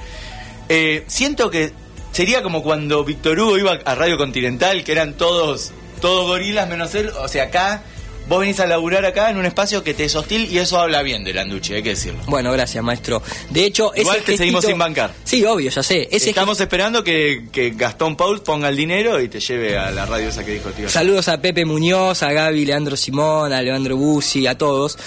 Eh, 0.68 1.04
siento 1.06 1.50
que 1.50 1.72
sería 2.12 2.42
como 2.42 2.62
cuando 2.62 3.04
Víctor 3.04 3.38
Hugo 3.38 3.58
iba 3.58 3.78
a 3.84 3.94
Radio 3.94 4.16
Continental, 4.16 4.84
que 4.84 4.92
eran 4.92 5.14
todos 5.14 5.72
todos 6.00 6.26
gorilas 6.26 6.68
menos 6.68 6.94
él. 6.94 7.10
O 7.20 7.28
sea, 7.28 7.44
acá 7.44 7.82
vos 8.28 8.40
venís 8.40 8.60
a 8.60 8.66
laburar 8.66 9.04
acá 9.04 9.30
en 9.30 9.36
un 9.36 9.46
espacio 9.46 9.82
que 9.82 9.94
te 9.94 10.04
es 10.04 10.14
hostil 10.14 10.48
y 10.50 10.58
eso 10.58 10.78
habla 10.78 11.02
bien 11.02 11.24
de 11.24 11.32
Landucci, 11.32 11.74
hay 11.74 11.82
que 11.82 11.90
decirlo. 11.90 12.20
Bueno, 12.26 12.52
gracias, 12.52 12.82
maestro. 12.82 13.22
De 13.50 13.64
hecho, 13.64 13.92
Igual 13.94 14.18
ese 14.18 14.26
te 14.26 14.36
seguimos 14.36 14.64
sin 14.64 14.78
bancar. 14.78 15.14
Sí, 15.24 15.44
obvio, 15.44 15.70
ya 15.70 15.82
sé. 15.82 16.08
Ese 16.10 16.30
Estamos 16.30 16.60
esperando 16.60 17.02
que, 17.04 17.46
que 17.52 17.70
Gastón 17.70 18.16
Paul 18.16 18.42
ponga 18.42 18.68
el 18.68 18.76
dinero 18.76 19.20
y 19.20 19.28
te 19.28 19.40
lleve 19.40 19.76
a 19.76 19.90
la 19.90 20.06
radio 20.06 20.28
esa 20.28 20.44
que 20.44 20.52
dijo 20.52 20.70
tío. 20.70 20.88
Saludos 20.88 21.28
a 21.28 21.40
Pepe 21.40 21.64
Muñoz, 21.64 22.22
a 22.22 22.32
Gaby, 22.32 22.64
Leandro 22.64 22.96
Simón, 22.96 23.52
a 23.52 23.62
Leandro 23.62 23.96
Bussi, 23.96 24.46
a 24.46 24.56
todos. 24.56 24.98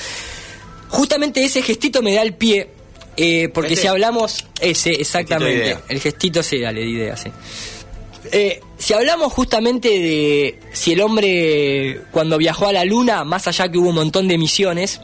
Justamente 0.89 1.43
ese 1.43 1.61
gestito 1.61 2.01
me 2.01 2.13
da 2.13 2.21
el 2.21 2.35
pie, 2.35 2.69
eh, 3.17 3.49
porque 3.53 3.73
¿Este? 3.73 3.83
si 3.83 3.87
hablamos, 3.87 4.45
ese, 4.61 4.91
exactamente, 4.91 5.77
el 5.89 5.99
gestito 5.99 6.43
sí, 6.43 6.59
dale, 6.59 6.81
de 6.81 6.87
idea, 6.87 7.17
sí. 7.17 7.31
Eh, 8.31 8.61
si 8.77 8.93
hablamos 8.93 9.31
justamente 9.33 9.89
de 9.89 10.59
si 10.71 10.93
el 10.93 11.01
hombre 11.01 12.01
cuando 12.11 12.37
viajó 12.37 12.67
a 12.67 12.73
la 12.73 12.85
luna, 12.85 13.23
más 13.23 13.47
allá 13.47 13.71
que 13.71 13.77
hubo 13.77 13.89
un 13.89 13.95
montón 13.95 14.27
de 14.27 14.37
misiones, 14.37 15.01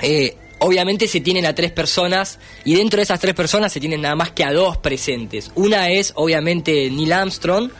eh, 0.00 0.36
obviamente 0.58 1.08
se 1.08 1.20
tienen 1.20 1.46
a 1.46 1.54
tres 1.54 1.72
personas 1.72 2.38
y 2.64 2.74
dentro 2.74 2.98
de 2.98 3.04
esas 3.04 3.20
tres 3.20 3.34
personas 3.34 3.72
se 3.72 3.80
tienen 3.80 4.02
nada 4.02 4.14
más 4.14 4.30
que 4.30 4.44
a 4.44 4.52
dos 4.52 4.76
presentes. 4.76 5.50
Una 5.54 5.90
es 5.90 6.12
obviamente 6.16 6.90
Neil 6.90 7.12
Armstrong, 7.12 7.70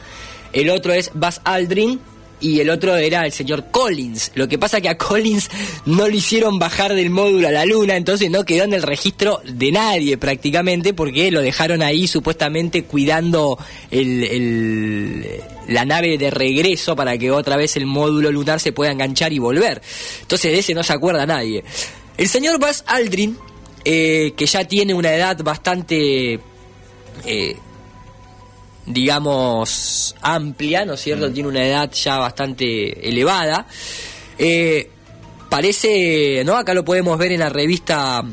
el 0.52 0.70
otro 0.70 0.92
es 0.92 1.10
Buzz 1.14 1.40
Aldrin 1.44 2.00
y 2.40 2.60
el 2.60 2.70
otro 2.70 2.96
era 2.96 3.26
el 3.26 3.32
señor 3.32 3.66
Collins. 3.70 4.32
Lo 4.34 4.48
que 4.48 4.58
pasa 4.58 4.80
que 4.80 4.88
a 4.88 4.96
Collins 4.98 5.50
no 5.86 6.08
lo 6.08 6.14
hicieron 6.16 6.58
bajar 6.58 6.94
del 6.94 7.10
módulo 7.10 7.48
a 7.48 7.50
la 7.50 7.64
luna, 7.66 7.96
entonces 7.96 8.30
no 8.30 8.44
quedó 8.44 8.64
en 8.64 8.72
el 8.74 8.82
registro 8.82 9.40
de 9.44 9.70
nadie 9.72 10.16
prácticamente 10.18 10.94
porque 10.94 11.30
lo 11.30 11.40
dejaron 11.42 11.82
ahí 11.82 12.06
supuestamente 12.08 12.84
cuidando 12.84 13.58
el- 13.90 15.40
la 15.68 15.84
nave 15.84 16.18
de 16.18 16.30
regreso 16.30 16.96
para 16.96 17.16
que 17.16 17.30
otra 17.30 17.56
vez 17.56 17.76
el 17.76 17.86
módulo 17.86 18.32
lunar 18.32 18.58
se 18.60 18.72
pueda 18.72 18.90
enganchar 18.92 19.32
y 19.32 19.38
volver. 19.38 19.80
Entonces 20.22 20.50
de 20.52 20.58
ese 20.58 20.74
no 20.74 20.82
se 20.82 20.92
acuerda 20.92 21.26
nadie. 21.26 21.62
El 22.16 22.28
señor 22.28 22.58
Buzz 22.58 22.82
Aldrin, 22.86 23.36
eh, 23.84 24.32
que 24.36 24.46
ya 24.46 24.64
tiene 24.64 24.94
una 24.94 25.14
edad 25.14 25.38
bastante... 25.42 26.40
eh, 27.26 27.56
digamos, 28.86 30.14
amplia, 30.20 30.84
¿no 30.84 30.94
es 30.94 31.00
cierto? 31.00 31.30
Tiene 31.32 31.48
una 31.48 31.66
edad 31.66 31.90
ya 31.92 32.18
bastante 32.18 33.08
elevada. 33.08 33.66
Eh, 34.38 34.90
parece, 35.48 36.42
¿no? 36.44 36.56
Acá 36.56 36.74
lo 36.74 36.84
podemos 36.84 37.18
ver 37.18 37.32
en 37.32 37.40
la 37.40 37.48
revista 37.48 38.24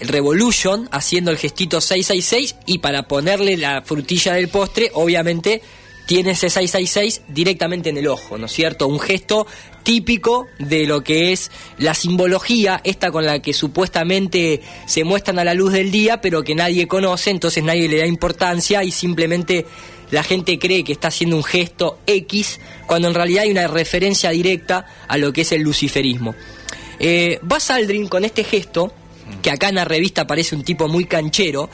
Revolution 0.00 0.88
haciendo 0.92 1.30
el 1.30 1.38
gestito 1.38 1.80
666 1.80 2.56
y 2.66 2.78
para 2.78 3.08
ponerle 3.08 3.56
la 3.56 3.82
frutilla 3.82 4.34
del 4.34 4.48
postre, 4.48 4.90
obviamente 4.94 5.62
tiene 6.06 6.32
ese 6.32 6.50
666 6.50 7.22
directamente 7.28 7.90
en 7.90 7.98
el 7.98 8.06
ojo, 8.06 8.38
¿no 8.38 8.46
es 8.46 8.52
cierto? 8.52 8.86
Un 8.86 9.00
gesto 9.00 9.46
típico 9.82 10.46
de 10.58 10.86
lo 10.86 11.02
que 11.02 11.32
es 11.32 11.50
la 11.78 11.94
simbología, 11.94 12.80
esta 12.84 13.10
con 13.10 13.26
la 13.26 13.40
que 13.40 13.52
supuestamente 13.52 14.60
se 14.86 15.04
muestran 15.04 15.38
a 15.38 15.44
la 15.44 15.54
luz 15.54 15.72
del 15.72 15.90
día, 15.90 16.20
pero 16.20 16.44
que 16.44 16.54
nadie 16.54 16.86
conoce, 16.86 17.30
entonces 17.30 17.64
nadie 17.64 17.88
le 17.88 17.98
da 17.98 18.06
importancia 18.06 18.84
y 18.84 18.92
simplemente 18.92 19.66
la 20.10 20.22
gente 20.22 20.58
cree 20.58 20.84
que 20.84 20.92
está 20.92 21.08
haciendo 21.08 21.36
un 21.36 21.44
gesto 21.44 21.98
X, 22.06 22.60
cuando 22.86 23.08
en 23.08 23.14
realidad 23.14 23.44
hay 23.44 23.50
una 23.50 23.66
referencia 23.66 24.30
directa 24.30 24.86
a 25.08 25.18
lo 25.18 25.32
que 25.32 25.42
es 25.42 25.52
el 25.52 25.62
luciferismo. 25.62 26.34
Eh, 26.98 27.38
Buzz 27.42 27.70
Aldrin 27.70 28.08
con 28.08 28.24
este 28.24 28.44
gesto, 28.44 28.92
que 29.42 29.50
acá 29.50 29.68
en 29.68 29.76
la 29.76 29.84
revista 29.84 30.26
parece 30.26 30.54
un 30.54 30.64
tipo 30.64 30.88
muy 30.88 31.04
canchero, 31.04 31.68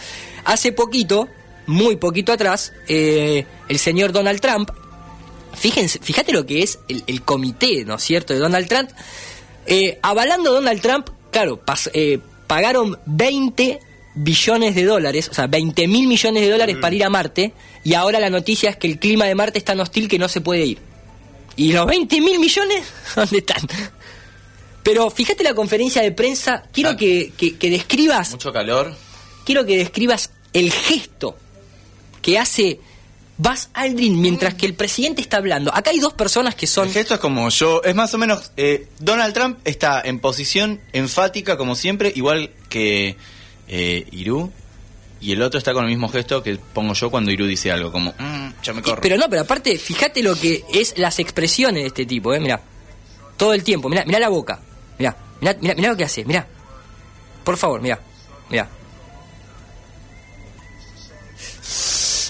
hace 0.45 0.73
poquito, 0.73 1.29
muy 1.67 1.97
poquito 1.97 2.33
atrás, 2.33 2.73
eh, 2.89 3.45
el 3.69 3.79
señor 3.79 4.13
Donald 4.13 4.41
Trump, 4.41 4.71
fíjense, 5.55 5.99
fíjate 6.01 6.33
lo 6.33 6.47
que 6.47 6.63
es 6.63 6.79
el, 6.89 7.23
comité, 7.23 7.85
¿no 7.85 7.97
es 7.97 8.03
cierto?, 8.03 8.35
de 8.35 8.41
Donald 8.41 8.69
Trump, 8.69 8.91
eh, 9.67 9.99
avalando 10.03 10.51
a 10.51 10.55
Donald 10.55 10.81
Trump, 10.81 11.09
claro, 11.31 11.61
eh, 11.93 12.19
pagaron 12.47 12.99
20 13.07 13.79
billones 14.15 14.75
de 14.75 14.85
dólares, 14.85 15.29
o 15.31 15.35
sea, 15.35 15.47
20 15.47 15.89
mil 15.89 16.07
millones 16.07 16.43
de 16.43 16.51
dólares 16.51 16.77
para 16.81 16.95
ir 16.95 17.05
a 17.05 17.11
Marte, 17.11 17.53
y 17.85 17.95
ahora 17.95 18.21
la 18.21 18.31
noticia 18.31 18.71
es 18.71 18.77
que 18.77 18.87
el 18.87 18.99
clima 18.99 19.25
de 19.27 19.35
Marte 19.35 19.59
es 19.59 19.65
tan 19.65 19.81
hostil 19.81 20.09
que 20.09 20.19
no 20.19 20.29
se 20.29 20.41
puede 20.41 20.65
ir. 20.67 20.79
¿Y 21.57 21.73
los 21.73 21.87
20 21.87 22.21
mil 22.21 22.39
millones? 22.39 22.85
¿Dónde 23.17 23.39
están? 23.39 23.63
Pero 24.83 25.11
fíjate 25.11 25.45
la 25.45 25.55
conferencia 25.55 26.03
de 26.03 26.13
prensa, 26.13 26.65
quiero 26.73 26.91
Ah. 26.91 26.97
que, 26.97 27.33
que- 27.37 27.57
que 27.57 27.71
describas, 27.71 28.31
Mucho 28.33 28.53
calor. 28.53 28.95
quiero 29.45 29.65
que 29.65 29.77
describas 29.77 30.31
el 30.53 30.73
gesto 30.73 31.37
que 32.21 32.39
hace 32.39 32.81
Buzz 33.39 33.69
Aldrin 33.75 34.21
mientras 34.21 34.55
que 34.55 34.67
el 34.67 34.75
presidente 34.75 35.23
está 35.23 35.39
hablando. 35.39 35.75
Acá 35.75 35.91
hay 35.91 35.99
dos 36.01 36.13
personas 36.13 36.55
que 36.55 36.67
son... 36.67 36.89
El 36.89 36.93
gesto 36.95 37.15
es 37.15 37.21
como 37.21 37.49
yo, 37.49 37.81
es 37.85 37.95
más 37.95 38.13
o 38.15 38.19
menos, 38.19 38.53
eh, 38.57 38.89
Donald 39.01 39.33
Trump 39.35 39.59
está 39.65 40.01
en 40.05 40.19
posición 40.21 40.81
enfática 40.93 41.57
como 41.57 41.75
siempre, 41.75 42.13
igual 42.15 42.51
que 42.69 43.17
eh, 43.75 44.07
Irú, 44.13 44.53
y 45.19 45.33
el 45.33 45.41
otro 45.41 45.57
está 45.57 45.73
con 45.73 45.85
el 45.85 45.91
mismo 45.91 46.09
gesto 46.11 46.43
que 46.43 46.59
pongo 46.75 46.93
yo 46.93 47.11
cuando 47.11 47.31
Irú 47.31 47.47
dice 47.47 47.73
algo, 47.73 47.91
como, 47.91 48.13
"Mm, 48.19 48.49
ya 48.63 48.73
me 48.75 48.83
corro. 48.83 49.01
Pero 49.01 49.17
no, 49.17 49.31
pero 49.31 49.43
aparte, 49.43 49.79
fíjate 49.79 50.23
lo 50.23 50.35
que 50.39 50.63
es 50.75 50.93
las 50.99 51.19
expresiones 51.19 51.83
de 51.85 51.87
este 51.87 52.05
tipo, 52.05 52.35
¿eh? 52.35 52.41
Mirá. 52.41 52.61
Todo 53.39 53.55
el 53.55 53.65
tiempo, 53.65 53.89
mirá, 53.89 54.05
mirá 54.05 54.19
la 54.19 54.29
boca. 54.29 54.61
Mirá. 54.99 55.17
Mirá, 55.41 55.57
mirá, 55.61 55.75
mirá 55.75 55.89
lo 55.89 55.97
que 55.97 56.05
hace, 56.05 56.25
mirá. 56.27 56.47
Por 57.45 57.57
favor, 57.57 57.81
mirá, 57.81 57.99
mirá. 58.51 58.69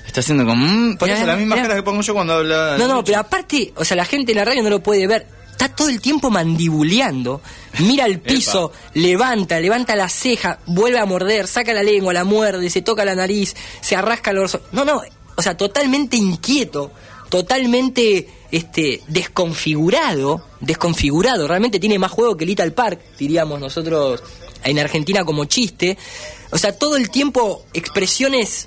Está 0.07 0.21
haciendo 0.21 0.45
como. 0.45 0.65
mm, 0.67 0.97
pones 0.99 1.17
Mirá, 1.21 1.33
la 1.33 1.37
misma 1.39 1.57
cara 1.57 1.75
que 1.75 1.83
pongo 1.83 2.03
yo 2.03 2.15
cuando 2.15 2.35
habla. 2.35 2.77
No, 2.79 2.87
no, 2.87 3.03
pero 3.03 3.19
aparte, 3.19 3.73
o 3.77 3.85
sea, 3.85 3.97
la 3.97 4.05
gente 4.05 4.33
en 4.33 4.39
la 4.39 4.45
radio 4.45 4.63
no 4.63 4.71
lo 4.71 4.83
puede 4.83 5.07
ver. 5.07 5.27
Está 5.63 5.77
todo 5.77 5.91
el 5.91 6.01
tiempo 6.01 6.29
mandibuleando, 6.29 7.41
mira 7.79 8.05
al 8.05 8.19
piso, 8.19 8.73
levanta, 8.95 9.61
levanta 9.61 9.95
la 9.95 10.09
ceja, 10.09 10.59
vuelve 10.67 10.99
a 10.99 11.07
morder, 11.07 11.47
saca 11.47 11.73
la 11.73 11.85
lengua, 11.85 12.13
la 12.13 12.25
muerde, 12.25 12.69
se 12.69 12.83
toca 12.83 13.05
la 13.05 13.15
nariz, 13.15 13.55
se 13.81 13.95
arrasca 13.95 14.33
el 14.33 14.39
orzo. 14.39 14.63
No, 14.73 14.85
no, 14.85 15.03
o 15.37 15.41
sea, 15.41 15.57
totalmente 15.57 16.17
inquieto, 16.17 16.91
totalmente 17.29 18.29
este 18.51 19.03
desconfigurado, 19.07 20.45
desconfigurado. 20.59 21.47
Realmente 21.47 21.79
tiene 21.79 21.97
más 21.97 22.11
juego 22.11 22.37
que 22.37 22.45
Little 22.45 22.73
Park, 22.73 23.01
diríamos 23.17 23.61
nosotros 23.61 24.21
en 24.65 24.81
Argentina 24.81 25.25
como 25.25 25.45
chiste. 25.45 25.97
O 26.51 26.59
sea, 26.59 26.77
todo 26.77 26.97
el 26.97 27.09
tiempo 27.09 27.65
expresiones 27.73 28.67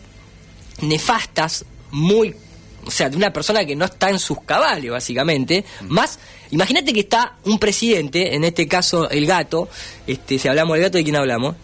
nefastas, 0.79 1.65
muy, 1.91 2.37
o 2.85 2.91
sea, 2.91 3.09
de 3.09 3.17
una 3.17 3.33
persona 3.33 3.65
que 3.65 3.75
no 3.75 3.83
está 3.83 4.09
en 4.09 4.19
sus 4.19 4.39
cabales, 4.43 4.91
básicamente. 4.91 5.65
Más, 5.89 6.19
imagínate 6.51 6.93
que 6.93 7.01
está 7.01 7.35
un 7.45 7.59
presidente, 7.59 8.35
en 8.35 8.43
este 8.43 8.67
caso 8.67 9.09
el 9.09 9.25
gato, 9.25 9.69
este, 10.07 10.37
si 10.39 10.47
hablamos 10.47 10.75
del 10.75 10.83
gato, 10.83 10.97
¿de 10.97 11.03
quién 11.03 11.15
hablamos? 11.15 11.55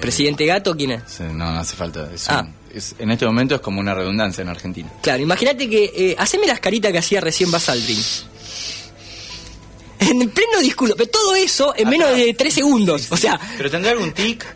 ¿Presidente 0.00 0.46
gato 0.46 0.76
quién 0.76 0.92
es? 0.92 1.20
No, 1.20 1.32
no 1.52 1.58
hace 1.60 1.74
falta. 1.76 2.08
Es 2.14 2.28
Ah. 2.28 2.42
un- 2.46 2.54
es- 2.76 2.94
en 2.98 3.10
este 3.10 3.26
momento 3.26 3.56
es 3.56 3.60
como 3.60 3.80
una 3.80 3.94
redundancia 3.94 4.42
en 4.42 4.48
Argentina. 4.48 4.88
Claro, 5.02 5.22
imagínate 5.22 5.68
que, 5.68 5.92
eh, 5.96 6.14
haceme 6.18 6.46
las 6.46 6.60
caritas 6.60 6.92
que 6.92 6.98
hacía 6.98 7.20
recién 7.20 7.50
Bas 7.50 7.68
Aldrin. 7.68 7.98
En 10.00 10.30
pleno 10.30 10.60
discurso, 10.62 10.94
pero 10.96 11.10
todo 11.10 11.34
eso 11.34 11.74
en 11.76 11.88
menos 11.88 12.14
de 12.16 12.32
tres 12.34 12.54
segundos. 12.54 13.08
O 13.10 13.16
sea, 13.16 13.38
¿Pero 13.56 13.68
tendrá 13.68 13.90
algún 13.90 14.12
tic? 14.12 14.46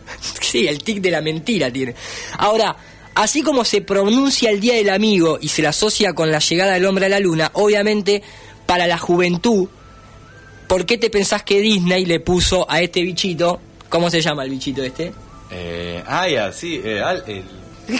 Sí, 0.41 0.69
el 0.69 0.85
tic 0.85 1.01
de 1.01 1.11
la 1.11 1.21
mentira 1.21 1.69
tiene. 1.73 1.97
Ahora, 2.39 2.77
así 3.15 3.43
como 3.43 3.65
se 3.65 3.81
pronuncia 3.81 4.51
el 4.51 4.61
Día 4.61 4.75
del 4.75 4.91
Amigo 4.91 5.39
y 5.41 5.49
se 5.49 5.63
le 5.63 5.69
asocia 5.69 6.13
con 6.15 6.31
la 6.31 6.39
llegada 6.39 6.73
del 6.73 6.87
hombre 6.87 7.07
a 7.07 7.09
la 7.09 7.21
luna, 7.21 7.51
obviamente 7.55 8.23
para 8.67 8.87
la 8.87 8.99
juventud, 8.99 9.69
¿por 10.69 10.87
qué 10.87 10.99
te 10.99 11.11
pensás 11.11 11.43
que 11.43 11.61
Disney 11.61 12.05
le 12.07 12.21
puso 12.21 12.71
a 12.71 12.81
este 12.81 13.03
bichito, 13.03 13.61
¿cómo 13.89 14.11
se 14.11 14.21
llama 14.21 14.45
el 14.45 14.51
bichito 14.51 14.83
este? 14.83 15.13
Eh, 15.51 16.03
ah, 16.07 16.29
ya, 16.29 16.53
sí. 16.53 16.81
eh, 16.83 17.01
al- 17.01 17.25
el- 17.27 17.45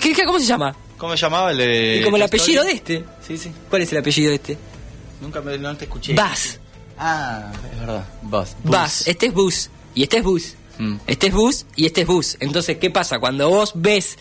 ¿Qué- 0.01 0.15
qué- 0.15 0.25
¿Cómo 0.25 0.39
se 0.39 0.47
llama? 0.47 0.75
¿Cómo 0.97 1.17
se 1.17 1.23
llamaba 1.23 1.51
el 1.51 1.59
de.? 1.59 1.99
Y 2.01 2.05
como 2.05 2.17
el 2.17 2.23
apellido 2.23 2.63
de 2.63 2.71
este. 2.73 3.05
Sí, 3.27 3.37
sí. 3.37 3.51
¿Cuál 3.69 3.83
es 3.83 3.91
el 3.93 3.99
apellido 3.99 4.31
de 4.31 4.37
este? 4.37 4.57
Nunca 5.21 5.41
me, 5.41 5.59
no 5.59 5.77
te 5.77 5.85
escuché. 5.87 6.15
Buzz. 6.15 6.59
Ah, 6.97 7.51
es 7.75 7.81
verdad. 7.81 8.05
Buzz. 8.23 8.51
Buzz. 8.63 9.09
Este 9.09 9.27
es 9.27 9.35
Buzz. 9.35 9.69
Y 9.97 10.05
este 10.05 10.19
es 10.19 10.23
Buzz. 10.23 10.55
Mm. 10.79 10.97
Este 11.07 11.27
es 11.27 11.35
Buzz 11.35 11.67
y 11.75 11.87
este 11.87 12.03
es 12.03 12.07
Buzz. 12.07 12.37
Entonces, 12.41 12.79
¿qué 12.79 12.91
pasa? 12.91 13.19
Cuando 13.19 13.51
vos 13.51 13.73
ves 13.75 14.17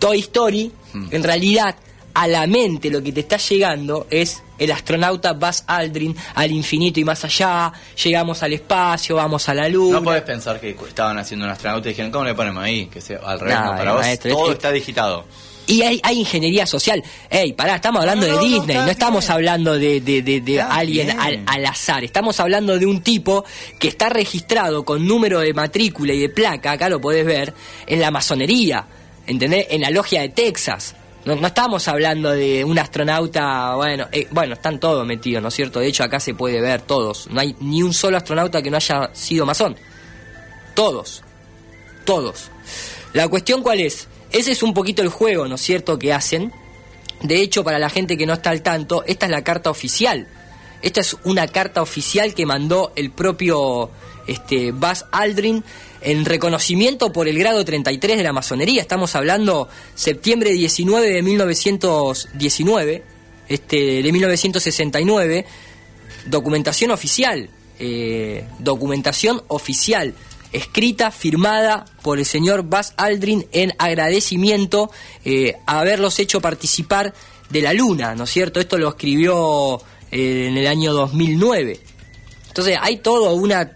Toy 0.00 0.18
Story, 0.20 0.72
Mm. 0.92 1.06
en 1.12 1.22
realidad 1.22 1.76
a 2.14 2.26
la 2.26 2.44
mente 2.48 2.90
lo 2.90 3.00
que 3.00 3.12
te 3.12 3.20
está 3.20 3.36
llegando 3.36 4.08
es 4.10 4.42
el 4.58 4.72
astronauta 4.72 5.32
Buzz 5.34 5.62
Aldrin 5.68 6.16
al 6.34 6.50
infinito 6.50 6.98
y 6.98 7.04
más 7.04 7.24
allá, 7.24 7.72
llegamos 8.02 8.42
al 8.42 8.52
espacio, 8.54 9.14
vamos 9.14 9.48
a 9.48 9.54
la 9.54 9.68
luna. 9.68 9.98
No 10.00 10.02
podés 10.02 10.22
pensar 10.22 10.58
que 10.60 10.70
estaban 10.88 11.16
haciendo 11.18 11.46
un 11.46 11.52
astronauta 11.52 11.88
y 11.88 11.92
dijeron, 11.92 12.10
¿cómo 12.10 12.24
le 12.24 12.34
ponemos 12.34 12.64
ahí? 12.64 12.86
Que 12.86 13.00
sea 13.00 13.20
al 13.24 13.38
revés, 13.38 13.54
no, 13.60 13.70
para 13.76 13.92
vos 13.92 14.00
maestro, 14.02 14.32
todo 14.32 14.46
es- 14.48 14.52
está 14.54 14.72
digitado. 14.72 15.24
Y 15.68 15.82
hay, 15.82 16.00
hay 16.02 16.18
ingeniería 16.18 16.66
social. 16.66 17.00
Ey, 17.30 17.52
pará, 17.52 17.76
estamos 17.76 18.00
hablando 18.00 18.26
No, 18.26 18.32
de 18.32 18.38
no, 18.38 18.42
Disney, 18.42 18.76
no, 18.76 18.88
estamos 18.90 19.22
bien. 19.24 19.32
hablando 19.32 19.78
de, 19.78 20.00
de- 20.00 20.22
de- 20.40 20.60
alguien 20.60 21.10
al, 21.20 21.44
al 21.46 21.64
azar. 21.66 22.02
Estamos 22.02 22.40
hablando 22.40 22.76
de 22.76 22.86
un 22.86 23.02
tipo 23.02 23.44
que 23.78 23.86
está 23.86 24.08
registrado 24.08 24.84
con 24.84 25.06
número 25.06 25.38
de 25.38 25.54
matrícula 25.54 26.12
y 26.12 26.18
de 26.18 26.28
placa, 26.28 26.72
acá 26.72 26.88
lo 26.88 27.00
podés 27.00 27.24
ver, 27.24 27.54
en 27.86 28.00
la 28.00 28.10
masonería, 28.10 28.84
¿entendés? 29.30 29.68
En 29.70 29.80
la 29.80 29.90
logia 29.90 30.22
de 30.22 30.28
Texas. 30.28 30.96
No, 31.24 31.36
no 31.36 31.46
estamos 31.46 31.86
hablando 31.86 32.30
de 32.30 32.64
un 32.64 32.78
astronauta, 32.78 33.74
bueno, 33.76 34.08
eh, 34.10 34.26
bueno, 34.30 34.54
están 34.54 34.80
todos 34.80 35.06
metidos, 35.06 35.42
¿no 35.42 35.48
es 35.48 35.54
cierto? 35.54 35.80
De 35.80 35.86
hecho, 35.86 36.02
acá 36.02 36.18
se 36.18 36.34
puede 36.34 36.60
ver 36.60 36.82
todos. 36.82 37.28
No 37.30 37.40
hay 37.40 37.54
ni 37.60 37.82
un 37.82 37.92
solo 37.92 38.16
astronauta 38.16 38.60
que 38.60 38.70
no 38.70 38.76
haya 38.76 39.10
sido 39.12 39.46
masón. 39.46 39.76
Todos. 40.74 41.22
Todos. 42.04 42.50
La 43.12 43.28
cuestión 43.28 43.62
cuál 43.62 43.80
es? 43.80 44.08
Ese 44.32 44.52
es 44.52 44.62
un 44.62 44.74
poquito 44.74 45.02
el 45.02 45.08
juego, 45.08 45.46
¿no 45.46 45.54
es 45.54 45.60
cierto?, 45.60 45.98
que 45.98 46.12
hacen. 46.12 46.52
De 47.22 47.40
hecho, 47.40 47.62
para 47.62 47.78
la 47.78 47.90
gente 47.90 48.16
que 48.16 48.26
no 48.26 48.32
está 48.32 48.50
al 48.50 48.62
tanto, 48.62 49.04
esta 49.06 49.26
es 49.26 49.30
la 49.30 49.44
carta 49.44 49.70
oficial. 49.70 50.26
Esta 50.82 51.02
es 51.02 51.16
una 51.24 51.46
carta 51.46 51.82
oficial 51.82 52.34
que 52.34 52.46
mandó 52.46 52.92
el 52.96 53.10
propio 53.10 53.90
este, 54.26 54.72
Buzz 54.72 55.04
Aldrin 55.12 55.62
en 56.02 56.24
reconocimiento 56.24 57.12
por 57.12 57.28
el 57.28 57.38
grado 57.38 57.64
33 57.64 58.16
de 58.16 58.22
la 58.22 58.32
masonería. 58.32 58.80
Estamos 58.80 59.14
hablando 59.14 59.68
septiembre 59.94 60.52
19 60.52 61.10
de 61.10 61.22
1919, 61.22 63.04
este, 63.48 64.02
de 64.02 64.12
1969. 64.12 65.46
Documentación 66.26 66.90
oficial. 66.90 67.50
eh, 67.78 68.44
documentación 68.58 69.42
oficial. 69.48 70.14
Escrita, 70.52 71.10
firmada 71.12 71.84
por 72.02 72.18
el 72.18 72.26
señor 72.26 72.62
Buzz 72.62 72.92
Aldrin 72.96 73.46
en 73.52 73.72
agradecimiento 73.78 74.90
eh, 75.24 75.56
a 75.66 75.80
haberlos 75.80 76.18
hecho 76.18 76.40
participar 76.40 77.14
de 77.50 77.62
la 77.62 77.72
Luna, 77.72 78.14
¿no 78.14 78.24
es 78.24 78.30
cierto? 78.30 78.58
Esto 78.58 78.76
lo 78.76 78.88
escribió 78.88 79.80
eh, 80.10 80.48
en 80.48 80.56
el 80.56 80.66
año 80.66 80.92
2009. 80.92 81.80
Entonces 82.48 82.76
hay 82.80 82.96
todo 82.96 83.32
una, 83.34 83.72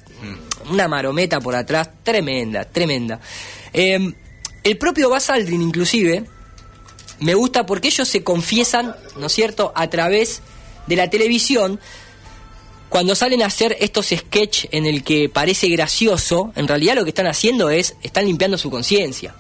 una 0.71 0.89
marometa 0.89 1.41
por 1.41 1.55
atrás 1.55 1.89
tremenda, 2.03 2.65
tremenda. 2.65 3.21
Eh, 3.73 4.13
el 4.63 4.79
propio 4.79 5.11
Aldrin 5.15 5.61
inclusive 5.61 6.25
me 7.21 7.35
gusta 7.35 7.67
porque 7.67 7.89
ellos 7.89 8.09
se 8.09 8.25
confiesan, 8.25 8.95
¿no 9.17 9.27
es 9.27 9.33
cierto?, 9.33 9.73
a 9.75 9.89
través 9.89 10.43
de 10.87 10.97
la 10.97 11.11
televisión. 11.11 11.81
Cuando 12.89 13.15
salen 13.15 13.43
a 13.43 13.47
hacer 13.47 13.77
estos 13.81 14.07
sketch 14.07 14.67
en 14.71 14.87
el 14.87 15.03
que 15.03 15.29
parece 15.29 15.69
gracioso, 15.69 16.53
en 16.55 16.69
realidad 16.69 16.95
lo 16.95 17.05
que 17.05 17.11
están 17.11 17.27
haciendo 17.27 17.71
es, 17.71 17.97
están 18.03 18.27
limpiando 18.27 18.57
su 18.57 18.71
conciencia. 18.71 19.35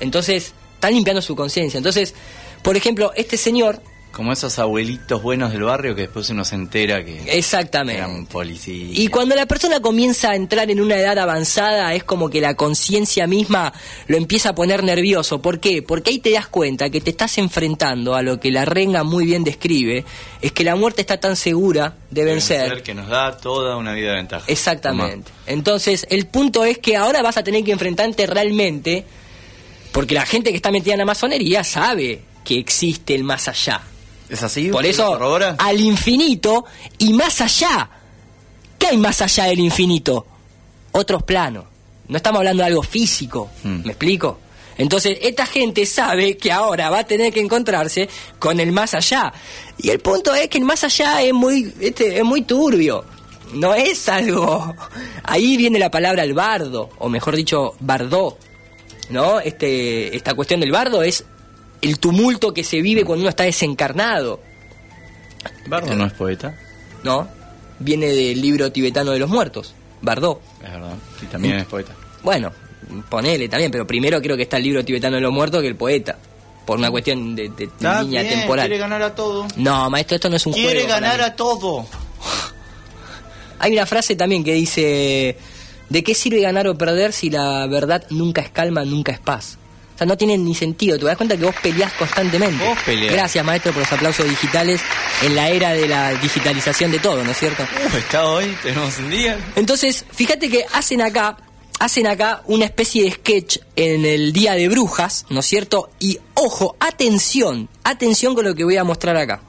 Entonces, 0.00 0.52
están 0.74 0.94
limpiando 0.94 1.22
su 1.22 1.34
conciencia. 1.34 1.78
Entonces, 1.78 2.14
por 2.62 2.76
ejemplo, 2.76 3.12
este 3.16 3.36
señor, 3.36 3.82
Como 4.14 4.32
esos 4.32 4.60
abuelitos 4.60 5.20
buenos 5.22 5.50
del 5.50 5.64
barrio 5.64 5.96
que 5.96 6.02
después 6.02 6.30
uno 6.30 6.44
se 6.44 6.54
entera 6.54 7.04
que 7.04 7.36
exactamente. 7.36 7.98
eran 7.98 8.26
policías. 8.26 8.96
Y 8.96 9.08
cuando 9.08 9.34
la 9.34 9.46
persona 9.46 9.80
comienza 9.80 10.30
a 10.30 10.36
entrar 10.36 10.70
en 10.70 10.80
una 10.80 10.96
edad 10.96 11.18
avanzada, 11.18 11.92
es 11.94 12.04
como 12.04 12.30
que 12.30 12.40
la 12.40 12.54
conciencia 12.54 13.26
misma 13.26 13.72
lo 14.06 14.16
empieza 14.16 14.50
a 14.50 14.54
poner 14.54 14.84
nervioso. 14.84 15.42
¿Por 15.42 15.58
qué? 15.58 15.82
Porque 15.82 16.10
ahí 16.10 16.20
te 16.20 16.30
das 16.30 16.46
cuenta 16.46 16.90
que 16.90 17.00
te 17.00 17.10
estás 17.10 17.38
enfrentando 17.38 18.14
a 18.14 18.22
lo 18.22 18.38
que 18.38 18.52
la 18.52 18.64
renga 18.64 19.02
muy 19.02 19.26
bien 19.26 19.42
describe, 19.42 20.04
es 20.40 20.52
que 20.52 20.62
la 20.62 20.76
muerte 20.76 21.00
está 21.00 21.18
tan 21.18 21.34
segura 21.34 21.96
de 22.10 22.24
vencer. 22.24 22.68
ser 22.68 22.82
que 22.84 22.94
nos 22.94 23.08
da 23.08 23.36
toda 23.36 23.76
una 23.76 23.94
vida 23.94 24.10
de 24.10 24.16
ventaja. 24.16 24.44
Exactamente. 24.46 25.32
Entonces, 25.46 26.06
el 26.08 26.26
punto 26.26 26.64
es 26.64 26.78
que 26.78 26.96
ahora 26.96 27.20
vas 27.20 27.36
a 27.36 27.42
tener 27.42 27.64
que 27.64 27.72
enfrentarte 27.72 28.26
realmente, 28.26 29.04
porque 29.90 30.14
la 30.14 30.24
gente 30.24 30.50
que 30.50 30.56
está 30.56 30.70
metida 30.70 30.94
en 30.94 31.00
la 31.00 31.04
masonería 31.04 31.64
sabe 31.64 32.22
que 32.44 32.58
existe 32.58 33.16
el 33.16 33.24
más 33.24 33.48
allá. 33.48 33.82
¿Es 34.28 34.42
así? 34.42 34.68
Por 34.68 34.82
¿Usted 34.84 34.90
eso, 34.90 35.06
corrobora? 35.08 35.56
al 35.58 35.80
infinito 35.80 36.64
y 36.98 37.12
más 37.12 37.40
allá. 37.40 37.88
¿Qué 38.78 38.88
hay 38.88 38.96
más 38.96 39.20
allá 39.22 39.44
del 39.44 39.60
infinito? 39.60 40.26
Otros 40.92 41.22
planos. 41.22 41.64
No 42.08 42.16
estamos 42.16 42.38
hablando 42.38 42.62
de 42.62 42.68
algo 42.68 42.82
físico. 42.82 43.50
Hmm. 43.62 43.82
¿Me 43.84 43.90
explico? 43.90 44.38
Entonces, 44.76 45.18
esta 45.22 45.46
gente 45.46 45.86
sabe 45.86 46.36
que 46.36 46.50
ahora 46.50 46.90
va 46.90 47.00
a 47.00 47.06
tener 47.06 47.32
que 47.32 47.40
encontrarse 47.40 48.08
con 48.38 48.58
el 48.60 48.72
más 48.72 48.94
allá. 48.94 49.32
Y 49.78 49.90
el 49.90 50.00
punto 50.00 50.34
es 50.34 50.48
que 50.48 50.58
el 50.58 50.64
más 50.64 50.82
allá 50.84 51.22
es 51.22 51.32
muy, 51.32 51.72
este, 51.80 52.18
es 52.18 52.24
muy 52.24 52.42
turbio. 52.42 53.04
No 53.54 53.72
es 53.74 54.08
algo. 54.08 54.74
Ahí 55.22 55.56
viene 55.56 55.78
la 55.78 55.90
palabra 55.90 56.24
el 56.24 56.34
bardo, 56.34 56.90
o 56.98 57.08
mejor 57.08 57.36
dicho, 57.36 57.74
bardó. 57.80 58.36
¿No? 59.10 59.38
Este, 59.38 60.16
esta 60.16 60.34
cuestión 60.34 60.60
del 60.60 60.72
bardo 60.72 61.02
es 61.02 61.24
el 61.84 61.98
tumulto 61.98 62.52
que 62.54 62.64
se 62.64 62.80
vive 62.80 63.04
cuando 63.04 63.22
uno 63.22 63.28
está 63.30 63.44
desencarnado. 63.44 64.40
Bardo 65.66 65.94
no 65.94 66.06
es 66.06 66.12
poeta. 66.14 66.54
¿no? 67.02 67.28
Viene 67.78 68.06
del 68.06 68.40
libro 68.40 68.72
tibetano 68.72 69.10
de 69.12 69.18
los 69.18 69.28
muertos, 69.28 69.74
Bardó. 70.00 70.40
Es 70.62 70.70
verdad. 70.72 70.94
Y 71.22 71.26
también 71.26 71.56
es 71.56 71.66
poeta. 71.66 71.92
Bueno, 72.22 72.52
ponele 73.10 73.48
también, 73.48 73.70
pero 73.70 73.86
primero 73.86 74.20
creo 74.22 74.36
que 74.36 74.44
está 74.44 74.56
el 74.56 74.62
libro 74.62 74.84
tibetano 74.84 75.16
de 75.16 75.22
los 75.22 75.32
muertos 75.32 75.60
que 75.60 75.68
el 75.68 75.76
poeta, 75.76 76.16
por 76.64 76.78
una 76.78 76.90
cuestión 76.90 77.34
de, 77.36 77.50
de 77.50 77.68
línea 77.78 78.22
bien, 78.22 78.28
temporal. 78.28 78.66
quiere 78.66 78.80
ganar 78.80 79.02
a 79.02 79.14
todo. 79.14 79.46
No, 79.56 79.90
maestro, 79.90 80.14
esto 80.14 80.30
no 80.30 80.36
es 80.36 80.46
un 80.46 80.54
Quiere 80.54 80.80
juego. 80.80 80.88
para 80.88 81.00
ganar 81.00 81.20
a 81.20 81.36
todo. 81.36 81.86
Hay 83.58 83.72
una 83.72 83.86
frase 83.86 84.16
también 84.16 84.42
que 84.44 84.54
dice, 84.54 85.36
¿de 85.90 86.02
qué 86.04 86.14
sirve 86.14 86.40
ganar 86.40 86.66
o 86.68 86.76
perder 86.78 87.12
si 87.12 87.28
la 87.30 87.66
verdad 87.66 88.04
nunca 88.10 88.40
es 88.40 88.50
calma, 88.50 88.84
nunca 88.84 89.12
es 89.12 89.18
paz? 89.18 89.58
O 89.94 89.98
sea, 89.98 90.06
no 90.06 90.16
tienen 90.16 90.44
ni 90.44 90.54
sentido. 90.54 90.98
Te 90.98 91.04
das 91.04 91.16
cuenta 91.16 91.36
que 91.36 91.44
vos 91.44 91.54
peleás 91.62 91.92
constantemente. 91.92 92.64
Vos 92.64 92.78
peleás. 92.84 93.12
Gracias, 93.12 93.44
maestro, 93.44 93.72
por 93.72 93.82
los 93.82 93.92
aplausos 93.92 94.28
digitales 94.28 94.80
en 95.22 95.36
la 95.36 95.48
era 95.50 95.72
de 95.72 95.86
la 95.86 96.14
digitalización 96.14 96.90
de 96.90 96.98
todo, 96.98 97.22
¿no 97.22 97.30
es 97.30 97.38
cierto? 97.38 97.64
Está 97.96 98.26
hoy, 98.26 98.56
tenemos 98.62 98.98
un 98.98 99.10
día. 99.10 99.38
Entonces, 99.54 100.04
fíjate 100.12 100.50
que 100.50 100.64
hacen 100.72 101.00
acá, 101.00 101.36
hacen 101.78 102.08
acá 102.08 102.42
una 102.46 102.64
especie 102.64 103.04
de 103.04 103.12
sketch 103.12 103.58
en 103.76 104.04
el 104.04 104.32
Día 104.32 104.54
de 104.54 104.68
Brujas, 104.68 105.26
¿no 105.28 105.40
es 105.40 105.46
cierto? 105.46 105.90
Y 106.00 106.18
ojo, 106.34 106.76
atención, 106.80 107.68
atención 107.84 108.34
con 108.34 108.44
lo 108.44 108.54
que 108.54 108.64
voy 108.64 108.76
a 108.76 108.84
mostrar 108.84 109.16
acá. 109.16 109.42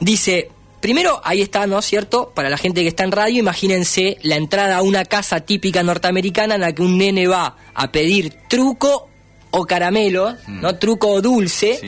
Dice, 0.00 0.50
primero 0.80 1.20
ahí 1.24 1.42
está, 1.42 1.66
¿no 1.66 1.78
es 1.78 1.84
cierto? 1.84 2.32
Para 2.34 2.50
la 2.50 2.56
gente 2.56 2.82
que 2.82 2.88
está 2.88 3.04
en 3.04 3.12
radio, 3.12 3.38
imagínense 3.38 4.18
la 4.22 4.36
entrada 4.36 4.76
a 4.76 4.82
una 4.82 5.04
casa 5.04 5.40
típica 5.40 5.82
norteamericana 5.82 6.56
en 6.56 6.60
la 6.62 6.72
que 6.72 6.82
un 6.82 6.98
nene 6.98 7.26
va 7.26 7.56
a 7.74 7.92
pedir 7.92 8.34
truco 8.48 9.08
o 9.50 9.66
caramelo, 9.66 10.36
¿no? 10.46 10.76
Truco 10.76 11.08
o 11.08 11.20
dulce, 11.22 11.80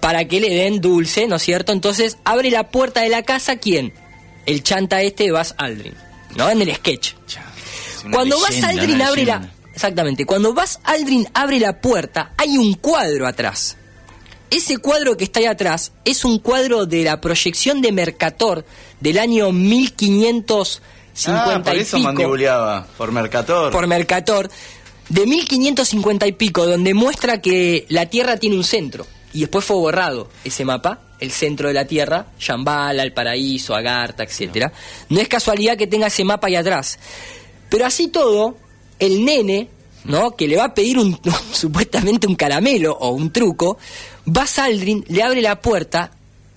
para 0.00 0.26
que 0.26 0.40
le 0.40 0.50
den 0.50 0.80
dulce, 0.80 1.26
¿no 1.26 1.36
es 1.36 1.42
cierto? 1.42 1.72
Entonces 1.72 2.18
abre 2.24 2.50
la 2.50 2.68
puerta 2.70 3.02
de 3.02 3.08
la 3.08 3.22
casa, 3.22 3.56
¿quién? 3.56 3.92
El 4.44 4.62
chanta 4.62 5.02
este 5.02 5.24
de 5.24 5.32
Buzz 5.32 5.54
Aldrin, 5.56 5.94
¿no? 6.36 6.50
En 6.50 6.62
el 6.62 6.74
sketch. 6.74 7.14
Cuando 8.12 8.36
Buzz 8.36 8.62
Aldrin 8.62 9.02
abre 9.02 9.24
la... 9.24 9.50
Exactamente, 9.74 10.24
cuando 10.24 10.54
Buzz 10.54 10.78
Aldrin 10.84 11.26
abre 11.34 11.58
la 11.58 11.80
puerta, 11.80 12.32
hay 12.36 12.56
un 12.56 12.74
cuadro 12.74 13.26
atrás. 13.26 13.76
Ese 14.50 14.78
cuadro 14.78 15.16
que 15.16 15.24
está 15.24 15.40
ahí 15.40 15.46
atrás 15.46 15.92
es 16.04 16.24
un 16.24 16.38
cuadro 16.38 16.86
de 16.86 17.04
la 17.04 17.20
proyección 17.20 17.80
de 17.82 17.92
Mercator 17.92 18.64
del 19.00 19.18
año 19.18 19.50
1550 19.52 20.82
Ah, 21.26 21.62
por 21.62 21.74
y 21.74 21.80
eso 21.80 21.96
pico 21.96 22.08
mandibuleaba, 22.08 22.86
por 22.96 23.10
Mercator. 23.10 23.72
por 23.72 23.86
Mercator, 23.86 24.50
de 25.08 25.26
1550 25.26 26.26
y 26.26 26.32
pico, 26.32 26.66
donde 26.66 26.92
muestra 26.94 27.40
que 27.40 27.86
la 27.88 28.06
Tierra 28.06 28.36
tiene 28.36 28.56
un 28.56 28.64
centro. 28.64 29.06
Y 29.32 29.40
después 29.40 29.64
fue 29.64 29.76
borrado 29.76 30.28
ese 30.44 30.64
mapa, 30.64 31.00
el 31.18 31.30
centro 31.30 31.68
de 31.68 31.74
la 31.74 31.86
Tierra, 31.86 32.26
Shambhala, 32.38 33.02
el 33.02 33.12
paraíso, 33.12 33.74
Agartha, 33.74 34.24
etcétera. 34.24 34.72
No 35.08 35.20
es 35.20 35.28
casualidad 35.28 35.76
que 35.76 35.86
tenga 35.86 36.06
ese 36.08 36.24
mapa 36.24 36.48
ahí 36.48 36.56
atrás. 36.56 36.98
Pero 37.70 37.86
así 37.86 38.08
todo, 38.08 38.56
el 38.98 39.24
nene, 39.24 39.68
¿no? 40.04 40.36
Que 40.36 40.46
le 40.48 40.56
va 40.56 40.64
a 40.64 40.74
pedir 40.74 40.98
un, 40.98 41.18
supuestamente 41.52 42.26
un 42.26 42.36
caramelo 42.36 42.92
o 42.92 43.10
un 43.10 43.30
truco, 43.30 43.78
va 44.26 44.46
Saldrin, 44.46 45.04
le 45.08 45.22
abre 45.22 45.40
la 45.40 45.60
puerta 45.60 46.10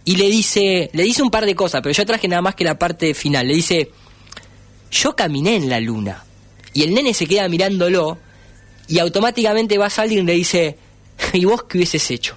y 0.06 0.16
le 0.16 0.30
dice, 0.30 0.90
le 0.94 1.04
dice 1.04 1.22
un 1.22 1.30
par 1.30 1.46
de 1.46 1.56
cosas, 1.56 1.82
pero 1.82 1.94
yo 1.94 2.06
traje 2.06 2.28
nada 2.28 2.42
más 2.42 2.56
que 2.56 2.64
la 2.64 2.80
parte 2.80 3.14
final. 3.14 3.48
Le 3.48 3.54
dice, 3.54 3.92
yo 4.92 5.16
caminé 5.16 5.56
en 5.56 5.70
la 5.70 5.80
luna. 5.80 6.24
Y 6.74 6.84
el 6.84 6.94
nene 6.94 7.14
se 7.14 7.28
queda 7.28 7.48
mirándolo 7.48 8.18
y 8.88 9.00
automáticamente 9.00 9.78
va 9.78 9.88
a 9.88 10.02
alguien 10.02 10.24
y 10.24 10.28
le 10.28 10.34
dice, 10.34 10.78
¿y 11.34 11.46
vos 11.46 11.64
qué 11.64 11.78
hubieses 11.78 12.10
hecho? 12.12 12.36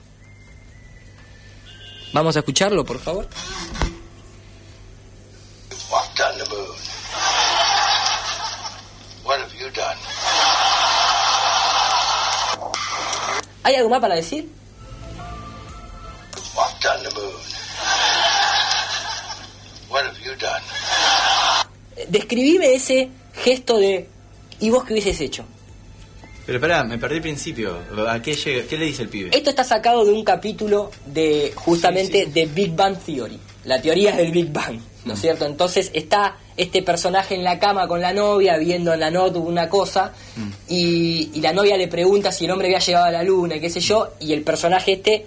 Vamos 2.13 2.37
a 2.37 2.41
escucharlo, 2.41 2.85
por 2.85 2.99
favor. 2.99 3.27
Walked 5.91 6.21
on 6.21 6.39
the 6.39 6.51
moon. 6.51 6.77
What 9.25 9.41
have 9.41 9.53
you 9.59 9.71
done? 9.71 9.99
¿Hay 13.63 13.75
algo 13.77 13.89
más 13.89 14.01
para 14.01 14.17
decir? 14.17 14.62
Walked 16.57 16.85
on 16.87 17.03
the 17.03 17.11
moon. 17.15 17.33
What 19.91 20.05
have 20.05 20.19
you 20.25 20.33
done? 20.39 20.63
Describime 22.09 22.75
ese 22.75 23.09
gesto 23.35 23.79
de, 23.79 24.09
¿y 24.61 24.71
vos 24.71 24.85
qué 24.85 24.93
hubieses 24.95 25.21
hecho? 25.21 25.45
Pero 26.45 26.59
espera, 26.59 26.83
me 26.85 26.99
perdí 26.99 27.17
el 27.17 27.23
principio. 27.23 27.79
¿A 28.09 28.21
qué, 28.21 28.35
llega- 28.35 28.67
qué 28.67 28.77
le 28.77 28.87
dice 28.87 29.03
el 29.03 29.09
pibe? 29.09 29.31
Esto 29.33 29.51
está 29.51 29.65
sacado 29.65 30.05
de 30.05 30.13
un 30.13 30.25
capítulo 30.25 30.91
de 31.07 31.53
justamente 31.55 32.27
de 32.27 32.47
Big 32.47 32.75
Bang 32.75 32.97
Theory, 32.99 33.39
la 33.65 33.81
teoría 33.81 34.13
del 34.17 34.33
Big 34.33 34.51
Bang, 34.53 34.81
¿no 35.05 35.15
es 35.15 35.21
cierto? 35.21 35.47
Entonces 35.47 35.91
está 35.95 36.37
este 36.57 36.83
personaje 36.83 37.35
en 37.37 37.45
la 37.45 37.59
cama 37.59 37.87
con 37.87 38.01
la 38.01 38.13
novia 38.13 38.57
viendo 38.59 38.93
en 38.93 39.01
la 39.01 39.11
notebook 39.11 39.47
una 39.47 39.69
cosa 39.69 40.13
y, 40.69 41.31
y 41.33 41.41
la 41.41 41.53
novia 41.53 41.77
le 41.77 41.89
pregunta 41.89 42.33
si 42.33 42.45
el 42.45 42.51
hombre 42.51 42.67
había 42.69 42.81
llegado 42.81 43.07
a 43.07 43.11
la 43.11 43.23
luna 43.23 43.57
y 43.57 43.61
qué 43.61 43.71
sé 43.71 43.81
yo 43.81 44.15
y 44.21 44.33
el 44.33 44.43
personaje 44.43 44.93
este 44.95 45.25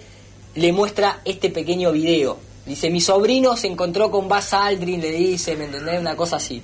le 0.56 0.72
muestra 0.72 1.20
este 1.24 1.50
pequeño 1.50 1.92
video. 1.92 2.38
Dice, 2.66 2.90
mi 2.90 3.00
sobrino 3.00 3.56
se 3.56 3.68
encontró 3.68 4.10
con 4.10 4.28
Buzz 4.28 4.52
Aldrin, 4.52 5.00
le 5.00 5.12
dice, 5.12 5.54
¿me 5.56 5.66
entendés? 5.66 6.00
Una 6.00 6.16
cosa 6.16 6.36
así. 6.36 6.60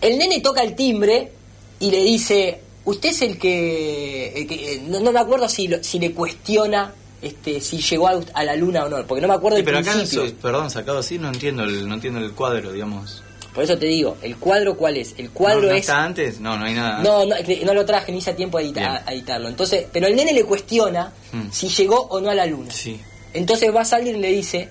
El 0.00 0.18
nene 0.18 0.40
toca 0.40 0.62
el 0.62 0.74
timbre 0.74 1.32
y 1.78 1.90
le 1.90 2.02
dice, 2.04 2.60
usted 2.84 3.10
es 3.10 3.22
el 3.22 3.38
que... 3.38 4.32
el 4.36 4.46
que- 4.46 4.74
eh, 4.74 4.82
no, 4.86 5.00
no 5.00 5.12
me 5.12 5.20
acuerdo 5.20 5.48
si, 5.48 5.68
si 5.82 5.98
le 5.98 6.12
cuestiona 6.12 6.92
este, 7.22 7.60
si 7.60 7.78
llegó 7.78 8.08
a, 8.08 8.18
a 8.34 8.44
la 8.44 8.56
luna 8.56 8.84
o 8.84 8.88
no, 8.88 9.06
porque 9.06 9.20
no 9.20 9.28
me 9.28 9.34
acuerdo 9.34 9.56
Sí, 9.56 9.60
el 9.60 9.64
pero 9.66 9.78
acá, 9.78 9.92
principio. 9.92 10.22
soy- 10.22 10.32
perdón, 10.32 10.70
sacado 10.70 10.98
así, 10.98 11.18
no 11.18 11.28
entiendo 11.28 11.64
el, 11.64 11.86
no 11.88 11.94
entiendo 11.94 12.18
el 12.20 12.32
cuadro, 12.32 12.72
digamos. 12.72 13.22
Por 13.54 13.64
eso 13.64 13.76
te 13.76 13.86
digo, 13.86 14.16
¿el 14.22 14.36
cuadro 14.36 14.76
cuál 14.76 14.96
es? 14.96 15.14
El 15.18 15.30
cuadro 15.30 15.62
¿No, 15.62 15.66
no 15.68 15.72
es... 15.74 15.80
está 15.80 16.04
antes? 16.04 16.38
No, 16.40 16.56
no 16.56 16.64
hay 16.66 16.74
nada. 16.74 17.02
No, 17.02 17.24
no, 17.26 17.34
no 17.64 17.74
lo 17.74 17.84
traje, 17.84 18.12
ni 18.12 18.18
hice 18.18 18.32
tiempo 18.34 18.58
a, 18.58 18.62
edita- 18.62 19.02
a 19.04 19.12
editarlo. 19.12 19.48
Entonces, 19.48 19.86
pero 19.92 20.06
el 20.06 20.14
nene 20.14 20.32
le 20.32 20.44
cuestiona 20.44 21.12
Mm. 21.32 21.50
si 21.50 21.68
llegó 21.68 22.00
o 22.10 22.20
no 22.20 22.30
a 22.30 22.34
la 22.34 22.46
luna. 22.46 22.70
Sí. 22.72 23.00
Entonces 23.34 23.74
va 23.74 23.80
a 23.80 23.84
salir 23.84 24.14
y 24.16 24.18
le 24.20 24.28
dice, 24.28 24.68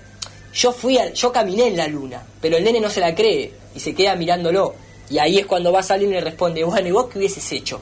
yo 0.54 0.72
fui 0.72 0.96
al, 0.98 1.12
yo 1.12 1.30
caminé 1.32 1.66
en 1.68 1.76
la 1.76 1.88
luna, 1.88 2.22
pero 2.40 2.56
el 2.56 2.64
nene 2.64 2.80
no 2.80 2.88
se 2.90 3.00
la 3.00 3.14
cree 3.14 3.52
y 3.74 3.80
se 3.80 3.94
queda 3.94 4.14
mirándolo. 4.16 4.74
Y 5.10 5.18
ahí 5.18 5.38
es 5.38 5.46
cuando 5.46 5.72
va 5.72 5.80
a 5.80 5.82
salir 5.82 6.08
y 6.08 6.12
le 6.12 6.20
responde, 6.20 6.62
bueno, 6.64 6.88
¿y 6.88 6.90
vos 6.90 7.06
qué 7.12 7.18
hubieses 7.18 7.50
hecho? 7.52 7.80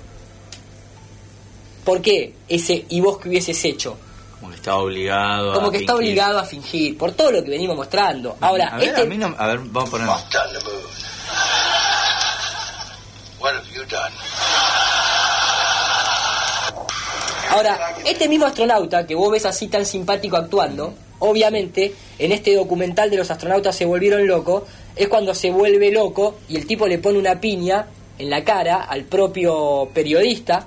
¿Por 1.85 2.01
qué 2.03 2.35
ese 2.49 2.85
y 2.89 3.01
vos 3.01 3.19
qué 3.19 3.29
hubieses 3.29 3.65
hecho? 3.65 3.97
Como 4.41 4.51
que 4.53 4.57
está 4.57 4.77
obligado 4.77 5.53
Como 5.55 5.67
a 5.69 5.71
que 5.73 5.79
está 5.79 5.93
fingir. 5.95 6.11
obligado 6.13 6.39
a 6.39 6.45
fingir, 6.45 6.99
por 6.99 7.13
todo 7.13 7.33
lo 7.33 7.43
que 7.45 7.51
venimos 7.51 7.77
mostrando. 7.77 8.37
Ahora, 8.41 8.69
A 8.69 8.79
ver, 8.79 8.89
este, 8.89 9.03
a 9.03 9.05
mí 9.05 9.17
no... 9.19 9.35
A 9.37 9.47
ver, 9.49 9.59
vamos 9.65 9.89
a 9.89 9.91
poner... 9.91 10.07
Ahora, 17.51 17.97
este 18.05 18.29
mismo 18.29 18.47
astronauta 18.47 19.07
que 19.07 19.15
vos 19.15 19.33
ves 19.33 19.47
así 19.47 19.69
tan 19.69 19.87
simpático 19.87 20.37
actuando, 20.37 20.95
obviamente 21.19 21.95
en 22.19 22.33
este 22.33 22.55
documental 22.55 23.11
de 23.11 23.17
los 23.17 23.31
astronautas 23.31 23.75
se 23.75 23.87
volvieron 23.87 24.27
locos, 24.27 24.65
es 24.95 25.09
cuando 25.09 25.35
se 25.35 25.51
vuelve 25.51 25.91
loco 25.91 26.37
y 26.49 26.57
el 26.57 26.67
tipo 26.67 26.87
le 26.87 26.99
pone 26.99 27.19
una 27.19 27.41
piña 27.41 27.87
en 28.19 28.31
la 28.31 28.45
cara 28.45 28.83
al 28.83 29.05
propio 29.05 29.89
periodista, 29.95 30.67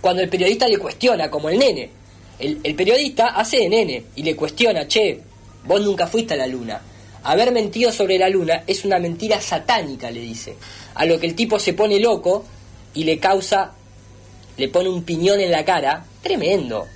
cuando 0.00 0.22
el 0.22 0.28
periodista 0.28 0.68
le 0.68 0.78
cuestiona, 0.78 1.30
como 1.30 1.48
el 1.48 1.58
nene. 1.58 1.90
El, 2.38 2.60
el 2.62 2.74
periodista 2.74 3.28
hace 3.28 3.58
de 3.58 3.68
nene 3.68 4.04
y 4.14 4.22
le 4.22 4.36
cuestiona, 4.36 4.86
che, 4.86 5.20
vos 5.64 5.80
nunca 5.80 6.06
fuiste 6.06 6.34
a 6.34 6.36
la 6.36 6.46
luna. 6.46 6.80
Haber 7.24 7.50
mentido 7.50 7.90
sobre 7.90 8.18
la 8.18 8.28
luna 8.28 8.62
es 8.66 8.84
una 8.84 8.98
mentira 8.98 9.40
satánica, 9.40 10.10
le 10.10 10.20
dice. 10.20 10.56
A 10.94 11.04
lo 11.06 11.18
que 11.18 11.26
el 11.26 11.34
tipo 11.34 11.58
se 11.58 11.72
pone 11.72 11.98
loco 11.98 12.44
y 12.94 13.04
le 13.04 13.18
causa 13.18 13.74
le 14.56 14.68
pone 14.68 14.88
un 14.88 15.02
piñón 15.04 15.40
en 15.40 15.50
la 15.50 15.64
cara, 15.64 16.04
tremendo. 16.22 16.86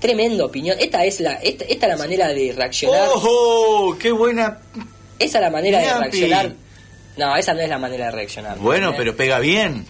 Tremendo 0.00 0.50
piñón. 0.50 0.76
Esta 0.78 1.04
es 1.04 1.20
la 1.20 1.34
esta, 1.34 1.64
esta 1.64 1.86
es 1.86 1.92
la 1.92 1.96
manera 1.98 2.28
de 2.28 2.52
reaccionar. 2.52 3.08
¡Oh! 3.14 3.96
¡Qué 3.98 4.12
buena! 4.12 4.58
Esa 5.18 5.38
es 5.38 5.42
la 5.42 5.50
manera 5.50 5.78
de 5.80 5.98
reaccionar. 5.98 6.52
No, 7.16 7.36
esa 7.36 7.54
no 7.54 7.60
es 7.60 7.68
la 7.68 7.78
manera 7.78 8.06
de 8.06 8.10
reaccionar. 8.12 8.58
Bueno, 8.58 8.90
¿eh? 8.90 8.94
pero 8.96 9.16
pega 9.16 9.40
bien. 9.40 9.84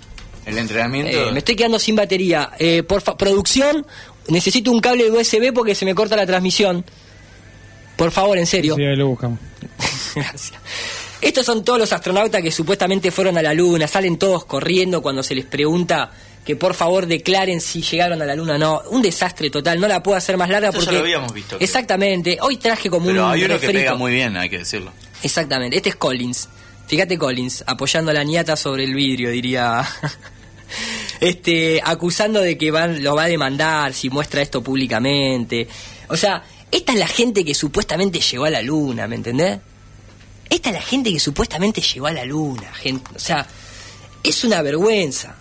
El 0.46 0.56
entrenamiento... 0.56 1.28
Eh, 1.28 1.30
me 1.30 1.40
estoy 1.40 1.56
quedando 1.56 1.78
sin 1.78 1.94
batería. 1.94 2.52
Eh, 2.58 2.82
por 2.82 3.02
producción, 3.18 3.86
necesito 4.28 4.70
un 4.70 4.80
cable 4.80 5.10
USB 5.10 5.52
porque 5.52 5.74
se 5.74 5.84
me 5.84 5.94
corta 5.94 6.16
la 6.16 6.26
transmisión. 6.26 6.84
Por 7.96 8.10
favor, 8.12 8.38
en 8.38 8.46
serio. 8.46 8.76
Sí, 8.76 8.84
ahí 8.84 8.96
lo 8.96 9.08
buscamos. 9.08 9.38
Gracias. 10.14 10.52
Estos 11.20 11.44
son 11.44 11.64
todos 11.64 11.80
los 11.80 11.92
astronautas 11.92 12.40
que 12.42 12.52
supuestamente 12.52 13.10
fueron 13.10 13.36
a 13.38 13.42
la 13.42 13.52
Luna. 13.52 13.88
Salen 13.88 14.18
todos 14.18 14.44
corriendo 14.44 15.02
cuando 15.02 15.22
se 15.22 15.34
les 15.34 15.44
pregunta 15.46 16.12
que 16.44 16.54
por 16.56 16.72
favor 16.74 17.06
declaren 17.06 17.60
si 17.60 17.82
llegaron 17.82 18.22
a 18.22 18.24
la 18.24 18.36
Luna 18.36 18.54
o 18.54 18.58
no. 18.58 18.82
Un 18.90 19.02
desastre 19.02 19.50
total. 19.50 19.80
No 19.80 19.88
la 19.88 20.00
puedo 20.02 20.16
hacer 20.16 20.36
más 20.36 20.48
larga 20.48 20.68
Esto 20.68 20.80
ya 20.80 20.84
porque... 20.86 20.96
lo 20.98 21.04
habíamos 21.04 21.32
visto, 21.34 21.56
creo. 21.56 21.64
Exactamente. 21.64 22.38
Hoy 22.40 22.56
traje 22.58 22.88
como 22.88 23.06
Pero 23.06 23.26
un 23.26 23.32
hay 23.32 23.40
uno 23.40 23.54
que 23.54 23.66
refrito. 23.66 23.72
pega 23.80 23.94
muy 23.96 24.12
bien, 24.12 24.36
hay 24.36 24.48
que 24.48 24.58
decirlo. 24.58 24.92
Exactamente. 25.22 25.76
Este 25.76 25.88
es 25.88 25.96
Collins. 25.96 26.48
Fíjate 26.86 27.18
Collins, 27.18 27.64
apoyando 27.66 28.12
la 28.12 28.22
niata 28.22 28.54
sobre 28.56 28.84
el 28.84 28.94
vidrio, 28.94 29.30
diría. 29.30 29.84
este, 31.20 31.80
acusando 31.84 32.40
de 32.40 32.56
que 32.58 32.70
van, 32.70 33.02
lo 33.02 33.14
va 33.14 33.24
a 33.24 33.28
demandar 33.28 33.92
si 33.94 34.10
muestra 34.10 34.42
esto 34.42 34.62
públicamente. 34.62 35.68
O 36.08 36.16
sea, 36.16 36.44
esta 36.70 36.92
es 36.92 36.98
la 36.98 37.06
gente 37.06 37.44
que 37.44 37.54
supuestamente 37.54 38.20
llegó 38.20 38.44
a 38.44 38.50
la 38.50 38.62
luna, 38.62 39.06
¿me 39.06 39.16
entendés? 39.16 39.58
Esta 40.50 40.70
es 40.70 40.74
la 40.74 40.82
gente 40.82 41.12
que 41.12 41.20
supuestamente 41.20 41.80
llegó 41.80 42.06
a 42.06 42.12
la 42.12 42.24
luna, 42.24 42.72
gente. 42.74 43.10
O 43.14 43.18
sea, 43.18 43.46
es 44.22 44.44
una 44.44 44.62
vergüenza. 44.62 45.36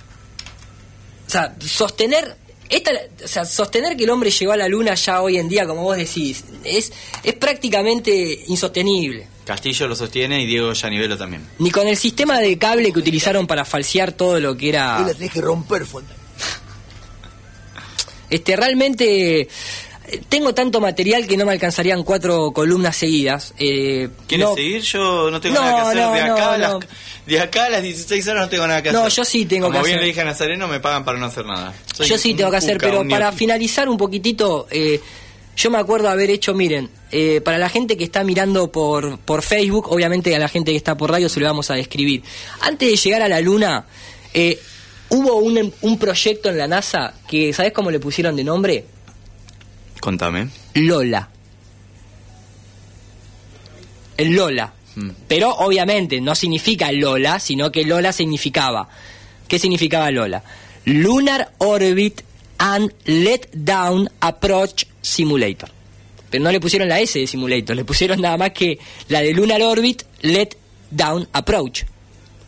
O 1.27 1.29
sea, 1.29 1.55
sostener. 1.59 2.37
Esta, 2.69 2.91
o 3.23 3.27
sea, 3.27 3.45
sostener 3.45 3.95
que 3.95 4.03
el 4.03 4.09
hombre 4.09 4.29
llegó 4.29 4.51
a 4.51 4.57
la 4.57 4.67
luna 4.67 4.93
ya 4.95 5.21
hoy 5.21 5.37
en 5.37 5.47
día, 5.47 5.65
como 5.65 5.83
vos 5.83 5.95
decís, 5.95 6.43
es, 6.65 6.91
es 7.23 7.33
prácticamente 7.35 8.43
insostenible. 8.47 9.27
Castillo 9.47 9.87
lo 9.87 9.95
sostiene 9.95 10.41
y 10.43 10.45
Diego 10.45 10.71
Yanivelo 10.73 11.17
también. 11.17 11.47
Ni 11.57 11.71
con 11.71 11.87
el 11.87 11.97
sistema 11.97 12.39
de 12.39 12.57
cable 12.57 12.91
que 12.91 12.99
utilizaron 12.99 13.47
para 13.47 13.65
falsear 13.65 14.11
todo 14.11 14.39
lo 14.39 14.55
que 14.57 14.67
Hoy 14.67 14.71
la 14.73 14.97
era. 14.99 15.13
tenés 15.13 15.31
que 15.31 15.41
romper, 15.41 15.85
Fontana. 15.85 16.19
Este, 18.29 18.57
realmente 18.57 19.47
tengo 20.27 20.53
tanto 20.53 20.81
material 20.81 21.25
que 21.27 21.37
no 21.37 21.45
me 21.45 21.53
alcanzarían 21.53 22.03
cuatro 22.03 22.51
columnas 22.51 22.95
seguidas. 22.97 23.53
Eh, 23.57 24.09
¿Quieres 24.27 24.47
no- 24.49 24.55
seguir? 24.55 24.81
Yo 24.81 25.31
no 25.31 25.39
tengo 25.39 25.55
No, 25.55 25.61
nada 25.61 25.75
que 25.75 25.81
hacer. 25.87 25.97
no, 25.97 26.13
de, 26.13 26.21
acá 26.21 26.27
no, 26.45 26.49
a 26.51 26.57
las, 26.57 26.71
no. 26.73 26.79
de 27.25 27.39
acá 27.39 27.65
a 27.65 27.69
las 27.69 27.83
16 27.83 28.27
horas 28.27 28.43
no 28.43 28.49
tengo 28.49 28.67
nada 28.67 28.83
que 28.83 28.91
No, 28.91 28.99
hacer. 28.99 29.11
yo 29.13 29.23
sí 29.25 29.45
tengo 29.45 29.67
Como 29.67 29.79
que 29.79 29.85
bien 29.85 29.95
hacer. 29.97 30.01
le 30.01 30.07
dije 30.09 30.21
a 30.21 30.25
Nazareno, 30.25 30.67
me 30.67 30.79
pagan 30.81 31.05
para 31.05 31.17
no 31.19 31.25
hacer 31.25 31.45
nada. 31.45 31.73
Soy 31.95 32.05
Yo 32.07 32.17
sí 32.17 32.33
tengo 32.33 32.51
que 32.51 32.57
hacer, 32.57 32.77
cuca, 32.77 32.87
pero 32.87 33.07
para 33.07 33.31
finalizar 33.31 33.87
un 33.87 33.97
poquitito, 33.97 34.67
eh, 34.71 34.99
yo 35.57 35.71
me 35.71 35.79
acuerdo 35.79 36.07
haber 36.07 36.29
hecho, 36.29 36.53
miren, 36.53 36.89
eh, 37.11 37.41
para 37.41 37.57
la 37.57 37.67
gente 37.67 37.97
que 37.97 38.03
está 38.03 38.23
mirando 38.23 38.71
por, 38.71 39.17
por 39.19 39.41
Facebook, 39.41 39.91
obviamente 39.91 40.33
a 40.35 40.39
la 40.39 40.47
gente 40.47 40.71
que 40.71 40.77
está 40.77 40.95
por 40.95 41.09
radio 41.11 41.29
se 41.29 41.39
lo 41.39 41.47
vamos 41.47 41.71
a 41.71 41.73
describir. 41.73 42.21
Antes 42.61 42.91
de 42.91 42.95
llegar 42.95 43.23
a 43.23 43.27
la 43.27 43.41
Luna, 43.41 43.85
eh, 44.35 44.59
hubo 45.09 45.37
un, 45.37 45.73
un 45.81 45.97
proyecto 45.97 46.49
en 46.49 46.59
la 46.59 46.67
NASA 46.67 47.15
que, 47.27 47.51
¿sabes 47.53 47.73
cómo 47.73 47.89
le 47.89 47.99
pusieron 47.99 48.35
de 48.35 48.43
nombre? 48.43 48.85
Contame. 49.99 50.49
Lola. 50.75 51.27
El 54.15 54.35
Lola. 54.35 54.73
Mm. 54.95 55.09
Pero 55.27 55.55
obviamente 55.55 56.21
no 56.21 56.35
significa 56.35 56.91
Lola, 56.91 57.39
sino 57.39 57.71
que 57.71 57.83
Lola 57.83 58.13
significaba. 58.13 58.87
¿Qué 59.47 59.57
significaba 59.57 60.11
Lola? 60.11 60.43
Lunar 60.85 61.51
Orbit 61.57 62.21
and 62.59 62.93
Let 63.05 63.49
Down 63.53 64.09
Approach 64.19 64.85
Simulator. 65.07 65.69
Pero 66.29 66.43
no 66.43 66.51
le 66.51 66.59
pusieron 66.59 66.89
la 66.89 66.99
S 66.99 67.17
de 67.17 67.27
Simulator, 67.27 67.75
le 67.75 67.85
pusieron 67.85 68.21
nada 68.21 68.37
más 68.37 68.51
que 68.51 68.79
la 69.07 69.21
de 69.21 69.33
Lunar 69.33 69.61
Orbit 69.61 70.03
Let 70.21 70.49
Down 70.91 71.27
Approach. 71.31 71.83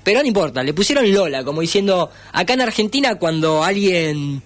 Pero 0.03 0.21
no 0.21 0.27
importa, 0.27 0.63
le 0.63 0.73
pusieron 0.73 1.11
Lola, 1.13 1.43
como 1.43 1.61
diciendo, 1.61 2.09
acá 2.31 2.53
en 2.53 2.61
Argentina 2.61 3.15
cuando 3.15 3.63
alguien 3.63 4.41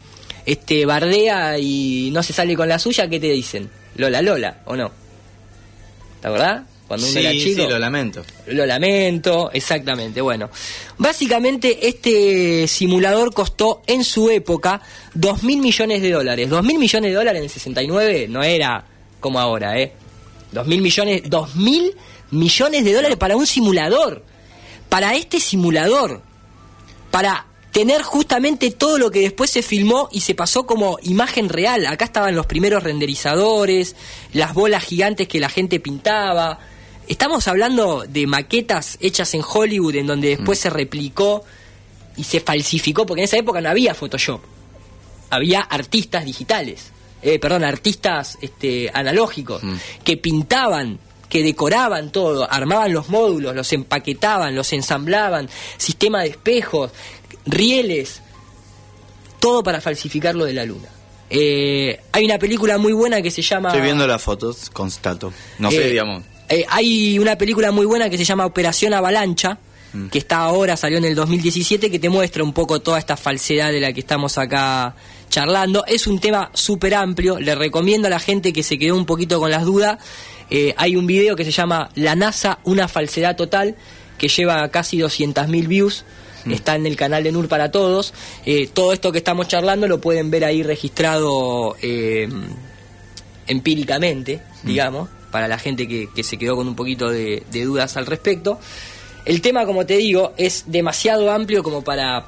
este 0.46 0.86
bardea 0.86 1.58
y 1.58 2.10
no 2.12 2.22
se 2.22 2.34
sale 2.34 2.56
con 2.56 2.68
la 2.68 2.80
suya, 2.80 3.08
¿qué 3.10 3.20
te 3.20 3.32
dicen? 3.32 3.70
Lola, 3.96 4.22
Lola, 4.22 4.62
¿o 4.66 4.76
no? 4.76 4.92
¿Te 6.22 6.28
acordás? 6.28 6.73
Cuando 6.94 7.08
uno 7.08 7.14
Sí, 7.14 7.26
era 7.26 7.32
chico. 7.32 7.62
sí, 7.64 7.68
lo 7.70 7.80
lamento. 7.80 8.24
Lo 8.48 8.66
lamento, 8.66 9.50
exactamente. 9.52 10.22
Bueno, 10.22 10.50
básicamente 10.98 11.88
este 11.88 12.68
simulador 12.68 13.34
costó 13.34 13.82
en 13.88 14.04
su 14.04 14.30
época 14.30 14.82
2 15.14 15.44
mil 15.44 15.60
millones 15.60 16.02
de 16.02 16.12
dólares. 16.12 16.50
2 16.50 16.64
mil 16.64 16.80
millones 16.80 17.12
de 17.12 17.16
dólares 17.16 17.40
en 17.40 17.44
el 17.46 17.50
69 17.50 18.28
no 18.30 18.44
era 18.44 18.86
como 19.20 19.40
ahora, 19.40 19.80
¿eh? 19.80 19.94
2 20.52 20.68
mil 20.68 20.82
millones, 20.82 21.24
2 21.26 21.56
mil 21.56 21.96
millones 22.32 22.84
de 22.84 22.94
dólares 22.94 23.18
para 23.18 23.36
un 23.36 23.48
simulador. 23.48 24.24
Para 24.90 25.16
este 25.16 25.40
simulador. 25.40 26.22
Para 27.12 27.48
tener 27.72 28.04
justamente 28.04 28.70
todo 28.70 29.00
lo 29.00 29.10
que 29.10 29.22
después 29.22 29.50
se 29.50 29.64
filmó 29.64 30.08
y 30.12 30.22
se 30.22 30.36
pasó 30.36 30.66
como 30.68 31.00
imagen 31.02 31.50
real. 31.50 31.88
Acá 31.88 32.06
estaban 32.06 32.36
los 32.36 32.46
primeros 32.46 32.84
renderizadores, 32.84 33.96
las 34.32 34.54
bolas 34.54 34.84
gigantes 34.84 35.28
que 35.28 35.40
la 35.40 35.50
gente 35.50 35.80
pintaba. 35.80 36.60
Estamos 37.08 37.48
hablando 37.48 38.06
de 38.08 38.28
maquetas 38.28 38.98
hechas 39.02 39.34
en 39.34 39.42
Hollywood 39.48 39.96
en 39.96 40.08
donde 40.08 40.30
después 40.30 40.60
se 40.60 40.70
replicó 40.70 41.44
y 42.16 42.24
se 42.24 42.40
falsificó, 42.40 43.06
porque 43.06 43.22
en 43.22 43.26
esa 43.26 43.38
época 43.38 43.60
no 43.62 43.70
había 43.70 43.94
Photoshop. 43.94 44.42
Había 45.30 45.62
artistas 45.62 46.26
digitales, 46.26 46.92
eh, 47.22 47.40
perdón, 47.40 47.64
artistas 47.64 48.38
este, 48.42 48.90
analógicos 48.94 49.62
que 50.04 50.16
pintaban, 50.18 51.00
que 51.28 51.42
decoraban 51.44 52.12
todo, 52.12 52.50
armaban 52.50 52.94
los 52.94 53.10
módulos, 53.10 53.56
los 53.56 53.74
empaquetaban, 53.74 54.56
los 54.56 54.72
ensamblaban, 54.74 55.50
sistema 55.78 56.22
de 56.22 56.30
espejos, 56.30 56.92
rieles, 57.46 58.22
todo 59.40 59.64
para 59.64 59.82
falsificar 59.82 60.36
lo 60.36 60.46
de 60.46 60.54
la 60.54 60.66
luna. 60.66 60.88
Eh, 61.30 62.00
hay 62.12 62.26
una 62.26 62.38
película 62.38 62.78
muy 62.78 62.94
buena 62.94 63.22
que 63.22 63.32
se 63.32 63.42
llama... 63.42 63.70
Estoy 63.70 63.82
viendo 63.82 64.06
las 64.06 64.22
fotos, 64.22 64.70
constato. 64.70 65.34
No 65.58 65.72
sé, 65.72 65.88
Eh, 65.88 65.90
digamos. 65.90 66.24
Eh, 66.50 66.66
hay 66.70 67.18
una 67.20 67.38
película 67.38 67.72
muy 67.72 67.86
buena 67.86 68.10
que 68.10 68.18
se 68.18 68.26
llama 68.26 68.46
Operación 68.46 68.94
Avalancha, 68.94 69.58
Mm. 69.94 70.08
que 70.08 70.18
está 70.18 70.38
ahora, 70.40 70.76
salió 70.76 70.98
en 70.98 71.06
el 71.06 71.14
2017, 71.14 71.92
que 71.92 72.00
te 72.00 72.10
muestra 72.10 72.44
un 72.44 72.52
poco 72.52 72.80
toda 72.82 72.98
esta 72.98 73.16
falsedad 73.16 73.72
de 73.72 73.80
la 73.80 73.94
que 73.94 74.00
estamos 74.00 74.40
acá 74.40 74.96
charlando. 75.30 75.86
Es 75.86 76.08
un 76.08 76.18
tema 76.20 76.50
súper 76.56 76.96
amplio, 76.96 77.40
le 77.40 77.54
recomiendo 77.54 78.08
a 78.08 78.10
la 78.10 78.20
gente 78.20 78.52
que 78.54 78.64
se 78.64 78.80
quedó 78.80 78.96
un 78.96 79.06
poquito 79.06 79.40
con 79.40 79.52
las 79.52 79.64
dudas. 79.66 80.00
eh, 80.50 80.74
hay 80.78 80.96
un 80.96 81.06
video 81.08 81.36
que 81.36 81.46
se 81.46 81.52
llama 81.52 81.90
La 81.96 82.16
NASA, 82.16 82.58
una 82.64 82.88
falsedad 82.88 83.36
total, 83.36 83.76
que 84.18 84.28
lleva 84.28 84.68
casi 84.70 84.98
200.000 84.98 85.68
views. 85.68 86.06
Está 86.48 86.76
en 86.76 86.86
el 86.88 86.96
canal 86.96 87.24
de 87.24 87.32
NUR 87.32 87.48
para 87.48 87.70
todos. 87.72 88.14
Eh, 88.46 88.68
todo 88.74 88.94
esto 88.94 89.12
que 89.12 89.20
estamos 89.20 89.48
charlando 89.48 89.88
lo 89.88 90.02
pueden 90.02 90.30
ver 90.30 90.44
ahí 90.44 90.62
registrado 90.62 91.76
eh, 91.82 92.28
empíricamente, 93.48 94.42
digamos, 94.64 95.10
para 95.34 95.48
la 95.48 95.58
gente 95.58 95.88
que, 95.88 96.08
que 96.16 96.24
se 96.24 96.38
quedó 96.38 96.56
con 96.56 96.68
un 96.68 96.76
poquito 96.76 97.10
de, 97.10 97.42
de 97.52 97.66
dudas 97.66 97.98
al 97.98 98.06
respecto. 98.06 98.60
El 99.26 99.42
tema, 99.42 99.66
como 99.66 99.84
te 99.84 99.98
digo, 99.98 100.34
es 100.38 100.66
demasiado 100.68 101.32
amplio 101.32 101.64
como 101.64 101.84
para, 101.84 102.28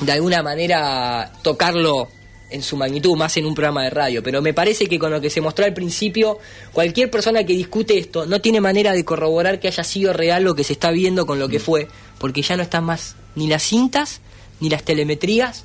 de 0.00 0.12
alguna 0.12 0.42
manera, 0.42 1.30
tocarlo 1.42 2.08
en 2.48 2.62
su 2.62 2.76
magnitud, 2.78 3.16
más 3.16 3.36
en 3.36 3.44
un 3.44 3.54
programa 3.54 3.84
de 3.84 3.90
radio. 3.90 4.22
Pero 4.22 4.40
me 4.40 4.54
parece 4.54 4.86
que 4.86 4.98
con 4.98 5.10
lo 5.10 5.20
que 5.20 5.28
se 5.28 5.42
mostró 5.42 5.66
al 5.66 5.74
principio, 5.74 6.38
cualquier 6.72 7.10
persona 7.10 7.44
que 7.44 7.52
discute 7.52 7.98
esto 7.98 8.24
no 8.24 8.40
tiene 8.40 8.62
manera 8.62 8.92
de 8.92 9.04
corroborar 9.04 9.60
que 9.60 9.68
haya 9.68 9.84
sido 9.84 10.14
real 10.14 10.42
lo 10.42 10.54
que 10.54 10.64
se 10.64 10.72
está 10.72 10.90
viendo 10.92 11.26
con 11.26 11.38
lo 11.38 11.48
que 11.48 11.58
fue, 11.58 11.86
porque 12.18 12.40
ya 12.40 12.56
no 12.56 12.62
están 12.62 12.84
más 12.84 13.14
ni 13.34 13.46
las 13.46 13.62
cintas, 13.62 14.22
ni 14.60 14.70
las 14.70 14.84
telemetrías, 14.84 15.64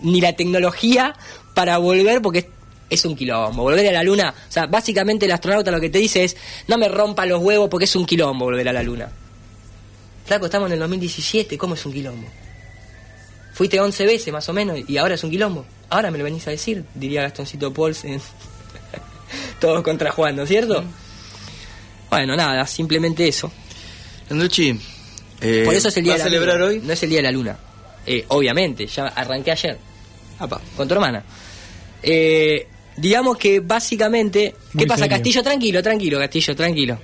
ni 0.00 0.22
la 0.22 0.32
tecnología 0.32 1.14
para 1.52 1.76
volver, 1.76 2.22
porque 2.22 2.48
es, 2.88 3.04
un 3.04 3.16
quilombo. 3.16 3.62
Volver 3.62 3.88
a 3.88 3.92
la 3.92 4.02
luna, 4.02 4.34
o 4.48 4.52
sea, 4.52 4.66
básicamente 4.66 5.26
el 5.26 5.32
astronauta 5.32 5.70
lo 5.70 5.80
que 5.80 5.90
te 5.90 5.98
dice 5.98 6.24
es, 6.24 6.36
no 6.68 6.78
me 6.78 6.88
rompa 6.88 7.26
los 7.26 7.42
huevos 7.42 7.68
porque 7.68 7.84
es 7.84 7.96
un 7.96 8.06
quilombo 8.06 8.44
volver 8.44 8.68
a 8.68 8.72
la 8.72 8.82
luna. 8.82 9.10
Flaco, 10.24 10.46
estamos 10.46 10.66
en 10.66 10.74
el 10.74 10.78
2017, 10.80 11.56
¿cómo 11.56 11.74
es 11.74 11.86
un 11.86 11.92
quilombo? 11.92 12.26
Fuiste 13.52 13.80
11 13.80 14.06
veces 14.06 14.32
más 14.32 14.48
o 14.48 14.52
menos 14.52 14.78
y 14.88 14.96
ahora 14.98 15.14
es 15.14 15.24
un 15.24 15.30
quilombo. 15.30 15.64
Ahora 15.88 16.10
me 16.10 16.18
lo 16.18 16.24
venís 16.24 16.46
a 16.48 16.50
decir, 16.50 16.84
diría 16.94 17.22
Gastoncito 17.22 17.72
Pauls 17.72 18.04
en 18.04 18.20
Todos 19.60 19.82
contra 19.82 20.10
Juan, 20.10 20.36
¿no 20.36 20.42
es 20.42 20.48
cierto? 20.48 20.84
Bueno, 22.10 22.36
nada, 22.36 22.66
simplemente 22.66 23.26
eso. 23.26 23.50
Anducci, 24.30 24.78
eh, 25.40 25.62
Por 25.64 25.74
eso 25.74 25.88
es 25.88 25.96
el 25.96 26.04
día 26.04 26.14
¿vas 26.14 26.24
de 26.24 26.30
la 26.30 26.30
celebrar 26.30 26.56
luna. 26.56 26.68
hoy? 26.68 26.80
No 26.80 26.92
es 26.92 27.02
el 27.02 27.10
día 27.10 27.18
de 27.18 27.22
la 27.22 27.32
luna. 27.32 27.58
Eh, 28.04 28.24
obviamente, 28.28 28.86
ya 28.86 29.06
arranqué 29.08 29.52
ayer. 29.52 29.78
Con 30.76 30.86
tu 30.86 30.94
hermana. 30.94 31.24
Eh, 32.02 32.66
digamos 32.96 33.36
que 33.38 33.60
básicamente. 33.60 34.54
¿Qué 34.76 34.86
pasa, 34.86 35.04
serio. 35.04 35.16
Castillo? 35.16 35.42
Tranquilo, 35.42 35.82
tranquilo, 35.82 36.18
Castillo, 36.18 36.56
tranquilo. 36.56 36.98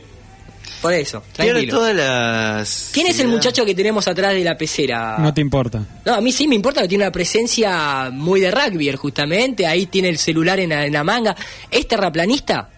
Por 0.80 0.93
eso, 0.95 1.22
Pierde 1.36 1.53
tranquilo. 1.53 1.76
todas 1.78 1.95
las... 1.95 2.90
¿Quién 2.93 3.07
es 3.07 3.20
el 3.20 3.28
muchacho 3.28 3.64
que 3.64 3.72
tenemos 3.72 4.09
atrás 4.09 4.34
de 4.34 4.43
la 4.43 4.59
pecera? 4.59 5.16
No 5.18 5.32
te 5.32 5.40
importa. 5.40 5.80
No, 6.05 6.14
a 6.14 6.20
mí 6.20 6.32
sí 6.32 6.49
me 6.49 6.57
importa 6.57 6.82
que 6.82 6.88
tiene 6.88 7.05
una 7.05 7.12
presencia 7.12 8.11
muy 8.12 8.40
de 8.40 8.51
rugby, 8.51 8.90
justamente. 8.97 9.64
Ahí 9.64 9.86
tiene 9.86 10.09
el 10.09 10.18
celular 10.18 10.59
en 10.59 10.70
la, 10.70 10.84
en 10.84 10.93
la 10.93 11.05
manga. 11.05 11.36
¿Es 11.70 11.86
terraplanista? 11.86 12.68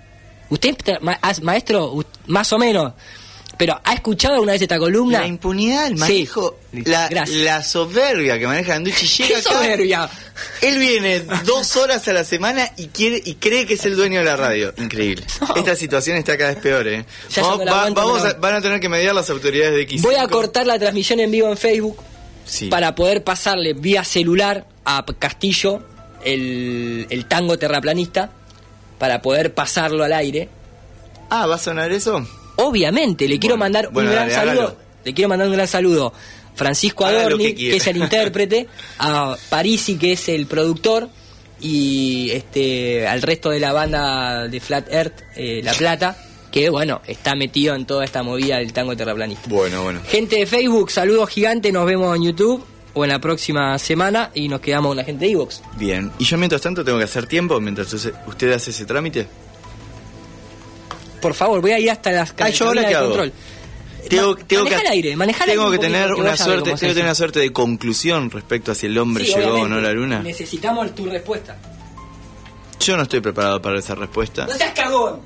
¿Usted, 0.50 0.76
ma- 1.00 1.18
maestro, 1.42 2.04
más 2.26 2.52
o 2.52 2.58
menos, 2.58 2.92
pero 3.56 3.80
ha 3.84 3.94
escuchado 3.94 4.34
alguna 4.34 4.52
vez 4.52 4.62
esta 4.62 4.78
columna? 4.78 5.20
La 5.20 5.26
impunidad, 5.26 5.86
el 5.86 5.96
manejo, 5.96 6.58
la, 6.72 7.08
la 7.26 7.62
soberbia 7.62 8.38
que 8.38 8.46
maneja 8.46 8.74
Anducci 8.74 9.06
llega 9.06 9.28
¿Qué 9.28 9.36
acá, 9.48 9.50
soberbia? 9.58 10.10
Él 10.62 10.78
viene 10.78 11.20
dos 11.44 11.76
horas 11.76 12.06
a 12.08 12.12
la 12.12 12.24
semana 12.24 12.70
y 12.76 12.88
quiere 12.88 13.22
y 13.24 13.34
cree 13.34 13.66
que 13.66 13.74
es 13.74 13.84
el 13.86 13.96
dueño 13.96 14.18
de 14.20 14.24
la 14.24 14.36
radio. 14.36 14.72
Increíble. 14.76 15.24
Esta 15.56 15.76
situación 15.76 16.16
está 16.16 16.36
cada 16.36 16.54
vez 16.54 16.62
peor, 16.62 16.86
¿eh? 16.88 17.04
Vamos, 17.36 18.24
va- 18.24 18.30
a- 18.30 18.34
van 18.34 18.54
a 18.56 18.60
tener 18.60 18.80
que 18.80 18.88
mediar 18.88 19.14
las 19.14 19.30
autoridades 19.30 19.74
de 19.74 19.82
X. 19.82 20.02
Voy 20.02 20.16
a 20.16 20.26
cortar 20.28 20.66
la 20.66 20.78
transmisión 20.78 21.20
en 21.20 21.30
vivo 21.30 21.48
en 21.48 21.56
Facebook 21.56 21.98
Sí. 22.46 22.66
para 22.66 22.94
poder 22.94 23.24
pasarle 23.24 23.72
vía 23.72 24.04
celular 24.04 24.66
a 24.84 25.04
Castillo 25.18 25.82
el, 26.24 27.06
el 27.10 27.26
tango 27.26 27.56
terraplanista 27.58 28.30
para 28.98 29.22
poder 29.22 29.54
pasarlo 29.54 30.04
al 30.04 30.12
aire. 30.12 30.48
Ah, 31.30 31.46
¿va 31.46 31.54
a 31.54 31.58
sonar 31.58 31.90
eso? 31.92 32.26
Obviamente, 32.56 33.28
le 33.28 33.38
quiero 33.38 33.56
mandar 33.56 33.90
bueno, 33.90 34.10
un 34.10 34.14
gran 34.14 34.30
saludo. 34.30 34.76
Le 35.04 35.14
quiero 35.14 35.28
mandar 35.28 35.48
un 35.48 35.54
gran 35.54 35.68
saludo. 35.68 36.12
Francisco 36.54 37.04
Adorni, 37.04 37.54
que 37.54 37.76
es 37.76 37.86
el 37.86 37.96
intérprete, 37.96 38.68
a 38.98 39.36
Parisi, 39.50 39.96
que 39.96 40.12
es 40.12 40.28
el 40.28 40.46
productor, 40.46 41.08
y 41.60 42.30
este 42.30 43.06
al 43.06 43.22
resto 43.22 43.50
de 43.50 43.60
la 43.60 43.72
banda 43.72 44.48
de 44.48 44.60
Flat 44.60 44.92
Earth, 44.92 45.22
eh, 45.36 45.60
La 45.64 45.72
Plata, 45.72 46.16
que 46.50 46.70
bueno, 46.70 47.00
está 47.06 47.34
metido 47.34 47.74
en 47.74 47.86
toda 47.86 48.04
esta 48.04 48.22
movida 48.22 48.58
del 48.58 48.72
tango 48.72 48.96
terraplanista. 48.96 49.48
Bueno, 49.48 49.82
bueno. 49.82 50.00
Gente 50.06 50.36
de 50.36 50.46
Facebook, 50.46 50.90
saludos 50.90 51.30
gigantes, 51.30 51.72
nos 51.72 51.86
vemos 51.86 52.14
en 52.16 52.24
YouTube 52.24 52.64
o 52.92 53.04
en 53.04 53.10
la 53.10 53.18
próxima 53.18 53.76
semana 53.78 54.30
y 54.34 54.48
nos 54.48 54.60
quedamos 54.60 54.90
con 54.90 54.96
la 54.96 55.04
gente 55.04 55.24
de 55.24 55.32
Evox. 55.32 55.62
Bien. 55.76 56.12
¿Y 56.18 56.24
yo 56.24 56.38
mientras 56.38 56.62
tanto 56.62 56.84
tengo 56.84 56.98
que 56.98 57.04
hacer 57.04 57.26
tiempo 57.26 57.60
mientras 57.60 57.92
usted 57.92 58.52
hace 58.52 58.70
ese 58.70 58.84
trámite? 58.84 59.26
Por 61.24 61.32
favor, 61.32 61.62
voy 61.62 61.70
a 61.70 61.78
ir 61.78 61.90
hasta 61.90 62.12
las 62.12 62.34
Ah, 62.38 62.50
¿yo 62.50 62.66
ahora 62.66 62.82
cabinas 62.82 62.84
qué 62.84 62.98
de 62.98 63.08
control. 63.08 63.32
Tengo, 64.10 64.36
tengo 64.36 64.64
que, 64.66 64.74
el 64.74 64.86
aire, 64.88 65.10
tengo 65.46 65.64
aire 65.64 65.70
que 65.70 65.78
tener 65.78 66.08
que 66.08 66.20
una 66.20 66.36
suerte, 66.36 66.64
tengo 66.64 66.76
que 66.76 66.88
tener 66.88 67.04
una 67.04 67.14
suerte 67.14 67.40
de 67.40 67.50
conclusión 67.50 68.30
respecto 68.30 68.72
a 68.72 68.74
si 68.74 68.84
el 68.84 68.98
hombre 68.98 69.24
Sí, 69.24 69.32
llegó 69.34 69.54
o 69.54 69.66
no 69.66 69.76
a 69.76 69.80
la 69.80 69.92
luna. 69.92 70.20
Necesitamos 70.20 70.94
tu 70.94 71.06
respuesta. 71.06 71.56
Yo 72.78 72.98
no 72.98 73.04
estoy 73.04 73.20
preparado 73.20 73.62
para 73.62 73.78
esa 73.78 73.94
respuesta. 73.94 74.44
¡No 74.44 74.52
seas 74.52 74.74
cagón! 74.74 75.20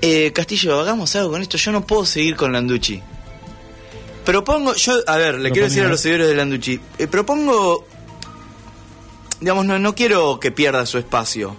Eh, 0.00 0.32
Castillo, 0.32 0.80
hagamos 0.80 1.14
algo 1.16 1.32
con 1.32 1.42
esto. 1.42 1.58
Yo 1.58 1.72
no 1.72 1.86
puedo 1.86 2.06
seguir 2.06 2.36
con 2.36 2.54
Landucci. 2.54 3.02
Propongo, 4.24 4.74
yo, 4.76 4.94
a 5.06 5.18
ver, 5.18 5.34
le 5.40 5.50
quiero 5.50 5.68
decir 5.68 5.84
a 5.84 5.88
los 5.88 6.00
seguidores 6.00 6.28
de 6.28 6.36
Landucci, 6.36 6.80
eh, 6.96 7.06
propongo, 7.06 7.84
digamos, 9.40 9.66
no, 9.66 9.78
no 9.78 9.94
quiero 9.94 10.40
que 10.40 10.50
pierda 10.52 10.86
su 10.86 10.96
espacio, 10.96 11.54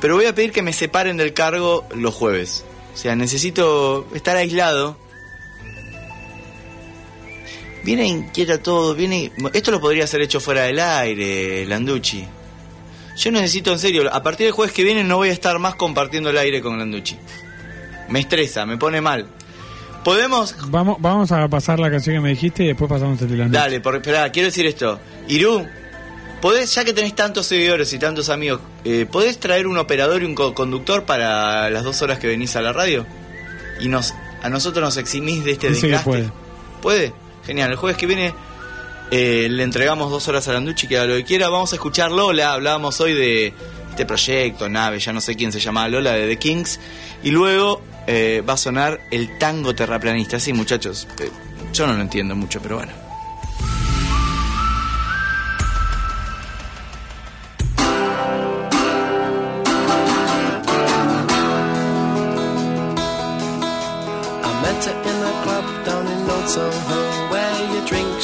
pero 0.00 0.16
voy 0.16 0.26
a 0.26 0.34
pedir 0.34 0.52
que 0.52 0.62
me 0.62 0.72
separen 0.72 1.16
del 1.16 1.34
cargo 1.34 1.86
los 1.94 2.14
jueves. 2.14 2.64
O 2.94 2.96
sea, 2.96 3.14
necesito 3.14 4.06
estar 4.14 4.36
aislado. 4.36 4.96
Viene 7.84 8.06
inquieta 8.06 8.62
todo, 8.62 8.94
viene... 8.94 9.32
Esto 9.52 9.70
lo 9.70 9.80
podría 9.80 10.06
ser 10.06 10.20
hecho 10.20 10.40
fuera 10.40 10.62
del 10.62 10.78
aire, 10.78 11.64
Landucci. 11.66 12.26
Yo 13.16 13.30
necesito, 13.30 13.72
en 13.72 13.78
serio, 13.78 14.12
a 14.12 14.22
partir 14.22 14.46
del 14.46 14.52
jueves 14.52 14.74
que 14.74 14.84
viene 14.84 15.04
no 15.04 15.16
voy 15.16 15.28
a 15.28 15.32
estar 15.32 15.58
más 15.58 15.74
compartiendo 15.74 16.30
el 16.30 16.38
aire 16.38 16.60
con 16.60 16.78
Landucci. 16.78 17.16
Me 18.08 18.20
estresa, 18.20 18.66
me 18.66 18.76
pone 18.76 19.00
mal. 19.00 19.26
¿Podemos? 20.04 20.56
Vamos, 20.68 20.96
vamos 21.00 21.30
a 21.32 21.46
pasar 21.48 21.78
la 21.78 21.90
canción 21.90 22.16
que 22.16 22.20
me 22.20 22.30
dijiste 22.30 22.64
y 22.64 22.68
después 22.68 22.88
pasamos 22.88 23.20
el 23.22 23.28
Landucci. 23.28 23.52
Dale, 23.52 23.80
por, 23.80 23.96
esperá, 23.96 24.30
quiero 24.30 24.46
decir 24.46 24.66
esto. 24.66 24.98
Irú, 25.28 25.66
¿podés, 26.40 26.74
ya 26.74 26.84
que 26.84 26.92
tenés 26.92 27.14
tantos 27.14 27.46
seguidores 27.46 27.92
y 27.92 27.98
tantos 27.98 28.28
amigos, 28.28 28.60
eh, 28.84 29.06
¿podés 29.10 29.38
traer 29.38 29.66
un 29.66 29.78
operador 29.78 30.22
y 30.22 30.26
un 30.26 30.34
co- 30.34 30.54
conductor 30.54 31.04
para 31.04 31.68
las 31.70 31.84
dos 31.84 32.00
horas 32.02 32.18
que 32.18 32.26
venís 32.26 32.56
a 32.56 32.60
la 32.62 32.72
radio? 32.72 33.06
Y 33.80 33.88
nos 33.88 34.14
a 34.42 34.48
nosotros 34.48 34.82
nos 34.82 34.96
eximís 34.96 35.44
de 35.44 35.52
este 35.52 35.68
Dice 35.68 35.86
desgaste. 35.88 36.10
puede. 36.10 36.32
¿Puede? 36.82 37.12
Genial. 37.46 37.70
El 37.70 37.76
jueves 37.76 37.96
que 37.98 38.06
viene 38.06 38.32
eh, 39.10 39.48
le 39.50 39.62
entregamos 39.62 40.10
dos 40.10 40.26
horas 40.28 40.48
a 40.48 40.52
Landucci, 40.54 40.86
que 40.88 40.96
haga 40.96 41.06
lo 41.08 41.16
que 41.16 41.24
quiera. 41.24 41.48
Vamos 41.50 41.72
a 41.72 41.76
escuchar 41.76 42.10
Lola. 42.10 42.52
Hablábamos 42.54 43.00
hoy 43.00 43.12
de 43.14 43.52
este 43.90 44.06
proyecto, 44.06 44.68
nave, 44.68 44.98
ya 44.98 45.12
no 45.12 45.20
sé 45.20 45.34
quién 45.36 45.52
se 45.52 45.60
llamaba 45.60 45.88
Lola, 45.88 46.12
de 46.12 46.26
The 46.28 46.36
Kings. 46.38 46.80
Y 47.22 47.30
luego 47.32 47.82
eh, 48.06 48.42
va 48.48 48.54
a 48.54 48.56
sonar 48.56 49.00
el 49.10 49.36
tango 49.38 49.74
terraplanista. 49.74 50.40
Sí, 50.40 50.52
muchachos. 50.54 51.06
eh, 51.18 51.28
yo 51.74 51.86
no 51.86 51.92
lo 51.92 52.00
entiendo 52.00 52.34
mucho, 52.34 52.60
pero 52.62 52.76
bueno. 52.76 52.92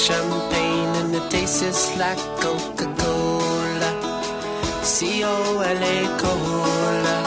champagne 0.07 0.95
and 1.01 1.15
it 1.17 1.31
tastes 1.33 1.99
like 1.99 2.19
Coca 2.41 2.87
Cola. 3.01 3.91
C 4.85 5.25
O 5.25 5.61
L 5.61 5.83
A 5.95 5.99
Cola. 6.21 7.26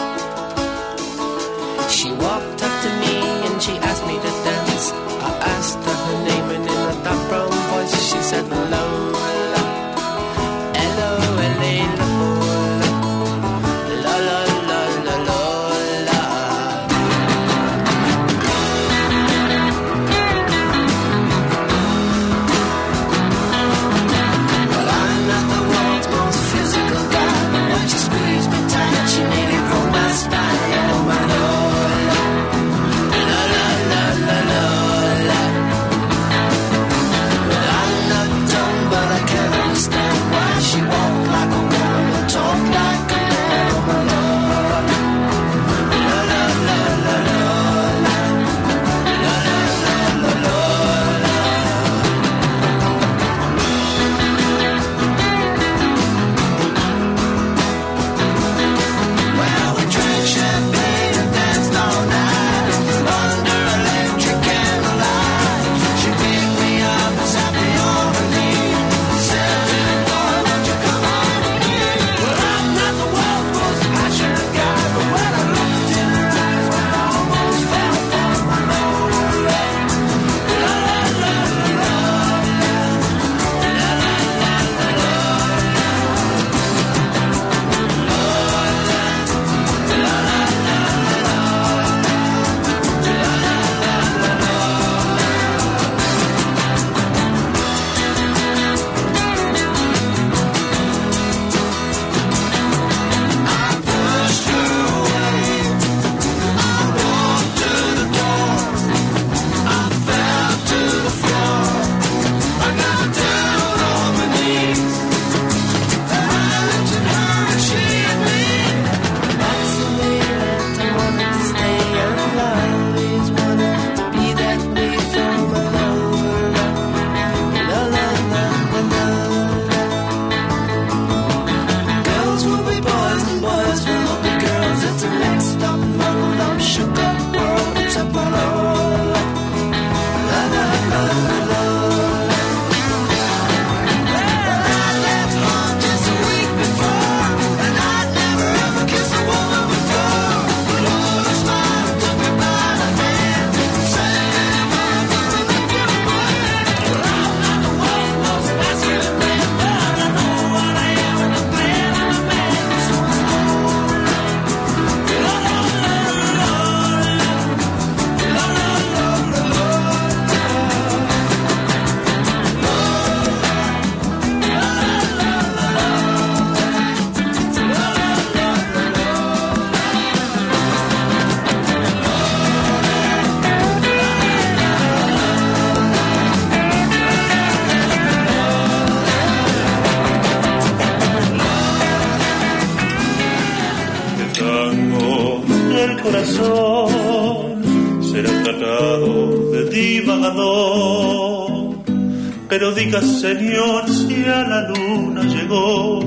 Señor, 203.04 203.90
si 203.90 204.26
a 204.26 204.44
la 204.44 204.70
luna 204.70 205.24
llegó 205.24 206.00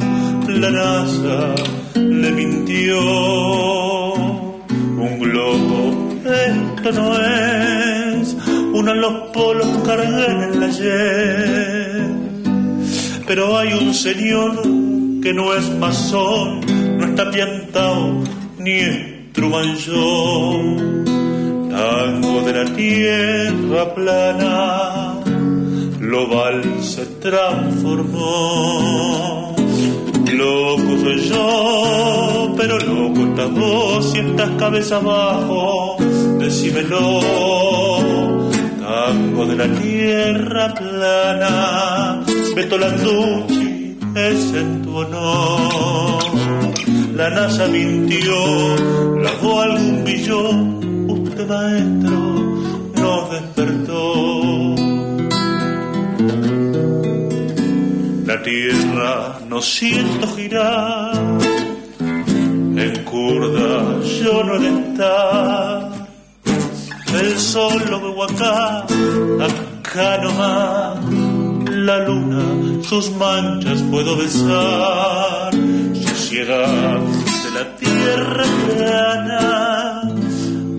La 0.49 0.71
NASA 0.71 1.55
le 1.95 2.31
mintió. 2.33 3.01
Un 5.05 5.19
globo, 5.19 6.09
esto 6.25 6.93
no 6.93 7.15
es. 7.15 8.37
Uno 8.75 8.95
los 8.95 9.15
polos 9.33 9.67
carga 9.85 10.27
en 10.27 10.43
el 10.43 10.63
ayer. 10.63 12.03
Pero 13.27 13.59
hay 13.59 13.73
un 13.73 13.95
señor 13.95 14.63
que 15.23 15.33
no 15.33 15.55
es 15.55 15.71
masón, 15.79 16.61
no 16.99 17.07
está 17.07 17.31
piantao 17.31 17.82
transformó. 28.13 29.55
Loco 30.33 30.99
soy 31.03 31.29
yo, 31.29 32.55
pero 32.57 32.79
loco 32.79 33.21
estás 33.23 33.51
vos 33.53 34.15
y 34.15 34.19
estás 34.19 34.51
cabeza 34.59 34.97
abajo, 34.97 35.97
decímelo. 36.39 37.21
Tango 38.81 39.47
de 39.47 39.57
la 39.57 39.69
tierra 39.81 40.75
plana, 40.75 42.23
Beto 42.55 42.79
Landucci 42.79 43.97
es 44.15 44.55
en 44.55 44.83
tu 44.83 44.97
honor. 44.97 46.23
La 47.15 47.31
NASA 47.31 47.67
mintió, 47.69 48.35
lavó 49.23 49.61
algún 49.61 50.05
billón, 50.05 51.07
usted 51.09 51.47
maestro 51.47 52.52
Tierra 58.43 59.39
no 59.49 59.63
siento 59.63 60.27
girar, 60.35 61.13
en 62.01 63.05
curda 63.05 64.01
yo 64.21 64.43
no 64.43 64.57
he 64.57 64.59
de 64.59 64.91
estar. 64.91 66.09
El 67.15 67.39
sol 67.39 67.83
lo 67.89 68.01
veo 68.01 68.25
acá, 68.25 68.85
acá 69.47 70.19
nomás. 70.23 70.99
La 71.71 71.99
luna, 72.07 72.83
sus 72.83 73.11
manchas 73.13 73.81
puedo 73.91 74.17
besar. 74.17 75.53
Suciedad 75.95 76.99
de 76.99 77.51
la 77.59 77.77
tierra 77.77 78.45
plana. 78.77 80.03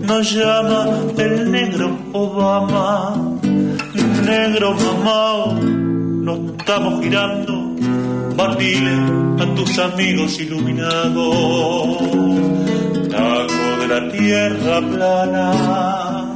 Nos 0.02 0.32
llama 0.32 0.86
el 1.16 1.50
negro 1.50 1.98
Obama. 2.12 3.38
Negro 4.24 4.74
mamao, 4.74 5.54
nos 6.24 6.38
estamos 6.58 7.02
girando. 7.02 7.52
Batile 8.36 8.94
a 9.40 9.54
tus 9.54 9.78
amigos 9.78 10.40
iluminados. 10.40 11.98
Tango 13.10 13.76
de 13.80 13.88
la 13.88 14.10
tierra 14.10 14.80
plana. 14.80 16.34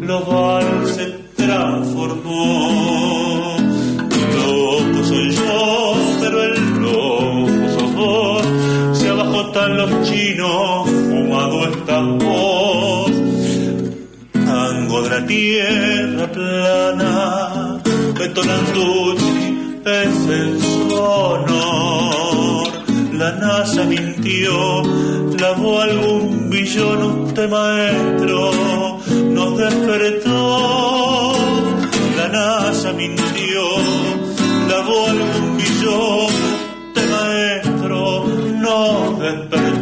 Global 0.00 0.64
se 0.86 1.06
transformó. 1.36 3.56
Loco 4.36 5.04
soy 5.04 5.30
yo, 5.30 5.94
pero 6.20 6.42
el 6.42 6.82
loco 6.82 7.78
sos 7.78 7.94
vos. 7.94 8.42
Si 8.94 9.06
abajo 9.06 9.42
están 9.42 9.76
los 9.76 9.90
chinos, 10.08 10.88
fumado 10.88 11.68
estás 11.68 12.06
vos. 12.24 13.10
Tango 14.32 15.02
de 15.02 15.10
la 15.10 15.26
tierra 15.26 16.26
plana, 16.32 17.45
Es 19.86 20.28
en 20.28 20.60
su 20.60 20.94
honor. 20.96 22.66
La 23.12 23.30
NASA 23.32 23.84
mintió, 23.84 24.82
lavó 25.38 25.80
algún 25.80 26.50
billón, 26.50 27.22
usted 27.22 27.48
maestro 27.48 28.50
nos 29.30 29.56
despertó. 29.56 31.34
La 32.16 32.28
NASA 32.28 32.92
mintió, 32.94 33.62
lavó 34.68 35.06
algún 35.06 35.56
billón, 35.56 36.26
usted 36.88 37.10
maestro 37.10 38.26
nos 38.60 39.20
despertó. 39.20 39.75